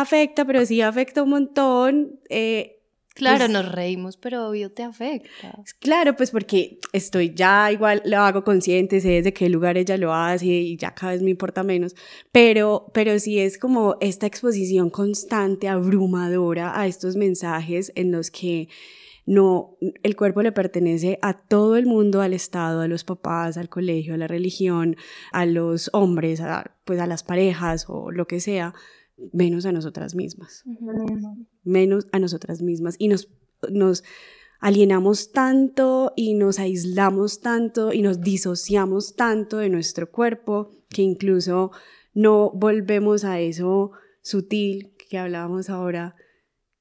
afecta, 0.01 0.45
pero 0.45 0.65
sí 0.65 0.81
afecta 0.81 1.23
un 1.23 1.31
montón. 1.31 2.21
Eh, 2.29 2.75
Claro, 3.19 3.39
pues 3.39 3.51
nos 3.51 3.73
reímos, 3.73 4.17
pero 4.17 4.49
obvio 4.49 4.71
te 4.71 4.85
afecta. 4.85 5.61
Claro, 5.81 6.15
pues 6.15 6.31
porque 6.31 6.79
estoy 6.93 7.35
ya 7.35 7.73
igual, 7.73 8.01
lo 8.05 8.19
hago 8.19 8.45
consciente, 8.45 9.01
sé 9.01 9.09
desde 9.09 9.33
qué 9.33 9.49
lugar 9.49 9.77
ella 9.77 9.97
lo 9.97 10.15
hace 10.15 10.47
y 10.47 10.77
ya 10.77 10.95
cada 10.95 11.13
vez 11.13 11.23
me 11.23 11.31
importa 11.31 11.65
menos, 11.65 11.97
pero, 12.31 12.87
pero 12.95 13.19
sí 13.19 13.41
es 13.41 13.59
como 13.59 13.97
esta 14.01 14.27
exposición 14.27 14.89
constante, 14.89 15.67
abrumadora 15.67 16.81
a 16.81 16.87
estos 16.87 17.17
mensajes 17.17 17.91
en 17.97 18.13
los 18.13 18.31
que 18.31 18.69
no, 19.27 19.77
el 20.05 20.15
cuerpo 20.15 20.41
le 20.43 20.53
pertenece 20.53 21.19
a 21.21 21.35
todo 21.35 21.77
el 21.77 21.87
mundo, 21.87 22.23
al 22.23 22.33
Estado, 22.33 22.83
a 22.83 22.89
los 22.89 23.03
papás, 23.03 23.59
al 23.59 23.69
colegio, 23.69 24.15
a 24.15 24.17
la 24.17 24.29
religión, 24.29 24.97
a 25.33 25.45
los 25.45 25.91
hombres, 25.93 26.41
a, 26.41 26.77
pues 26.85 27.01
a 27.01 27.07
las 27.07 27.25
parejas 27.25 27.85
o 27.89 28.13
lo 28.13 28.27
que 28.29 28.39
sea, 28.39 28.75
menos 29.33 29.67
a 29.67 29.73
nosotras 29.73 30.15
mismas. 30.15 30.65
Menos 31.65 32.07
a 32.13 32.19
nosotras 32.19 32.63
mismas. 32.63 32.97
Y 32.99 33.09
nos, 33.09 33.29
nos 33.71 34.05
alienamos 34.61 35.33
tanto 35.33 36.13
y 36.17 36.35
nos 36.35 36.59
aislamos 36.59 37.41
tanto 37.41 37.93
y 37.93 38.03
nos 38.03 38.21
disociamos 38.21 39.15
tanto 39.15 39.59
de 39.59 39.69
nuestro 39.69 40.11
cuerpo 40.11 40.71
que 40.89 41.03
incluso 41.03 41.71
no 42.15 42.51
volvemos 42.53 43.25
a 43.25 43.41
eso 43.41 43.93
sutil 44.23 44.95
que 45.09 45.19
hablábamos 45.19 45.71
ahora 45.71 46.17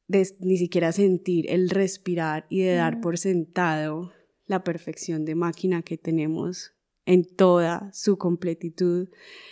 de 0.08 0.28
ni 0.40 0.58
siquiera 0.58 0.92
sentir 0.92 1.46
el 1.50 1.70
respirar 1.70 2.46
y 2.50 2.62
de 2.62 2.76
dar 2.76 3.02
por 3.02 3.18
sentado 3.18 4.12
la 4.46 4.64
perfección 4.64 5.26
de 5.26 5.36
máquina 5.36 5.82
que 5.82 5.98
tenemos 5.98 6.77
en 7.08 7.24
toda 7.24 7.90
su 7.94 8.18
completitud, 8.18 9.08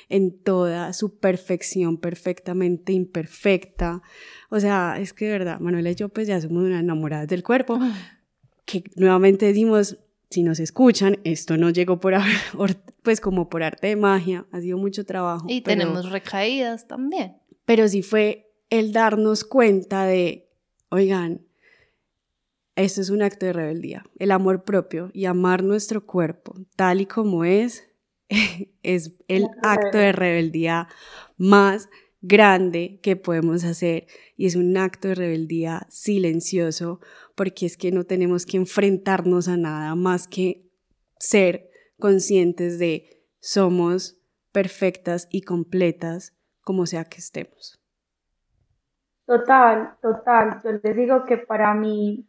en 0.10 0.38
toda 0.38 0.92
su 0.92 1.18
perfección 1.18 1.98
perfectamente 1.98 2.92
imperfecta. 2.92 4.04
O 4.50 4.60
sea, 4.60 5.00
es 5.00 5.14
que 5.14 5.26
de 5.26 5.32
verdad, 5.32 5.60
Manuela 5.62 5.90
y 5.90 5.96
yo 5.96 6.10
pues 6.10 6.28
ya 6.28 6.40
somos 6.40 6.64
una 6.64 6.82
enamoradas 6.82 7.30
del 7.30 7.44
cuerpo, 7.44 7.80
que 8.66 8.84
nuevamente 8.98 9.46
decimos, 9.46 9.98
si 10.30 10.44
nos 10.44 10.60
escuchan, 10.60 11.18
esto 11.24 11.56
no 11.56 11.70
llegó 11.70 11.98
por, 12.02 12.14
pues 13.02 13.22
como 13.22 13.50
por 13.50 13.64
arte 13.64 13.88
de 13.88 13.96
magia, 13.96 14.46
ha 14.52 14.60
sido 14.60 14.78
mucho 14.78 15.06
trabajo. 15.06 15.46
Y 15.48 15.62
tenemos 15.62 16.12
recaídas 16.12 16.88
también. 16.88 17.38
Pero 17.64 17.88
sí 17.88 18.04
fue 18.04 18.52
el 18.70 18.92
darnos 18.92 19.46
cuenta 19.46 20.04
de, 20.04 20.50
oigan, 20.90 21.45
esto 22.76 23.02
es 23.02 23.10
un 23.10 23.22
acto 23.22 23.46
de 23.46 23.54
rebeldía. 23.54 24.04
El 24.20 24.32
amor 24.32 24.64
propio 24.64 25.10
y 25.14 25.26
amar 25.26 25.64
nuestro 25.64 26.06
cuerpo 26.06 26.56
tal 26.76 27.02
y 27.02 27.06
como 27.06 27.46
es, 27.46 27.90
es 28.84 29.14
el 29.28 29.48
acto 29.64 29.98
de 29.98 30.12
rebeldía 30.12 30.88
más 31.38 31.90
grande 32.22 33.00
que 33.04 33.16
podemos 33.16 33.64
hacer 33.64 34.08
y 34.36 34.48
es 34.48 34.56
un 34.56 34.76
acto 34.78 35.10
de 35.10 35.16
rebeldía 35.16 35.86
silencioso 35.90 37.00
porque 37.36 37.66
es 37.66 37.78
que 37.78 37.92
no 37.92 38.04
tenemos 38.04 38.46
que 38.46 38.58
enfrentarnos 38.58 39.48
a 39.48 39.58
nada 39.58 39.94
más 39.96 40.28
que 40.28 40.68
ser 41.20 41.70
conscientes 42.00 42.80
de 42.80 43.22
somos 43.40 44.20
perfectas 44.52 45.28
y 45.30 45.42
completas 45.42 46.36
como 46.62 46.88
sea 46.88 47.06
que 47.06 47.20
estemos. 47.20 47.80
Total, 49.26 49.98
total. 50.02 50.62
Yo 50.64 50.72
les 50.72 50.96
digo 50.96 51.26
que 51.26 51.38
para 51.38 51.74
mí 51.74 52.28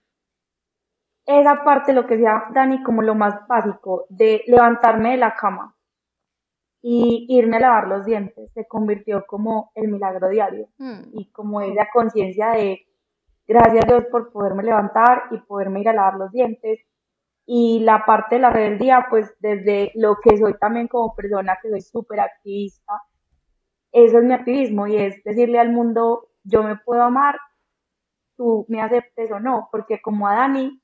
esa 1.27 1.65
parte, 1.65 1.93
lo 1.93 2.07
que 2.07 2.15
decía 2.15 2.45
Dani, 2.53 2.83
como 2.83 3.03
lo 3.03 3.15
más 3.15 3.47
básico, 3.49 4.07
de 4.09 4.43
levantarme 4.47 5.13
de 5.13 5.17
la 5.17 5.35
cama 5.35 5.75
y 6.81 7.27
irme 7.29 7.57
a 7.57 7.61
lavar 7.61 7.89
los 7.89 8.07
dientes, 8.07 8.53
se 8.53 8.67
convirtió 8.67 9.27
como 9.27 9.73
el 9.75 9.89
milagro 9.89 10.29
diario 10.29 10.69
mm. 10.79 11.01
y 11.15 11.31
como 11.33 11.61
esa 11.61 11.89
conciencia 11.93 12.51
de 12.51 12.87
gracias 13.47 13.85
a 13.85 13.89
Dios 13.89 14.05
por 14.11 14.31
poderme 14.31 14.63
levantar 14.63 15.25
y 15.33 15.39
poderme 15.39 15.81
ir 15.81 15.89
a 15.89 15.93
lavar 15.93 16.15
los 16.15 16.31
dientes. 16.31 16.81
Y 17.45 17.81
la 17.81 18.05
parte 18.05 18.37
de 18.37 18.41
la 18.41 18.51
rebeldía, 18.51 19.07
pues 19.09 19.35
desde 19.39 19.93
lo 19.95 20.17
que 20.17 20.37
soy 20.37 20.55
también 20.59 20.89
como 20.89 21.15
persona, 21.15 21.59
que 21.63 21.71
soy 21.71 21.81
súper 21.81 22.21
activista, 22.21 23.03
eso 23.93 24.19
es 24.19 24.25
mi 24.25 24.35
activismo 24.35 24.87
y 24.87 24.97
es 24.97 25.23
decirle 25.25 25.59
al 25.59 25.73
mundo, 25.73 26.29
yo 26.43 26.63
me 26.63 26.77
puedo 26.77 27.03
amar, 27.03 27.39
tú 28.37 28.67
me 28.69 28.83
aceptes 28.83 29.31
o 29.31 29.41
no, 29.41 29.69
porque 29.71 30.01
como 30.03 30.27
a 30.29 30.35
Dani, 30.35 30.83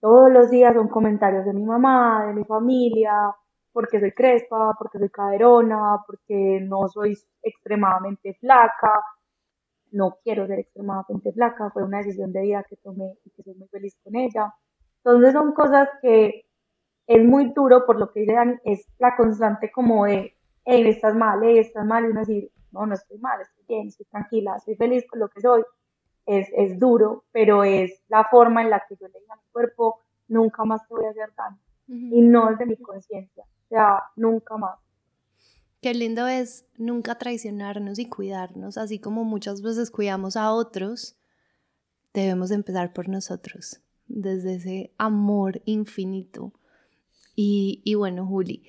todos 0.00 0.30
los 0.30 0.50
días 0.50 0.74
son 0.74 0.88
comentarios 0.88 1.44
de 1.44 1.52
mi 1.52 1.64
mamá, 1.64 2.26
de 2.26 2.34
mi 2.34 2.44
familia, 2.44 3.34
porque 3.72 4.00
soy 4.00 4.12
crespa, 4.12 4.74
porque 4.78 4.98
soy 4.98 5.10
caderona, 5.10 5.98
porque 6.06 6.60
no 6.62 6.88
soy 6.88 7.18
extremadamente 7.42 8.34
flaca. 8.40 9.02
No 9.92 10.18
quiero 10.22 10.46
ser 10.46 10.60
extremadamente 10.60 11.32
flaca, 11.32 11.70
fue 11.70 11.84
una 11.84 11.98
decisión 11.98 12.32
de 12.32 12.42
vida 12.42 12.64
que 12.68 12.76
tomé 12.76 13.18
y 13.24 13.30
que 13.30 13.42
soy 13.42 13.54
muy 13.54 13.68
feliz 13.68 13.96
con 14.02 14.16
ella. 14.16 14.54
Entonces 15.04 15.32
son 15.32 15.52
cosas 15.52 15.88
que 16.02 16.46
es 17.06 17.24
muy 17.24 17.52
duro 17.52 17.86
por 17.86 17.98
lo 17.98 18.10
que 18.12 18.20
dicen, 18.20 18.60
es 18.64 18.86
la 18.98 19.16
constante 19.16 19.70
como 19.70 20.06
de, 20.06 20.36
hey, 20.64 20.88
estás 20.88 21.14
mal, 21.14 21.40
hey, 21.42 21.58
estás 21.58 21.86
mal, 21.86 22.04
y 22.04 22.08
uno 22.08 22.20
decir, 22.20 22.50
no, 22.72 22.86
no 22.86 22.94
estoy 22.94 23.18
mal, 23.18 23.40
estoy 23.40 23.64
bien, 23.68 23.88
estoy 23.88 24.06
tranquila, 24.06 24.56
estoy 24.56 24.74
feliz 24.76 25.04
con 25.08 25.20
lo 25.20 25.28
que 25.28 25.40
soy 25.40 25.62
es, 26.26 26.48
es 26.56 26.78
duro, 26.78 27.24
pero 27.32 27.64
es 27.64 28.02
la 28.08 28.24
forma 28.24 28.62
en 28.62 28.70
la 28.70 28.82
que 28.88 28.96
yo 28.96 29.06
le 29.06 29.20
digo 29.20 29.32
a 29.32 29.36
mi 29.36 29.50
cuerpo, 29.52 30.00
nunca 30.28 30.64
más 30.64 30.86
te 30.86 30.94
voy 30.94 31.06
a 31.06 31.10
hacer 31.10 31.32
daño. 31.36 31.58
Y 31.88 32.20
no 32.20 32.50
es 32.50 32.58
de 32.58 32.66
mi 32.66 32.76
conciencia, 32.76 33.44
o 33.44 33.68
sea, 33.68 34.02
nunca 34.16 34.56
más. 34.56 34.78
Qué 35.80 35.94
lindo 35.94 36.26
es 36.26 36.66
nunca 36.76 37.16
traicionarnos 37.16 38.00
y 38.00 38.08
cuidarnos, 38.08 38.76
así 38.76 38.98
como 38.98 39.22
muchas 39.22 39.62
veces 39.62 39.92
cuidamos 39.92 40.36
a 40.36 40.52
otros, 40.52 41.16
debemos 42.12 42.50
empezar 42.50 42.92
por 42.92 43.08
nosotros, 43.08 43.80
desde 44.08 44.56
ese 44.56 44.94
amor 44.98 45.62
infinito. 45.64 46.52
Y, 47.36 47.82
y 47.84 47.94
bueno, 47.94 48.26
Juli, 48.26 48.68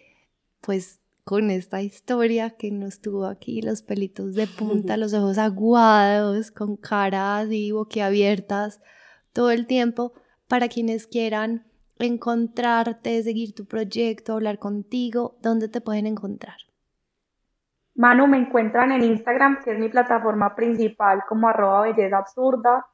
pues 0.61 0.99
con 1.27 1.51
esta 1.51 1.81
historia 1.81 2.51
que 2.51 2.71
nos 2.71 3.01
tuvo 3.01 3.25
aquí, 3.25 3.61
los 3.61 3.81
pelitos 3.81 4.33
de 4.33 4.47
punta, 4.47 4.95
los 4.97 5.13
ojos 5.13 5.37
aguados, 5.37 6.51
con 6.51 6.77
caras 6.77 7.51
y 7.51 7.73
boquiabiertas 7.73 8.81
todo 9.33 9.51
el 9.51 9.67
tiempo, 9.67 10.13
para 10.47 10.69
quienes 10.69 11.05
quieran 11.05 11.65
encontrarte, 11.99 13.21
seguir 13.23 13.53
tu 13.53 13.65
proyecto, 13.65 14.35
hablar 14.35 14.57
contigo, 14.57 15.35
¿dónde 15.41 15.67
te 15.67 15.81
pueden 15.81 16.07
encontrar? 16.07 16.55
Manu, 17.93 18.25
me 18.27 18.37
encuentran 18.37 18.93
en 18.93 19.03
Instagram, 19.03 19.61
que 19.65 19.73
es 19.73 19.79
mi 19.79 19.89
plataforma 19.89 20.55
principal, 20.55 21.23
como 21.27 21.49
arroba 21.49 21.81
belleza 21.81 22.19
absurda. 22.19 22.85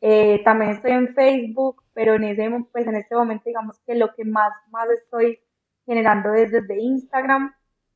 Eh, 0.00 0.42
también 0.44 0.72
estoy 0.72 0.90
en 0.90 1.14
Facebook, 1.14 1.84
pero 1.94 2.14
en, 2.14 2.24
ese, 2.24 2.50
pues 2.72 2.88
en 2.88 2.96
este 2.96 3.14
momento 3.14 3.44
digamos 3.46 3.78
que 3.86 3.94
lo 3.94 4.12
que 4.14 4.24
más, 4.24 4.50
más 4.72 4.90
estoy 4.90 5.38
generando 5.86 6.30
desde 6.30 6.80
Instagram. 6.80 7.52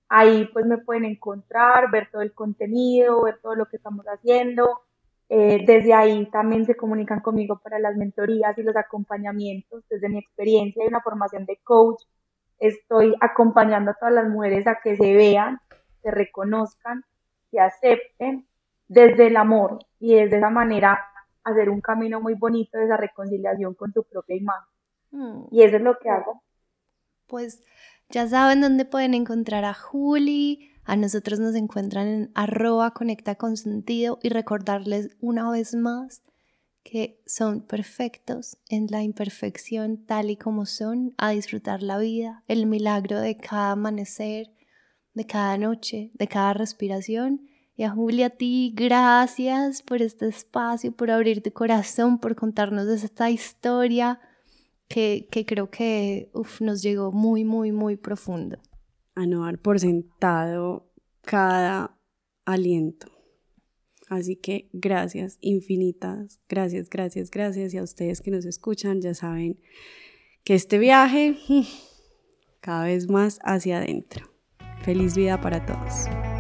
Ahí 0.09 0.49
pues 0.53 0.67
me 0.67 0.79
pueden 0.79 1.05
encontrar, 1.05 1.91
ver 1.91 2.09
todo 2.11 2.23
el 2.23 2.33
contenido, 2.33 3.23
ver 3.23 3.41
todo 3.41 3.55
lo 3.55 3.67
que 3.67 3.77
estamos 3.77 4.07
haciendo. 4.07 4.83
Eh, 5.29 5.65
desde 5.67 5.93
ahí 5.93 6.31
también 6.31 6.65
se 6.65 6.77
comunican 6.77 7.21
conmigo 7.21 7.59
para 7.59 7.81
las 7.81 7.97
mentorías 7.97 8.57
y 8.59 8.63
los 8.63 8.77
acompañamientos. 8.77 9.85
Desde 9.89 10.09
mi 10.09 10.19
experiencia 10.19 10.85
y 10.85 10.89
una 10.89 11.01
formación 11.01 11.45
de 11.45 11.59
coach, 11.65 12.03
estoy 12.59 13.15
acompañando 13.21 13.91
a 13.91 13.95
todas 13.95 14.15
las 14.15 14.29
mujeres 14.29 14.67
a 14.67 14.79
que 14.83 14.97
se 14.97 15.15
vean, 15.15 15.61
se 16.03 16.11
reconozcan, 16.11 17.05
se 17.51 17.59
acepten 17.59 18.47
desde 18.89 19.27
el 19.27 19.37
amor 19.37 19.81
y 19.99 20.15
desde 20.15 20.37
esa 20.37 20.51
manera 20.51 21.05
hacer 21.43 21.71
un 21.71 21.81
camino 21.81 22.21
muy 22.21 22.35
bonito 22.35 22.79
de 22.79 22.85
esa 22.85 22.97
reconciliación 22.97 23.75
con 23.75 23.93
tu 23.93 24.05
propia 24.05 24.37
imagen. 24.37 24.69
Mm. 25.11 25.47
Y 25.51 25.63
eso 25.63 25.77
es 25.77 25.83
lo 25.83 25.99
que 25.99 26.11
hago 26.11 26.43
pues 27.27 27.63
ya 28.11 28.29
saben 28.29 28.61
dónde 28.61 28.85
pueden 28.85 29.15
encontrar 29.15 29.65
a 29.65 29.75
Juli. 29.75 30.71
A 30.85 30.97
nosotros 30.97 31.41
nos 31.41 31.55
encuentran 31.55 32.09
en 32.09 32.31
arroba 32.35 32.93
conecta 32.93 33.35
con 33.35 33.57
sentido 33.57 34.19
y 34.23 34.29
recordarles 34.29 35.17
una 35.21 35.51
vez 35.51 35.75
más 35.75 36.23
que 36.85 37.21
son 37.27 37.63
perfectos 37.63 38.59
en 38.69 38.87
la 38.91 39.03
imperfección 39.03 40.07
tal 40.07 40.31
y 40.31 40.37
como 40.37 40.67
son, 40.67 41.15
a 41.19 41.31
disfrutar 41.31 41.83
la 41.83 41.99
vida, 41.99 42.45
el 42.47 42.67
milagro 42.67 43.21
de 43.21 43.37
cada 43.37 43.73
amanecer, 43.73 44.53
de 45.13 45.27
cada 45.27 45.59
noche, 45.59 46.13
de 46.15 46.29
cada 46.29 46.55
respiración. 46.55 47.49
Y 47.75 47.83
a 47.83 47.91
Juli, 47.91 48.23
a 48.23 48.31
ti, 48.31 48.73
gracias 48.77 49.83
por 49.83 50.01
este 50.01 50.29
espacio, 50.29 50.93
por 50.93 51.11
abrir 51.11 51.43
tu 51.43 51.53
corazón, 51.53 52.19
por 52.19 52.37
contarnos 52.37 52.87
esta 52.87 53.31
historia 53.31 54.21
que, 54.89 55.29
creo 55.47 55.71
que 55.71 56.31
nos 56.61 56.83
llegó 56.83 57.13
muy, 57.13 57.45
muy, 57.45 57.73
muy 57.73 57.97
profundo. 57.97 58.59
A 59.15 59.27
no 59.27 59.45
dar 59.45 59.59
por 59.59 59.81
sentado 59.81 60.91
cada 61.23 61.99
aliento. 62.45 63.07
Así 64.09 64.37
que 64.37 64.69
gracias 64.73 65.39
infinitas, 65.41 66.39
gracias, 66.49 66.89
gracias, 66.89 67.31
gracias. 67.31 67.75
Y 67.75 67.79
a 67.79 67.83
ustedes 67.83 68.21
que 68.21 68.31
nos 68.31 68.45
escuchan, 68.45 69.01
ya 69.01 69.15
saben 69.15 69.59
que 70.45 70.55
este 70.55 70.79
viaje 70.79 71.37
cada 72.61 72.85
vez 72.85 73.09
más 73.09 73.41
hacia 73.43 73.79
adentro. 73.79 74.31
Feliz 74.83 75.17
vida 75.17 75.41
para 75.41 75.65
todos. 75.67 76.36